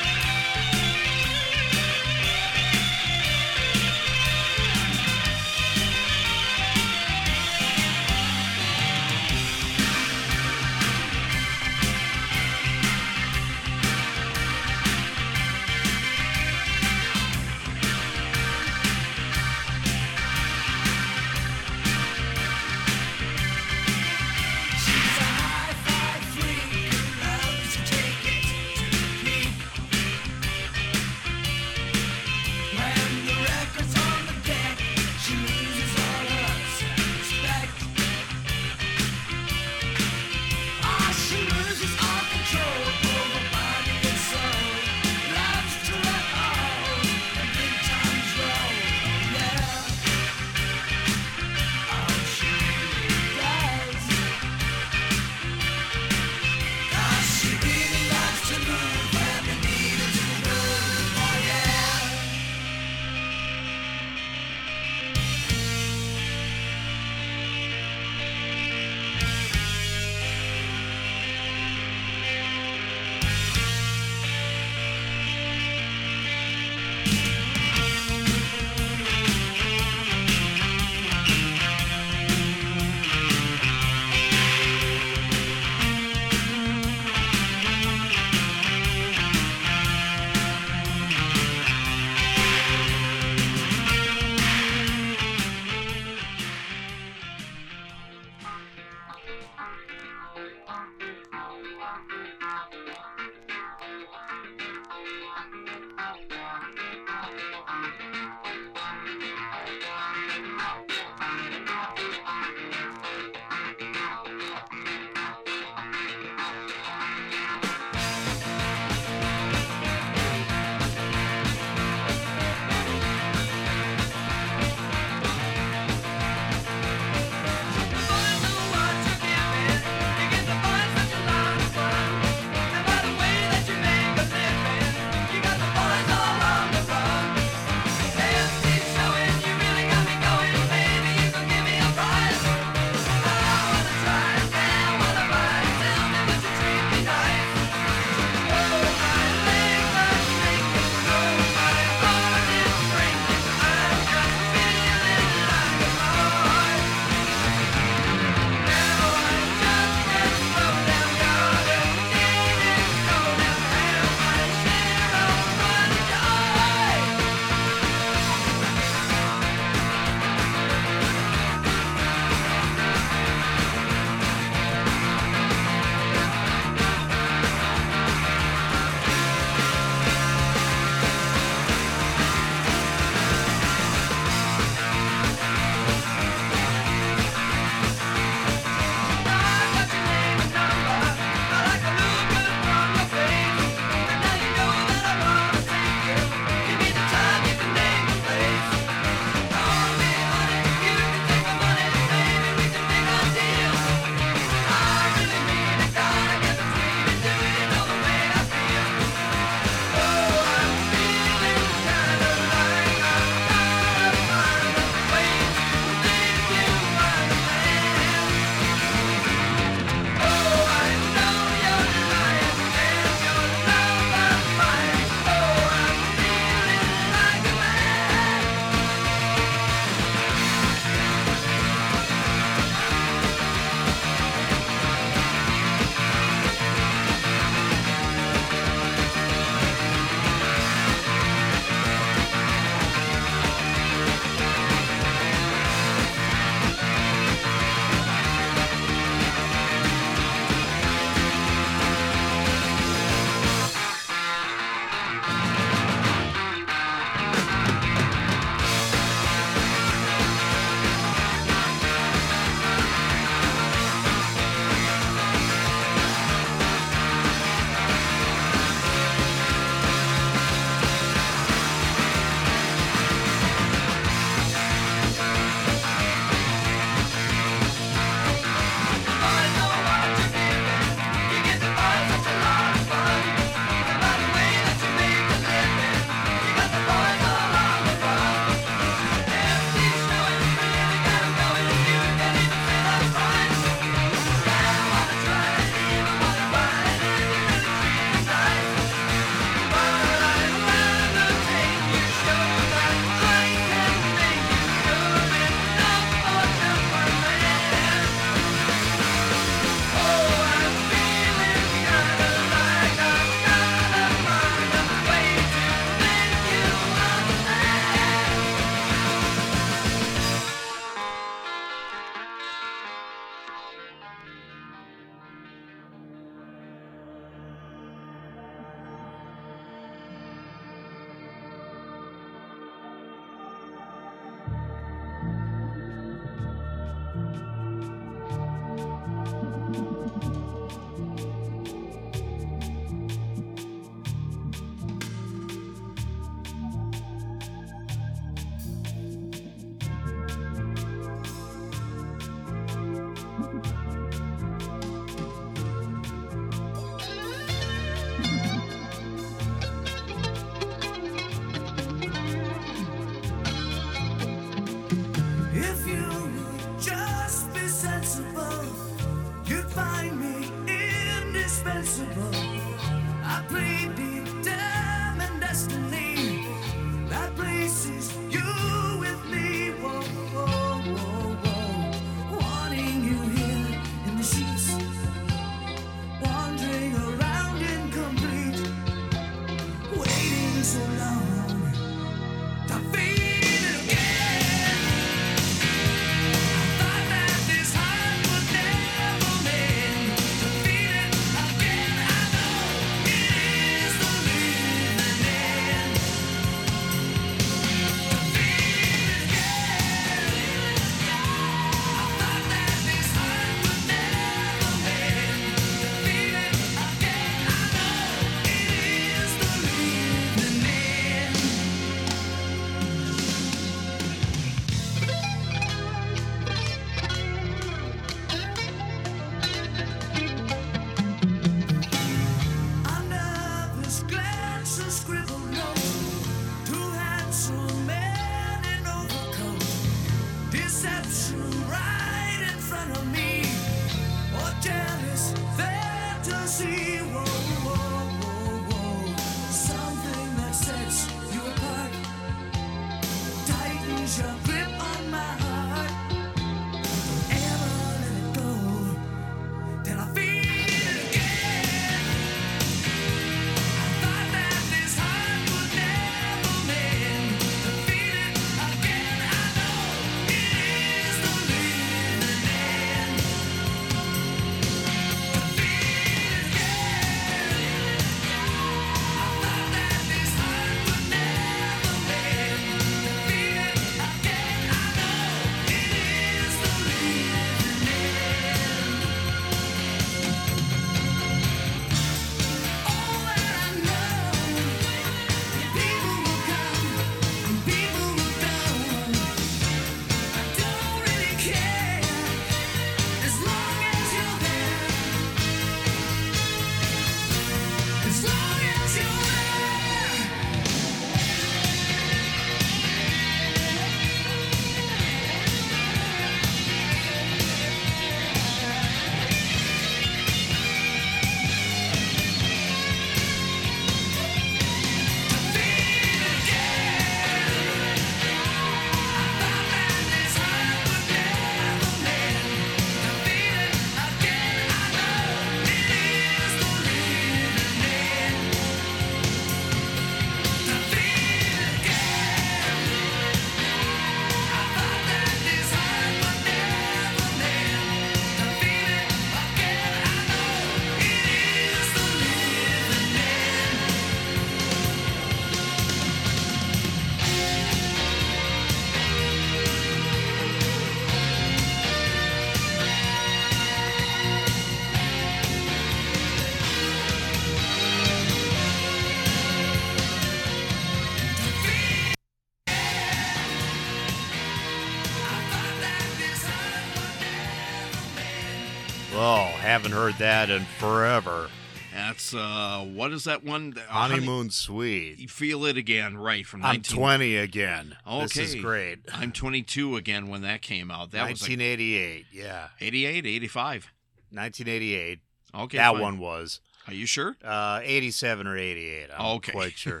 haven't 579.72 579.92
heard 579.92 580.14
that 580.18 580.50
in 580.50 580.64
forever. 580.78 581.48
That's 581.94 582.32
uh, 582.34 582.86
what 582.92 583.12
is 583.12 583.24
that 583.24 583.44
one? 583.44 583.74
Uh, 583.76 583.80
Honey- 583.92 584.14
Honeymoon 584.14 584.50
Suite. 584.50 585.18
You 585.18 585.28
feel 585.28 585.64
it 585.66 585.76
again, 585.76 586.16
right? 586.16 586.46
From 586.46 586.62
I'm 586.64 586.76
19 586.76 586.96
20 586.96 587.36
again. 587.36 587.96
Okay, 588.06 588.22
This 588.22 588.36
is 588.38 588.54
great. 588.56 589.00
I'm 589.12 589.30
22 589.32 589.96
again 589.96 590.28
when 590.28 590.40
that 590.42 590.62
came 590.62 590.90
out. 590.90 591.10
That 591.10 591.28
was 591.28 591.42
like 591.42 591.50
1988. 591.58 592.26
yeah. 592.32 592.68
88, 592.80 593.26
85. 593.26 593.92
1988. 594.30 595.18
Okay, 595.54 595.76
that 595.78 595.92
fine. 595.92 596.00
one 596.00 596.18
was. 596.18 596.60
Are 596.88 596.94
you 596.94 597.04
sure? 597.06 597.36
Uh, 597.44 597.80
87 597.84 598.46
or 598.46 598.56
88. 598.56 599.08
I'm 599.16 599.36
okay, 599.36 599.52
quite 599.52 599.72
sure. 599.76 600.00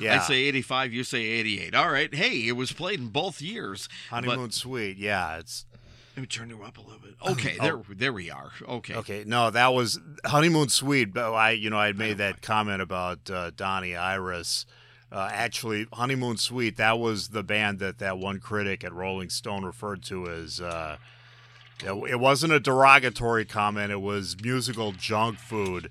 Yeah. 0.00 0.16
I 0.16 0.18
say 0.18 0.34
85. 0.42 0.92
You 0.92 1.04
say 1.04 1.22
88. 1.24 1.74
All 1.74 1.90
right. 1.90 2.12
Hey, 2.14 2.46
it 2.48 2.52
was 2.56 2.72
played 2.72 2.98
in 2.98 3.08
both 3.08 3.40
years. 3.40 3.88
but- 4.10 4.24
Honeymoon 4.24 4.50
Suite. 4.50 4.96
Yeah, 4.98 5.38
it's 5.38 5.64
let 6.18 6.22
me 6.22 6.26
turn 6.26 6.50
you 6.50 6.64
up 6.64 6.76
a 6.78 6.80
little 6.80 6.98
bit. 6.98 7.14
Okay, 7.24 7.56
Oh. 7.60 7.62
there, 7.62 7.96
there 7.96 8.12
we 8.12 8.28
are. 8.28 8.50
Okay. 8.68 8.94
okay. 8.96 9.22
No, 9.24 9.50
that 9.50 9.72
was 9.72 10.00
Honeymoon 10.24 10.68
Suite. 10.68 11.14
But 11.14 11.32
I, 11.32 11.52
you 11.52 11.70
know, 11.70 11.78
I 11.78 11.92
made 11.92 12.18
that 12.18 12.42
comment 12.42 12.82
about 12.82 13.30
uh, 13.30 13.52
Donnie 13.54 13.94
Iris. 13.94 14.66
Uh, 15.12 15.28
actually, 15.32 15.86
Honeymoon 15.92 16.36
Suite. 16.36 16.76
That 16.76 16.98
was 16.98 17.28
the 17.28 17.44
band 17.44 17.78
that 17.78 17.98
that 17.98 18.18
one 18.18 18.40
critic 18.40 18.82
at 18.82 18.92
Rolling 18.92 19.30
Stone 19.30 19.64
referred 19.64 20.02
to 20.04 20.26
as. 20.28 20.60
Uh, 20.60 20.96
it 21.84 22.18
wasn't 22.18 22.52
a 22.52 22.58
derogatory 22.58 23.44
comment. 23.44 23.92
It 23.92 24.00
was 24.00 24.36
musical 24.42 24.90
junk 24.90 25.38
food, 25.38 25.88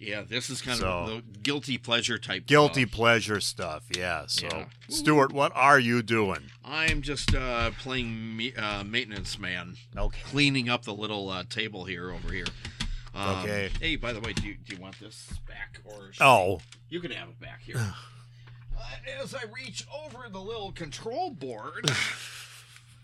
Yeah, 0.00 0.22
this 0.22 0.48
is 0.48 0.62
kind 0.62 0.78
So- 0.78 0.88
of 0.88 1.06
the 1.08 1.22
guilty 1.42 1.76
pleasure 1.76 2.18
type. 2.18 2.46
guilty 2.46 2.84
uh, 2.84 2.88
pleasure 2.90 3.38
stuff. 3.40 3.84
Yeah. 3.94 4.24
So, 4.28 4.46
Yeah. 4.50 4.64
Stuart, 4.88 5.32
what 5.32 5.52
are 5.54 5.78
you 5.78 6.02
doing? 6.02 6.50
I'm 6.64 7.02
just 7.02 7.34
uh, 7.34 7.70
playing 7.78 8.36
me, 8.36 8.54
uh, 8.54 8.82
maintenance 8.82 9.38
man, 9.38 9.76
Okay. 9.94 10.20
cleaning 10.24 10.68
up 10.70 10.84
the 10.84 10.94
little 10.94 11.28
uh, 11.28 11.44
table 11.50 11.84
here 11.84 12.10
over 12.10 12.32
here. 12.32 12.46
Um, 13.14 13.40
Okay. 13.40 13.70
Hey, 13.78 13.96
by 13.96 14.12
the 14.14 14.20
way, 14.20 14.32
do 14.32 14.46
you, 14.48 14.54
do 14.54 14.74
you 14.74 14.80
want 14.80 14.98
this 15.00 15.28
back 15.46 15.80
or? 15.84 16.12
Oh, 16.20 16.60
You 16.88 17.00
can 17.00 17.10
have 17.10 17.28
it 17.28 17.38
back 17.40 17.60
here. 17.62 17.76
Uh, 18.82 19.20
as 19.22 19.34
I 19.34 19.42
reach 19.54 19.86
over 19.94 20.30
the 20.30 20.40
little 20.40 20.72
control 20.72 21.28
board. 21.30 21.90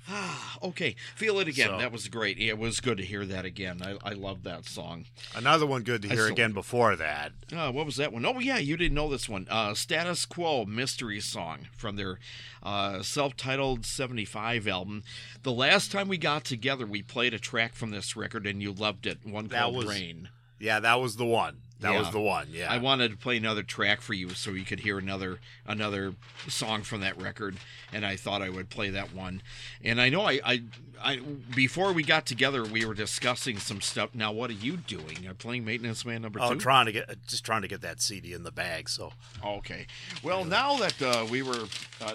Ah, 0.08 0.58
okay, 0.62 0.94
feel 1.14 1.38
it 1.40 1.48
again. 1.48 1.68
So- 1.70 1.78
That 1.78 1.92
was 1.92 2.08
great. 2.08 2.38
It 2.38 2.58
was 2.58 2.80
good 2.80 2.98
to 2.98 3.04
hear 3.04 3.24
that 3.26 3.44
again. 3.44 3.80
I, 3.82 3.96
I 4.10 4.12
love 4.14 4.42
that 4.44 4.64
song. 4.66 5.06
another 5.34 5.66
one 5.66 5.82
good 5.82 6.02
to 6.02 6.08
hear 6.08 6.18
still- 6.18 6.32
again 6.32 6.52
before 6.52 6.96
that. 6.96 7.32
Uh, 7.54 7.70
what 7.72 7.86
was 7.86 7.96
that 7.96 8.12
one? 8.12 8.24
Oh, 8.24 8.38
yeah, 8.38 8.58
you 8.58 8.76
didn't 8.76 8.94
know 8.94 9.08
this 9.10 9.28
one. 9.28 9.46
Uh, 9.50 9.74
Status 9.74 10.26
Quo 10.26 10.64
Mystery 10.64 11.20
Song 11.20 11.68
from 11.76 11.96
their 11.96 12.18
uh, 12.62 13.02
self 13.02 13.36
titled 13.36 13.84
75 13.86 14.66
album. 14.68 15.02
The 15.42 15.52
last 15.52 15.90
time 15.92 16.08
we 16.08 16.18
got 16.18 16.44
together, 16.44 16.86
we 16.86 17.02
played 17.02 17.34
a 17.34 17.38
track 17.38 17.74
from 17.74 17.90
this 17.90 18.16
record 18.16 18.46
and 18.46 18.62
you 18.62 18.72
loved 18.72 19.06
it. 19.06 19.18
One 19.24 19.48
That 19.48 19.62
called 19.62 19.76
was- 19.76 19.86
Rain. 19.88 20.28
Yeah, 20.58 20.80
that 20.80 21.00
was 21.00 21.16
the 21.16 21.26
one. 21.26 21.58
That 21.80 21.98
was 21.98 22.10
the 22.10 22.20
one. 22.20 22.48
Yeah. 22.50 22.72
I 22.72 22.78
wanted 22.78 23.10
to 23.10 23.16
play 23.16 23.36
another 23.36 23.62
track 23.62 24.00
for 24.00 24.14
you 24.14 24.30
so 24.30 24.52
you 24.52 24.64
could 24.64 24.80
hear 24.80 24.98
another 24.98 25.40
another 25.66 26.14
song 26.48 26.82
from 26.82 27.00
that 27.02 27.20
record, 27.20 27.56
and 27.92 28.06
I 28.06 28.16
thought 28.16 28.40
I 28.40 28.48
would 28.48 28.70
play 28.70 28.90
that 28.90 29.14
one. 29.14 29.42
And 29.84 30.00
I 30.00 30.08
know 30.08 30.22
I, 30.22 30.40
I, 30.44 30.62
I 31.02 31.16
before 31.54 31.92
we 31.92 32.02
got 32.02 32.26
together, 32.26 32.64
we 32.64 32.84
were 32.84 32.94
discussing 32.94 33.58
some 33.58 33.80
stuff. 33.80 34.10
Now, 34.14 34.32
what 34.32 34.50
are 34.50 34.54
you 34.54 34.76
doing? 34.76 35.18
You're 35.22 35.34
playing 35.34 35.64
Maintenance 35.64 36.04
Man 36.04 36.22
number 36.22 36.38
Oh, 36.42 36.54
two. 36.54 36.60
trying 36.60 36.86
to 36.86 36.92
get 36.92 37.26
just 37.26 37.44
trying 37.44 37.62
to 37.62 37.68
get 37.68 37.80
that 37.82 38.00
CD 38.00 38.32
in 38.32 38.42
the 38.42 38.52
bag. 38.52 38.88
So 38.88 39.12
Okay. 39.44 39.86
Well, 40.22 40.44
now 40.44 40.76
that 40.78 41.00
uh, 41.02 41.26
we 41.30 41.42
were. 41.42 41.64
Uh, 42.00 42.14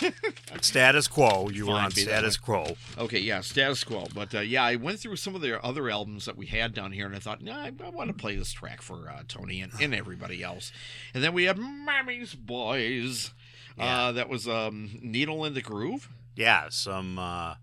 status 0.60 1.08
quo. 1.08 1.48
You 1.50 1.66
were 1.66 1.74
on 1.74 1.90
status 1.90 2.36
quo. 2.36 2.76
okay, 2.98 3.18
yeah, 3.18 3.40
status 3.40 3.84
quo. 3.84 4.06
But 4.14 4.34
uh, 4.34 4.40
yeah, 4.40 4.62
I 4.64 4.76
went 4.76 4.98
through 5.00 5.16
some 5.16 5.34
of 5.34 5.40
their 5.40 5.64
other 5.64 5.90
albums 5.90 6.24
that 6.26 6.36
we 6.36 6.46
had 6.46 6.74
down 6.74 6.92
here, 6.92 7.06
and 7.06 7.14
I 7.14 7.18
thought, 7.18 7.42
no, 7.42 7.52
I, 7.52 7.72
I 7.84 7.88
want 7.90 8.08
to 8.08 8.14
play 8.14 8.36
this 8.36 8.52
track 8.52 8.82
for 8.82 9.08
uh, 9.10 9.22
Tony 9.28 9.60
and, 9.60 9.72
and 9.80 9.94
everybody 9.94 10.42
else. 10.42 10.72
And 11.14 11.22
then 11.22 11.32
we 11.32 11.44
had 11.44 11.58
Mama's 11.58 12.34
Boys. 12.34 13.32
Yeah. 13.78 14.06
Uh, 14.08 14.12
that 14.12 14.28
was 14.28 14.46
um, 14.46 14.98
Needle 15.02 15.44
in 15.44 15.54
the 15.54 15.62
Groove. 15.62 16.08
Yeah, 16.36 16.66
some 16.70 17.18
uh, 17.18 17.54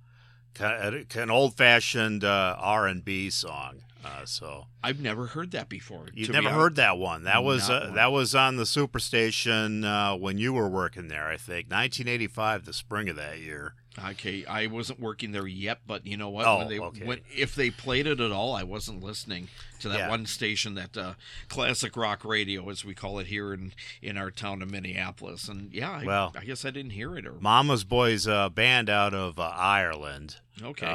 an 0.60 1.30
old 1.30 1.56
fashioned 1.56 2.24
uh, 2.24 2.56
R 2.60 2.88
and 2.88 3.04
B 3.04 3.30
song. 3.30 3.82
Uh, 4.04 4.24
so 4.26 4.68
I've 4.84 5.00
never 5.02 5.28
heard 5.28 5.52
that 5.52 5.68
before. 5.68 6.06
you've 6.14 6.30
never 6.30 6.50
be 6.50 6.54
heard 6.56 6.76
that 6.78 6.98
one. 6.98 7.24
That 7.24 7.44
was 7.44 7.70
uh, 7.70 7.86
one. 7.88 7.96
that 7.96 8.12
was 8.12 8.34
on 8.34 8.56
the 8.56 8.64
Superstation 8.64 9.84
uh, 9.84 10.18
when 10.18 10.38
you 10.38 10.54
were 10.54 10.70
working 10.70 11.08
there. 11.10 11.28
I 11.28 11.38
think 11.38 11.66
1985, 11.70 12.66
the 12.66 12.74
spring 12.74 13.10
of 13.10 13.16
that 13.18 13.40
year. 13.40 13.74
Okay, 14.12 14.46
I 14.46 14.68
wasn't 14.68 15.00
working 15.02 15.32
there 15.34 15.48
yet, 15.48 15.80
but 15.86 16.06
you 16.08 16.16
know 16.16 16.30
what? 16.30 16.46
Oh, 16.46 16.60
when 16.60 16.68
they, 16.70 16.80
okay. 16.80 17.06
when, 17.06 17.20
if 17.36 17.56
they 17.56 17.70
played 17.70 18.08
it 18.08 18.22
at 18.22 18.32
all, 18.32 18.56
I 18.56 18.64
wasn't 18.64 19.04
listening 19.04 19.50
to 19.80 19.90
that 19.90 19.98
Yeah. 19.98 20.10
one 20.10 20.26
station, 20.26 20.76
that 20.76 20.96
uh, 20.96 21.14
classic 21.50 21.98
rock 21.98 22.24
radio, 22.24 22.70
as 22.70 22.86
we 22.86 22.94
call 22.94 23.20
it 23.20 23.28
here 23.28 23.54
in 23.54 23.74
in 24.02 24.18
our 24.18 24.32
town 24.32 24.62
of 24.62 24.72
Minneapolis. 24.72 25.50
And 25.50 25.74
yeah, 25.74 25.92
I, 25.92 26.06
Well, 26.06 26.34
I 26.40 26.46
guess 26.46 26.64
I 26.64 26.70
didn't 26.72 26.92
hear 26.92 27.18
it. 27.18 27.26
Or 27.26 27.34
Mama's 27.42 27.84
Boys 27.84 28.28
uh, 28.28 28.48
band 28.50 28.90
out 28.90 29.14
of 29.14 29.38
uh, 29.40 29.52
Ireland. 29.54 30.38
okay, 30.64 30.86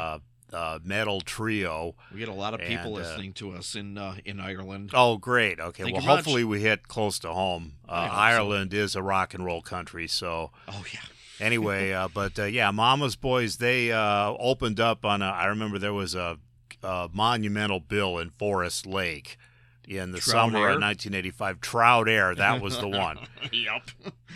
Uh, 0.53 0.79
metal 0.85 1.21
trio. 1.21 1.97
we 2.13 2.21
get 2.21 2.29
a 2.29 2.33
lot 2.33 2.55
of 2.55 2.61
people 2.61 2.97
and, 2.97 3.05
uh, 3.05 3.09
listening 3.09 3.33
to 3.33 3.51
us 3.53 3.75
in 3.75 3.99
uh, 3.99 4.15
in 4.25 4.39
Ireland. 4.39 4.91
Oh, 4.95 5.17
great. 5.17 5.59
Okay. 5.59 5.83
Thank 5.83 5.95
well, 5.95 6.03
you 6.03 6.09
much. 6.09 6.17
hopefully 6.19 6.45
we 6.45 6.61
hit 6.61 6.87
close 6.87 7.19
to 7.21 7.33
home. 7.33 7.73
Uh, 7.89 8.03
hope 8.03 8.11
so. 8.11 8.17
Ireland 8.17 8.75
is 8.75 8.95
a 8.95 9.03
rock 9.03 9.35
and 9.35 9.45
roll 9.45 9.63
country, 9.63 10.07
so 10.07 10.53
Oh 10.69 10.85
yeah, 10.93 11.01
Anyway, 11.41 11.93
uh, 11.93 12.09
but 12.13 12.39
uh, 12.39 12.45
yeah, 12.45 12.71
Mama's 12.71 13.17
Boys 13.17 13.57
they 13.57 13.93
uh, 13.93 14.33
opened 14.39 14.81
up 14.81 15.05
on. 15.05 15.23
A, 15.23 15.27
I 15.27 15.47
remember 15.47 15.79
there 15.79 15.95
was 15.95 16.15
a, 16.15 16.39
a 16.83 17.09
monumental 17.13 17.81
bill 17.81 18.19
in 18.19 18.31
Forest 18.31 18.87
Lake 18.87 19.39
in 19.87 20.13
the 20.13 20.19
Trout 20.19 20.47
summer 20.47 20.59
Air? 20.59 20.75
of 20.75 20.81
1985. 20.81 21.61
Trout 21.61 22.09
Air, 22.09 22.35
that 22.35 22.61
was 22.61 22.79
the 22.79 22.89
one. 22.89 23.19
yep. 23.53 23.83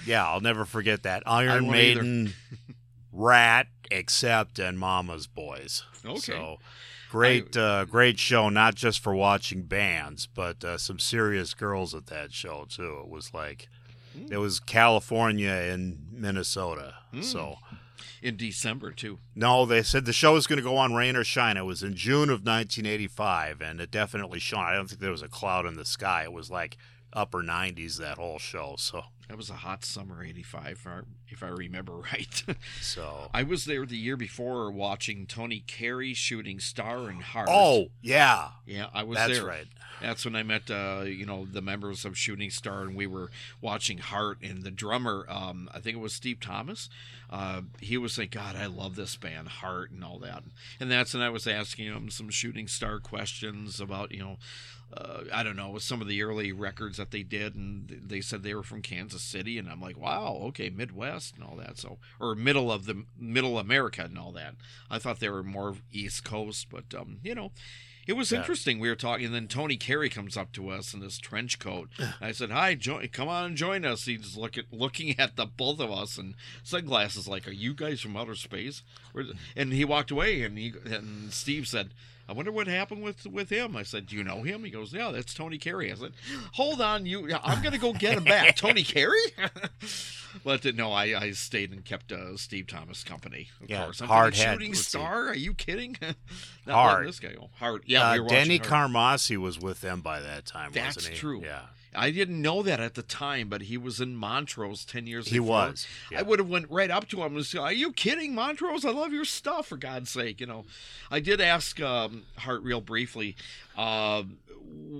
Yeah, 0.07 0.27
I'll 0.27 0.41
never 0.41 0.65
forget 0.65 1.05
that. 1.05 1.23
Iron. 1.27 1.71
Maiden, 1.71 2.35
Ratt, 3.13 3.67
Accept, 3.91 4.59
and 4.59 4.79
Mama's 4.79 5.27
Boys. 5.27 5.85
Okay. 6.05 6.19
So 6.19 6.59
great, 7.11 7.57
uh, 7.57 7.85
great 7.85 8.19
show. 8.19 8.49
Not 8.49 8.75
just 8.75 9.01
for 9.01 9.15
watching 9.15 9.63
bands, 9.63 10.27
but 10.27 10.63
uh, 10.65 10.79
some 10.79 10.99
serious 10.99 11.55
girls 11.55 11.95
at 11.95 12.07
that 12.07 12.33
show 12.33 12.67
too. 12.69 13.01
It 13.05 13.09
was 13.09 13.33
like, 13.35 13.69
Hmm. 14.17 14.33
it 14.33 14.39
was 14.39 14.59
California 14.59 15.51
and 15.51 16.07
Minnesota. 16.11 16.95
Hmm. 17.13 17.21
So 17.23 17.59
In 18.23 18.37
December 18.37 18.91
too. 18.93 19.19
no, 19.35 19.67
they 19.67 19.83
said 19.83 20.05
the 20.07 20.13
show 20.15 20.33
was 20.33 20.47
going 20.47 20.57
to 20.57 20.63
go 20.63 20.77
on 20.77 20.95
rain 20.95 21.15
or 21.15 21.25
shine. 21.25 21.57
It 21.59 21.65
was 21.67 21.83
in 21.83 21.95
June 21.95 22.31
of 22.31 22.43
1985, 22.45 23.61
and 23.61 23.81
it 23.81 23.91
definitely 23.91 24.39
shone. 24.39 24.65
I 24.65 24.75
don't 24.75 24.89
think 24.89 25.01
there 25.01 25.11
was 25.11 25.23
a 25.23 25.29
cloud 25.29 25.67
in 25.67 25.75
the 25.77 25.85
sky. 25.85 26.23
It 26.25 26.33
was 26.33 26.51
like 26.51 26.77
upper 27.13 27.43
90s 27.43 27.99
that 27.99 28.17
whole 28.19 28.39
show. 28.39 28.77
So 28.79 29.05
That 29.29 29.37
was 29.37 29.51
a 29.51 29.55
hot 29.55 29.85
summer 29.85 30.25
'85, 30.25 30.87
if 31.29 31.43
I- 31.43 31.49
remember 31.49 31.93
right. 32.13 32.43
so. 32.81 33.29
I 33.35 33.43
was 33.43 33.67
there 33.67 33.85
the 33.85 33.97
year 33.99 34.17
before 34.17 34.71
watching 34.71 35.27
Tony 35.27 35.61
Carey 35.67 36.15
shooting 36.15 36.59
Star 36.61 37.09
and 37.11 37.23
Heart. 37.35 37.49
Oh 37.51 37.89
yeah, 38.01 38.49
yeah, 38.67 38.87
I 38.95 39.03
was 39.03 39.19
that's 39.19 39.35
there. 39.39 39.47
right. 39.47 39.67
That's 40.01 40.25
when 40.25 40.37
I 40.37 40.43
met, 40.43 40.71
uh, 40.71 41.03
you 41.05 41.27
know, 41.27 41.47
the 41.51 41.63
members 41.63 42.05
of 42.05 42.17
Shooting 42.17 42.51
Star, 42.51 42.83
and 42.83 42.95
we 42.95 43.07
were 43.07 43.31
watching 43.61 43.99
Heart. 43.99 44.39
And 44.43 44.63
the 44.63 44.71
drummer, 44.71 45.27
um, 45.29 45.69
I 45.73 45.81
think 45.81 45.97
it 45.97 46.01
was 46.01 46.13
Steve 46.13 46.41
Thomas, 46.41 46.89
uh, 47.31 47.63
he 47.81 47.99
was 47.99 48.15
saying, 48.15 48.31
"God, 48.33 48.57
I 48.57 48.67
love 48.67 48.97
this 48.97 49.17
band, 49.17 49.49
Heart, 49.49 49.91
and 49.91 50.05
all 50.05 50.19
that." 50.21 50.45
And 50.81 50.91
that's 50.91 51.15
when 51.15 51.23
I 51.23 51.31
was 51.31 51.47
asking 51.47 51.87
him 51.87 52.11
some 52.11 52.31
Shooting 52.31 52.69
Star 52.69 53.01
questions 53.01 53.81
about, 53.81 54.13
you 54.13 54.21
know, 54.21 54.39
uh, 54.93 55.25
I 55.33 55.43
don't 55.43 55.57
know, 55.57 55.77
some 55.79 56.01
of 56.01 56.09
the 56.09 56.23
early 56.23 56.51
records 56.53 56.97
that 56.97 57.11
they 57.11 57.23
did, 57.23 57.55
and 57.55 57.89
they 58.07 58.23
said 58.23 58.43
they 58.43 58.55
were 58.55 58.63
from 58.63 58.81
Kansas 58.81 59.23
City, 59.23 59.59
and 59.59 59.69
I'm 59.69 59.81
like, 59.83 59.99
"Wow, 59.99 60.39
okay, 60.45 60.71
Midwest 60.71 61.35
and 61.35 61.45
all 61.45 61.57
that." 61.57 61.77
So, 61.77 61.99
or 62.19 62.35
middle 62.35 62.73
of 62.73 62.87
the 62.87 63.05
Middle 63.19 63.59
America 63.59 64.05
and 64.05 64.19
all 64.19 64.33
that. 64.33 64.55
I 64.91 64.99
thought 64.99 65.21
they 65.21 65.29
were 65.29 65.43
more 65.43 65.77
East 65.93 66.25
Coast, 66.25 66.69
but 66.71 66.95
um, 66.99 67.19
you 67.23 67.35
know. 67.35 67.53
It 68.09 68.17
was 68.17 68.33
Yeah. 68.33 68.39
interesting. 68.39 68.79
We 68.81 68.89
were 68.89 68.97
talking, 68.97 69.27
and 69.27 69.35
then 69.35 69.47
Tony 69.49 69.77
Carey 69.77 70.09
comes 70.09 70.35
up 70.37 70.51
to 70.53 70.71
us 70.71 70.95
in 70.95 71.01
this 71.01 71.19
trench 71.19 71.59
coat. 71.59 71.91
I 72.23 72.33
said, 72.33 72.51
"Hi, 72.51 72.75
join, 72.75 73.07
come 73.09 73.29
on 73.29 73.45
and 73.45 73.57
join 73.57 73.85
us." 73.85 74.07
He's 74.07 74.35
looking 74.35 74.65
looking 74.73 75.21
at 75.21 75.37
the 75.37 75.45
both 75.45 75.79
of 75.79 75.93
us 75.93 76.17
and 76.17 76.35
sunglasses, 76.65 77.29
like, 77.29 77.47
"Are 77.47 77.53
you 77.53 77.75
guys 77.75 78.01
from 78.01 78.17
outer 78.17 78.35
space?" 78.35 78.83
And 79.55 79.73
he 79.75 79.85
walked 79.85 80.11
away, 80.11 80.43
and 80.43 80.57
he 80.59 80.73
and 80.87 81.33
Steve 81.35 81.69
said, 81.69 81.93
"I 82.29 82.33
wonder 82.33 82.53
what 82.53 82.67
happened 82.67 83.03
with 83.03 83.27
with 83.27 83.49
him." 83.51 83.77
I 83.77 83.83
said, 83.83 84.07
"Do 84.07 84.17
you 84.17 84.23
know 84.25 84.43
him?" 84.43 84.65
He 84.65 84.71
goes, 84.71 84.93
"Yeah, 84.93 85.11
that's 85.11 85.33
Tony 85.35 85.59
Carey." 85.59 85.91
I 85.91 85.95
said, 85.95 86.13
"Hold 86.53 86.81
on, 86.81 87.07
you, 87.07 87.29
I'm 87.43 87.63
gonna 87.63 87.79
go 87.79 87.93
get 87.93 88.17
him 88.19 88.25
back." 88.25 88.57
Tony 88.57 88.83
Carey. 88.85 89.19
But 90.45 90.65
uh, 90.67 90.73
no, 90.75 90.93
I, 90.93 91.19
I 91.19 91.31
stayed 91.33 91.73
and 91.73 91.83
kept 91.85 92.13
uh, 92.13 92.37
Steve 92.37 92.67
Thomas 92.67 93.03
company. 93.03 93.49
Of 93.63 93.71
Yeah, 93.71 93.85
course, 93.85 94.03
I'm 94.03 94.09
Heart 94.09 94.37
had- 94.37 94.53
shooting 94.53 94.69
let's 94.73 94.81
see. 94.81 94.99
star. 94.99 95.29
Are 95.29 95.35
you 95.35 95.55
kidding? 95.55 95.97
Not 96.67 96.75
Heart. 96.75 97.07
this 97.07 97.19
guy 97.19 97.33
go. 97.33 97.49
Heart. 97.59 97.85
Yeah, 97.87 98.11
uh, 98.11 98.15
we 98.15 98.21
were 98.21 98.29
Denny 98.29 98.59
Heart. 98.59 98.93
Carmassi 98.93 99.39
was 99.39 99.59
with 99.59 99.81
them 99.81 100.03
by 100.03 100.21
that 100.21 100.45
time, 100.45 100.71
That's 100.75 100.97
wasn't 100.97 101.15
he? 101.15 101.19
true. 101.19 101.41
Yeah. 101.43 101.63
I 101.95 102.11
didn't 102.11 102.41
know 102.41 102.63
that 102.63 102.81
at 102.81 102.95
the 102.95 103.03
time, 103.03 103.49
but 103.49 103.63
he 103.63 103.77
was 103.77 104.01
in 104.01 104.15
Montrose 104.17 104.85
ten 104.85 105.07
years. 105.07 105.27
Ago. 105.27 105.35
He 105.35 105.41
was, 105.41 105.87
yeah. 106.11 106.21
I 106.21 106.23
would 106.23 106.39
have 106.39 106.49
went 106.49 106.71
right 106.71 106.91
up 106.91 107.09
to 107.09 107.23
him 107.23 107.37
and 107.37 107.45
said, 107.45 107.61
"Are 107.61 107.73
you 107.73 107.93
kidding, 107.93 108.35
Montrose? 108.35 108.85
I 108.85 108.91
love 108.91 109.13
your 109.13 109.25
stuff. 109.25 109.67
For 109.69 109.77
God's 109.77 110.11
sake, 110.11 110.41
you 110.41 110.47
know." 110.47 110.65
I 111.11 111.21
did 111.21 111.41
ask 111.41 111.81
um, 111.81 112.25
Heart 112.37 112.63
real 112.63 112.81
briefly, 112.81 113.37
uh, 113.77 114.25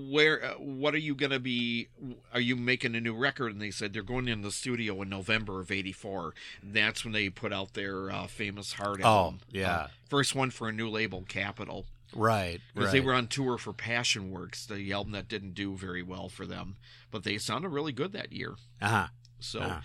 where, 0.09 0.39
what 0.57 0.93
are 0.93 0.99
you 0.99 1.15
going 1.15 1.31
to 1.31 1.39
be? 1.39 1.87
Are 2.33 2.39
you 2.39 2.55
making 2.55 2.95
a 2.95 3.01
new 3.01 3.15
record? 3.15 3.51
And 3.51 3.61
they 3.61 3.71
said 3.71 3.93
they're 3.93 4.01
going 4.01 4.27
in 4.27 4.41
the 4.41 4.51
studio 4.51 5.01
in 5.01 5.09
November 5.09 5.59
of 5.61 5.71
'84. 5.71 6.33
That's 6.63 7.03
when 7.03 7.13
they 7.13 7.29
put 7.29 7.53
out 7.53 7.73
their 7.73 8.11
uh, 8.11 8.27
famous 8.27 8.73
Heart 8.73 9.01
Oh, 9.03 9.35
yeah. 9.51 9.71
Uh, 9.71 9.87
first 10.09 10.35
one 10.35 10.49
for 10.49 10.67
a 10.67 10.71
new 10.71 10.89
label, 10.89 11.23
Capitol. 11.27 11.85
Right. 12.15 12.59
Because 12.73 12.87
right. 12.87 12.93
they 12.93 13.01
were 13.01 13.13
on 13.13 13.27
tour 13.27 13.57
for 13.57 13.73
Passion 13.73 14.31
Works, 14.31 14.65
the 14.65 14.91
album 14.93 15.13
that 15.13 15.27
didn't 15.27 15.53
do 15.53 15.75
very 15.75 16.01
well 16.03 16.29
for 16.29 16.45
them, 16.45 16.77
but 17.11 17.23
they 17.23 17.37
sounded 17.37 17.69
really 17.69 17.91
good 17.93 18.11
that 18.13 18.31
year. 18.33 18.55
Uh-huh. 18.81 19.07
So, 19.39 19.59
Ah. 19.63 19.83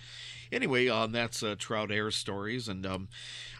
anyway, 0.51 0.87
um, 0.89 1.11
that's 1.13 1.41
uh, 1.41 1.55
Trout 1.57 1.89
Air 1.91 2.11
stories, 2.11 2.67
and 2.67 2.85
um, 2.85 3.07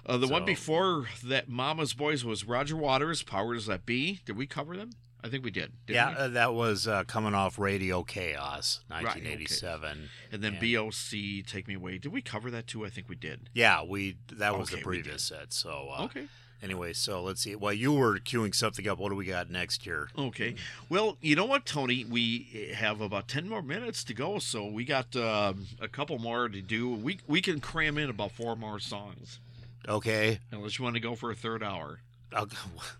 uh, 0.06 0.18
the 0.18 0.28
one 0.28 0.44
before 0.46 1.08
that, 1.24 1.48
Mama's 1.48 1.94
Boys 1.94 2.26
was 2.26 2.44
Roger 2.46 2.76
Waters. 2.76 3.24
Powers 3.24 3.68
That 3.68 3.86
Be. 3.86 4.20
Did 4.26 4.36
we 4.36 4.46
cover 4.46 4.76
them? 4.76 4.90
I 5.24 5.30
think 5.30 5.44
we 5.44 5.50
did. 5.52 5.72
Yeah, 5.88 6.10
we? 6.10 6.16
uh, 6.18 6.28
that 6.30 6.54
was 6.54 6.88
uh, 6.88 7.04
coming 7.06 7.34
off 7.34 7.58
Radio 7.58 8.04
Chaos, 8.04 8.82
okay. 8.92 9.06
1987. 9.06 10.10
and 10.32 10.44
then 10.44 10.58
yeah. 10.62 10.78
BOC, 10.78 11.48
Take 11.48 11.68
Me 11.68 11.74
Away. 11.76 11.98
Did 11.98 12.12
we 12.12 12.22
cover 12.22 12.52
that 12.52 12.68
too? 12.68 12.86
I 12.86 12.90
think 12.90 13.10
we 13.10 13.16
did. 13.16 13.50
Yeah, 13.54 13.82
we 13.84 14.18
that 14.34 14.56
was 14.58 14.70
Okay, 14.70 14.78
the 14.80 14.84
previous 14.84 15.24
set. 15.24 15.52
So 15.54 15.90
uh, 15.98 16.04
okay. 16.06 16.26
Anyway, 16.66 16.92
so 16.92 17.22
let's 17.24 17.42
see. 17.42 17.56
While 17.56 17.74
you 17.74 17.94
were 17.94 18.18
queuing 18.20 18.54
something 18.54 18.86
up, 18.90 18.98
what 18.98 19.10
do 19.10 19.16
we 19.16 19.26
got 19.26 19.50
next 19.50 19.84
here? 19.84 20.10
Okay. 20.18 20.56
Well, 20.90 21.18
you 21.22 21.36
know 21.36 21.46
what, 21.46 21.66
Tony? 21.66 22.04
We 22.04 22.72
have 22.76 23.00
about 23.00 23.28
10 23.30 23.48
more 23.48 23.62
minutes 23.62 24.04
to 24.06 24.14
go, 24.14 24.40
so 24.40 24.66
we 24.66 24.84
got 24.84 25.16
um, 25.16 25.68
a 25.80 25.88
couple 25.88 26.18
more 26.20 26.50
to 26.50 26.62
do. 26.62 26.90
We, 26.90 27.20
we 27.28 27.40
can 27.40 27.62
cram 27.62 27.98
in 27.98 28.10
about 28.10 28.32
four 28.32 28.56
more 28.58 28.80
songs, 28.80 29.40
Okay. 29.88 30.40
unless 30.52 30.78
you 30.78 30.84
want 30.84 30.96
to 30.96 31.00
go 31.02 31.16
for 31.16 31.32
a 31.32 31.36
third 31.36 31.64
hour. 31.64 32.00
I'll, 32.36 32.50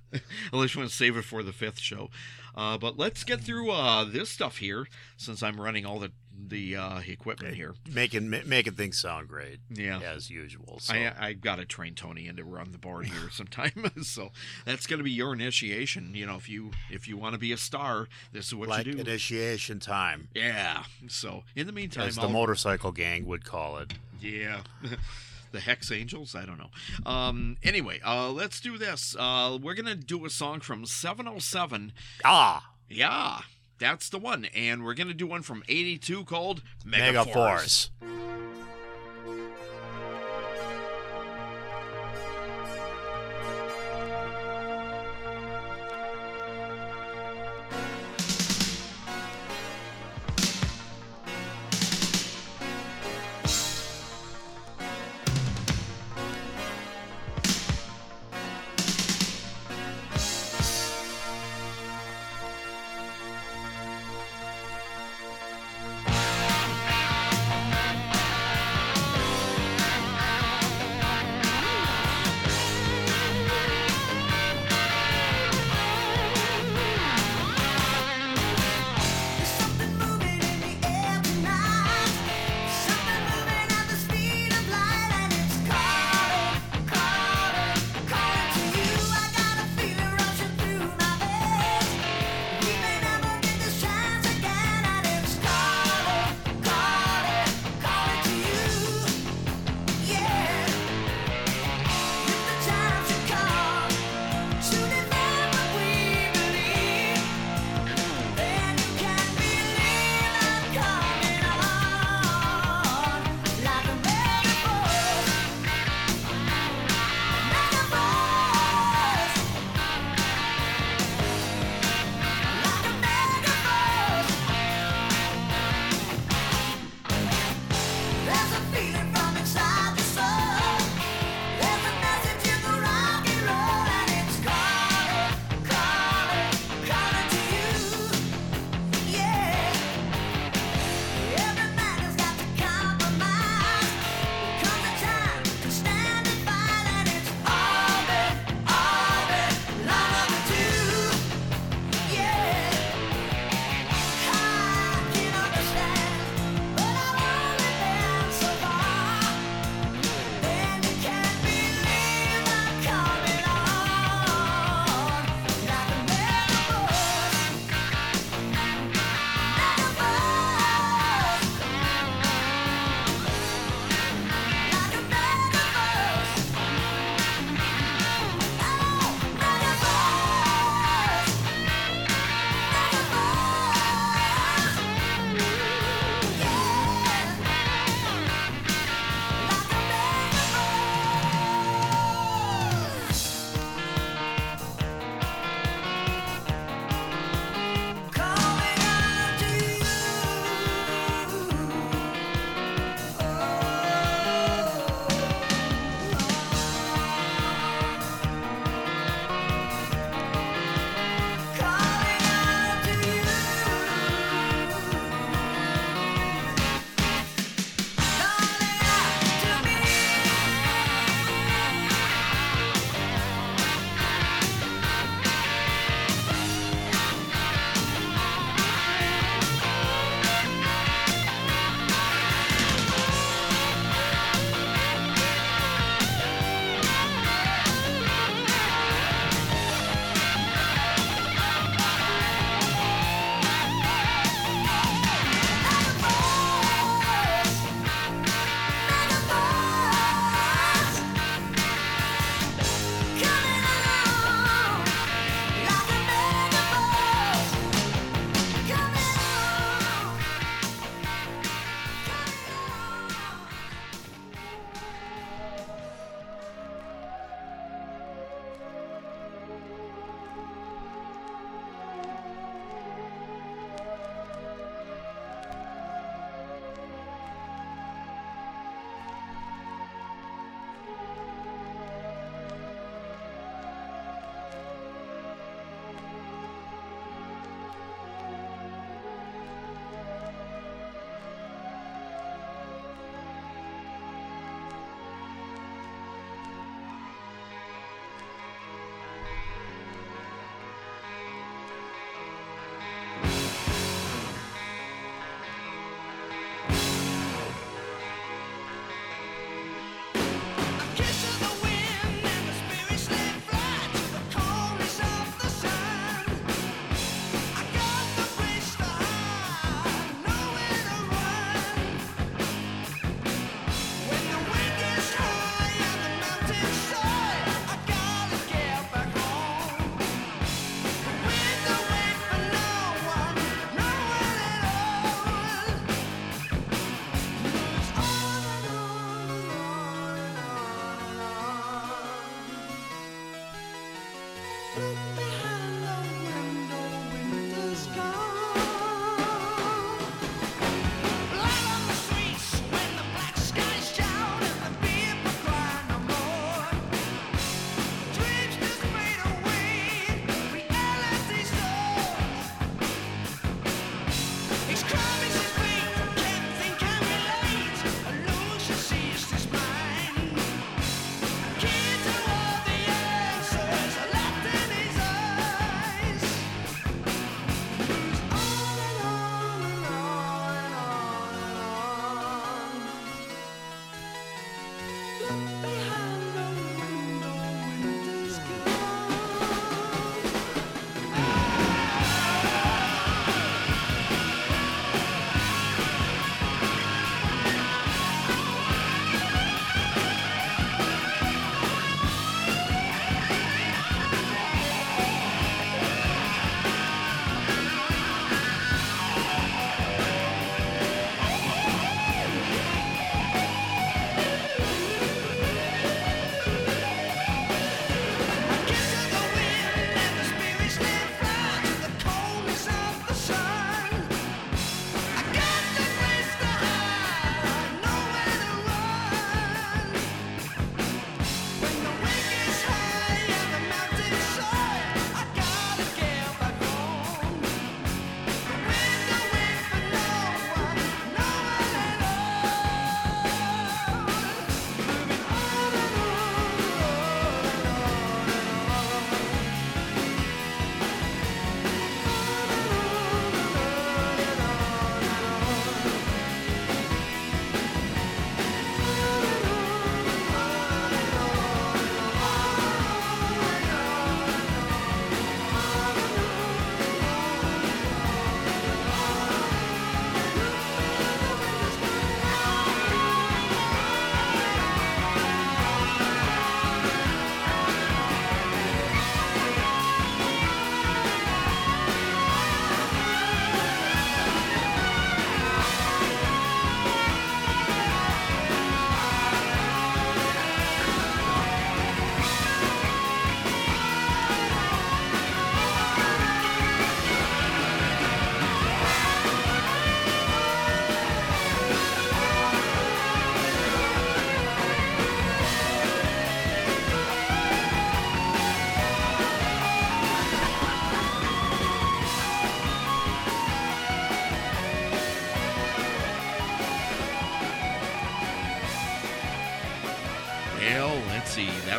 Unless 0.54 0.76
you 0.76 0.80
want 0.82 0.90
to 0.92 0.96
save 0.96 1.18
it 1.18 1.24
for 1.26 1.44
the 1.44 1.52
fifth 1.52 1.80
show. 1.80 2.10
Uh, 2.56 2.78
but 2.78 2.98
let's 2.98 3.26
get 3.26 3.42
through 3.42 3.70
uh, 3.72 4.06
this 4.06 4.30
stuff 4.30 4.58
here, 4.60 4.88
since 5.18 5.44
I'm 5.44 5.60
running 5.60 5.86
all 5.86 6.00
the 6.00 6.12
the 6.48 6.76
uh, 6.76 7.00
equipment 7.00 7.56
here. 7.56 7.74
making 7.92 8.30
ma- 8.30 8.38
making 8.46 8.74
things 8.74 9.00
sound 9.00 9.28
great 9.28 9.60
Yeah. 9.70 10.00
as 10.00 10.30
usual. 10.30 10.80
So 10.80 10.94
I, 10.94 11.14
I 11.20 11.34
got 11.34 11.56
to 11.58 11.66
train 11.66 11.96
Tony 11.96 12.28
into 12.28 12.44
run 12.44 12.72
the 12.72 12.78
board 12.78 13.06
here 13.08 13.30
sometime, 13.32 13.92
so 14.04 14.32
that's 14.66 14.86
going 14.88 14.98
to 15.00 15.04
be 15.04 15.12
your 15.12 15.34
initiation. 15.34 16.14
You 16.14 16.26
know, 16.26 16.36
if 16.36 16.48
you 16.50 16.72
if 16.92 17.08
you 17.08 17.18
want 17.18 17.34
to 17.34 17.40
be 17.40 17.52
a 17.52 17.58
star, 17.58 18.08
this 18.32 18.48
is 18.48 18.56
what 18.56 18.70
like 18.70 18.86
you 18.86 18.94
do. 18.94 19.00
initiation 19.00 19.80
time, 19.80 20.28
Yeah. 20.34 20.84
So 21.08 21.44
in 21.56 21.68
the 21.68 21.74
meantime, 21.74 22.08
as 22.08 22.16
the 22.16 22.24
I'll- 22.24 22.30
motorcycle 22.30 22.92
gang 22.92 23.26
would 23.26 23.46
call 23.46 23.78
it. 23.78 23.94
Yeah. 24.22 24.62
the 25.52 25.60
Hex 25.62 25.92
Angels? 25.92 26.36
I 26.36 26.46
don't 26.46 26.58
know. 26.58 26.70
Um, 27.10 27.58
anyway, 27.64 28.00
uh, 28.06 28.30
let's 28.32 28.60
do 28.60 28.78
this. 28.78 29.16
Uh, 29.18 29.58
we're 29.62 29.74
going 29.76 29.86
to 29.86 29.96
do 29.96 30.26
a 30.26 30.30
song 30.30 30.60
from 30.60 30.86
707. 30.86 31.94
Ah, 32.26 32.72
Yeah, 32.90 33.40
that's 33.78 34.10
the 34.10 34.20
one. 34.20 34.46
And 34.56 34.84
we're 34.84 34.94
going 34.94 35.08
to 35.08 35.14
do 35.14 35.28
one 35.28 35.42
from 35.42 35.64
82 35.68 36.26
called 36.26 36.62
Mega, 36.84 37.24
Mega 37.24 37.32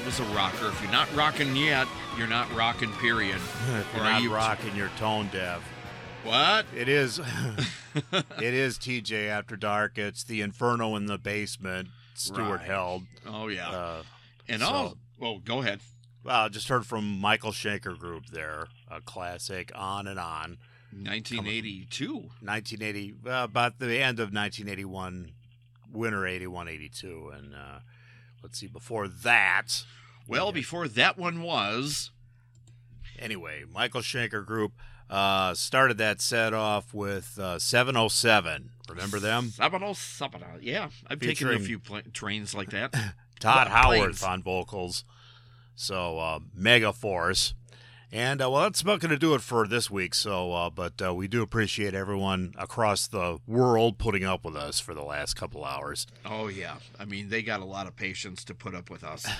was 0.07 0.21
a 0.21 0.25
rocker. 0.35 0.69
If 0.69 0.81
you're 0.83 0.91
not 0.93 1.13
rocking 1.15 1.55
yet, 1.57 1.87
you're 2.17 2.27
not 2.29 2.51
rocking, 2.55 2.91
period. 2.95 3.37
If 3.69 3.87
you're 3.95 4.03
Or 4.03 4.11
not 4.11 4.23
you- 4.23 4.33
rocking 4.35 4.75
your 4.77 4.89
tone 4.99 5.29
deaf. 5.33 5.63
What? 6.25 6.65
It 6.75 6.89
is 6.89 7.19
it 8.13 8.25
is 8.55 8.79
TJ 8.79 9.29
After 9.29 9.57
Dark. 9.57 9.99
It's 9.99 10.25
the 10.25 10.41
Inferno 10.41 10.97
in 10.97 11.07
the 11.07 11.19
basement. 11.19 11.89
Stuart 12.15 12.59
Right. 12.59 12.61
held. 12.67 13.03
Oh, 13.27 13.49
yeah. 13.49 13.69
Uh, 13.69 14.03
and 14.49 14.63
so- 14.63 14.69
all. 14.69 14.97
Well, 15.19 15.39
go 15.39 15.61
ahead. 15.61 15.81
well, 16.25 16.45
I 16.45 16.49
just 16.49 16.69
heard 16.69 16.87
from 16.87 17.21
Michael 17.21 17.51
Schenker 17.53 17.99
Group 17.99 18.27
there, 18.27 18.69
a 18.91 19.01
classic 19.01 19.71
on 19.75 20.07
and 20.07 20.19
on. 20.19 20.59
1982. 20.93 22.13
1980, 22.41 23.15
uh, 23.27 23.45
about 23.45 23.79
the 23.79 23.99
end 23.99 24.19
of 24.21 24.33
1981, 24.33 25.33
winter 25.93 26.27
81 26.27 26.69
82. 26.69 27.33
And 27.35 27.55
uh, 27.55 27.79
let's 28.47 28.61
see, 28.61 28.69
before 28.69 29.09
that, 29.09 29.83
Well, 30.29 30.53
before 30.53 30.87
that 30.87 31.19
one 31.19 31.43
was. 31.43 32.13
anyway, 33.19 33.65
Michael 33.69 34.03
Schenker 34.03 34.47
Group 34.47 34.73
uh, 35.11 35.53
started 35.55 35.99
that 35.99 36.21
set 36.21 36.55
off 36.55 36.95
with 36.95 37.37
uh, 37.41 37.59
707. 37.59 38.71
Remember 38.89 39.19
them? 39.19 39.47
Sabado, 39.49 39.91
Sabado. 39.95 40.59
Yeah, 40.61 40.91
I've 41.09 41.19
taken 41.19 41.49
a 41.49 41.59
few 41.59 41.81
pla- 41.81 42.03
trains 42.13 42.55
like 42.55 42.71
that. 42.71 42.95
Tod 43.41 43.67
Howarth 43.67 43.99
planes. 44.21 44.23
on 44.23 44.43
vocals. 44.45 45.05
So 45.75 46.19
uh, 46.19 46.39
Mega 46.55 46.93
Force. 46.93 47.55
And 48.13 48.41
uh, 48.41 48.49
well, 48.51 48.63
that's 48.63 48.83
about 48.83 49.01
going 49.01 49.11
to 49.11 49.19
do 49.19 49.35
it 49.35 49.41
for 49.41 49.67
this 49.67 49.91
week. 49.91 50.15
So, 50.15 50.53
uh, 50.53 50.71
but 50.71 51.03
uh, 51.05 51.13
we 51.15 51.27
do 51.27 51.43
appreciate 51.43 51.93
everyone 51.93 52.55
across 52.57 53.07
the 53.09 53.39
world 53.47 53.99
putting 53.99 54.25
up 54.25 54.45
with 54.45 54.55
us 54.57 54.79
for 54.79 54.95
the 54.95 55.03
last 55.03 55.35
couple 55.35 55.65
hours. 55.65 56.07
Oh 56.25 56.47
yeah, 56.47 56.77
I 57.01 57.05
mean 57.05 57.29
they 57.29 57.43
got 57.43 57.61
a 57.61 57.65
lot 57.65 57.87
of 57.89 57.97
patience 57.97 58.45
to 58.45 58.55
put 58.55 58.75
up 58.75 58.91
with 58.91 59.03
us. 59.05 59.27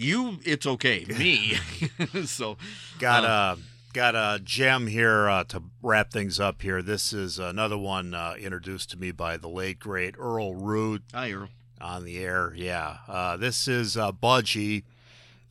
You, 0.00 0.38
it's 0.44 0.64
okay. 0.64 1.04
Me, 1.08 1.58
so 2.24 2.56
Got 3.00 3.24
uh, 3.24 3.56
a 3.58 3.92
got 3.92 4.14
a 4.14 4.40
gem 4.44 4.86
here 4.86 5.28
uh, 5.28 5.42
to 5.44 5.60
wrap 5.82 6.12
things 6.12 6.38
up. 6.38 6.62
Here, 6.62 6.82
this 6.82 7.12
is 7.12 7.40
another 7.40 7.76
one 7.76 8.14
uh, 8.14 8.34
introduced 8.38 8.90
to 8.90 8.96
me 8.96 9.10
by 9.10 9.36
the 9.36 9.48
late 9.48 9.80
great 9.80 10.14
Earl 10.16 10.54
Root 10.54 11.02
Hi, 11.12 11.32
Earl. 11.32 11.48
on 11.80 12.04
the 12.04 12.18
air. 12.18 12.52
Yeah, 12.54 12.98
uh, 13.08 13.36
this 13.38 13.66
is 13.66 13.96
uh, 13.96 14.12
Budgie, 14.12 14.84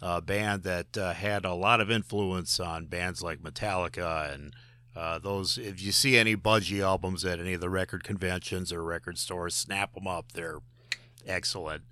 a 0.02 0.22
band 0.22 0.64
that 0.64 0.98
uh, 0.98 1.14
had 1.14 1.46
a 1.46 1.54
lot 1.54 1.82
of 1.82 1.90
influence 1.90 2.60
on 2.60 2.86
bands 2.86 3.22
like 3.22 3.40
Metallica 3.40 4.34
and 4.34 4.54
uh, 4.96 5.20
those. 5.20 5.58
If 5.58 5.82
you 5.82 5.92
see 5.92 6.18
any 6.18 6.36
Budgie 6.36 6.82
albums 6.82 7.24
at 7.26 7.40
any 7.40 7.54
of 7.54 7.62
the 7.62 7.70
record 7.70 8.04
conventions 8.04 8.74
or 8.74 8.84
record 8.84 9.18
stores, 9.18 9.56
snap 9.56 9.94
them 9.94 10.08
up. 10.08 10.32
They're 10.34 10.60
excellent. 11.26 11.84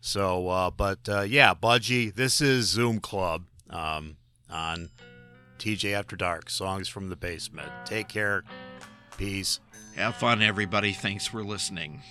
So, 0.00 0.48
uh, 0.48 0.70
but 0.70 1.08
uh, 1.08 1.20
yeah, 1.22 1.54
Budgie. 1.54 2.14
This 2.14 2.40
is 2.40 2.66
Zoom 2.68 2.98
Club 3.00 3.44
um, 3.70 4.16
on 4.50 4.90
TJ 5.58 5.92
After 5.92 6.16
Dark. 6.16 6.50
Songs 6.50 6.88
from 6.88 7.08
the 7.08 7.16
basement. 7.16 7.70
Take 7.84 8.08
care. 8.08 8.42
Peace. 9.16 9.60
Have 9.96 10.16
fun, 10.16 10.42
everybody. 10.42 10.92
Thanks 10.92 11.26
for 11.26 11.44
listening. 11.44 12.02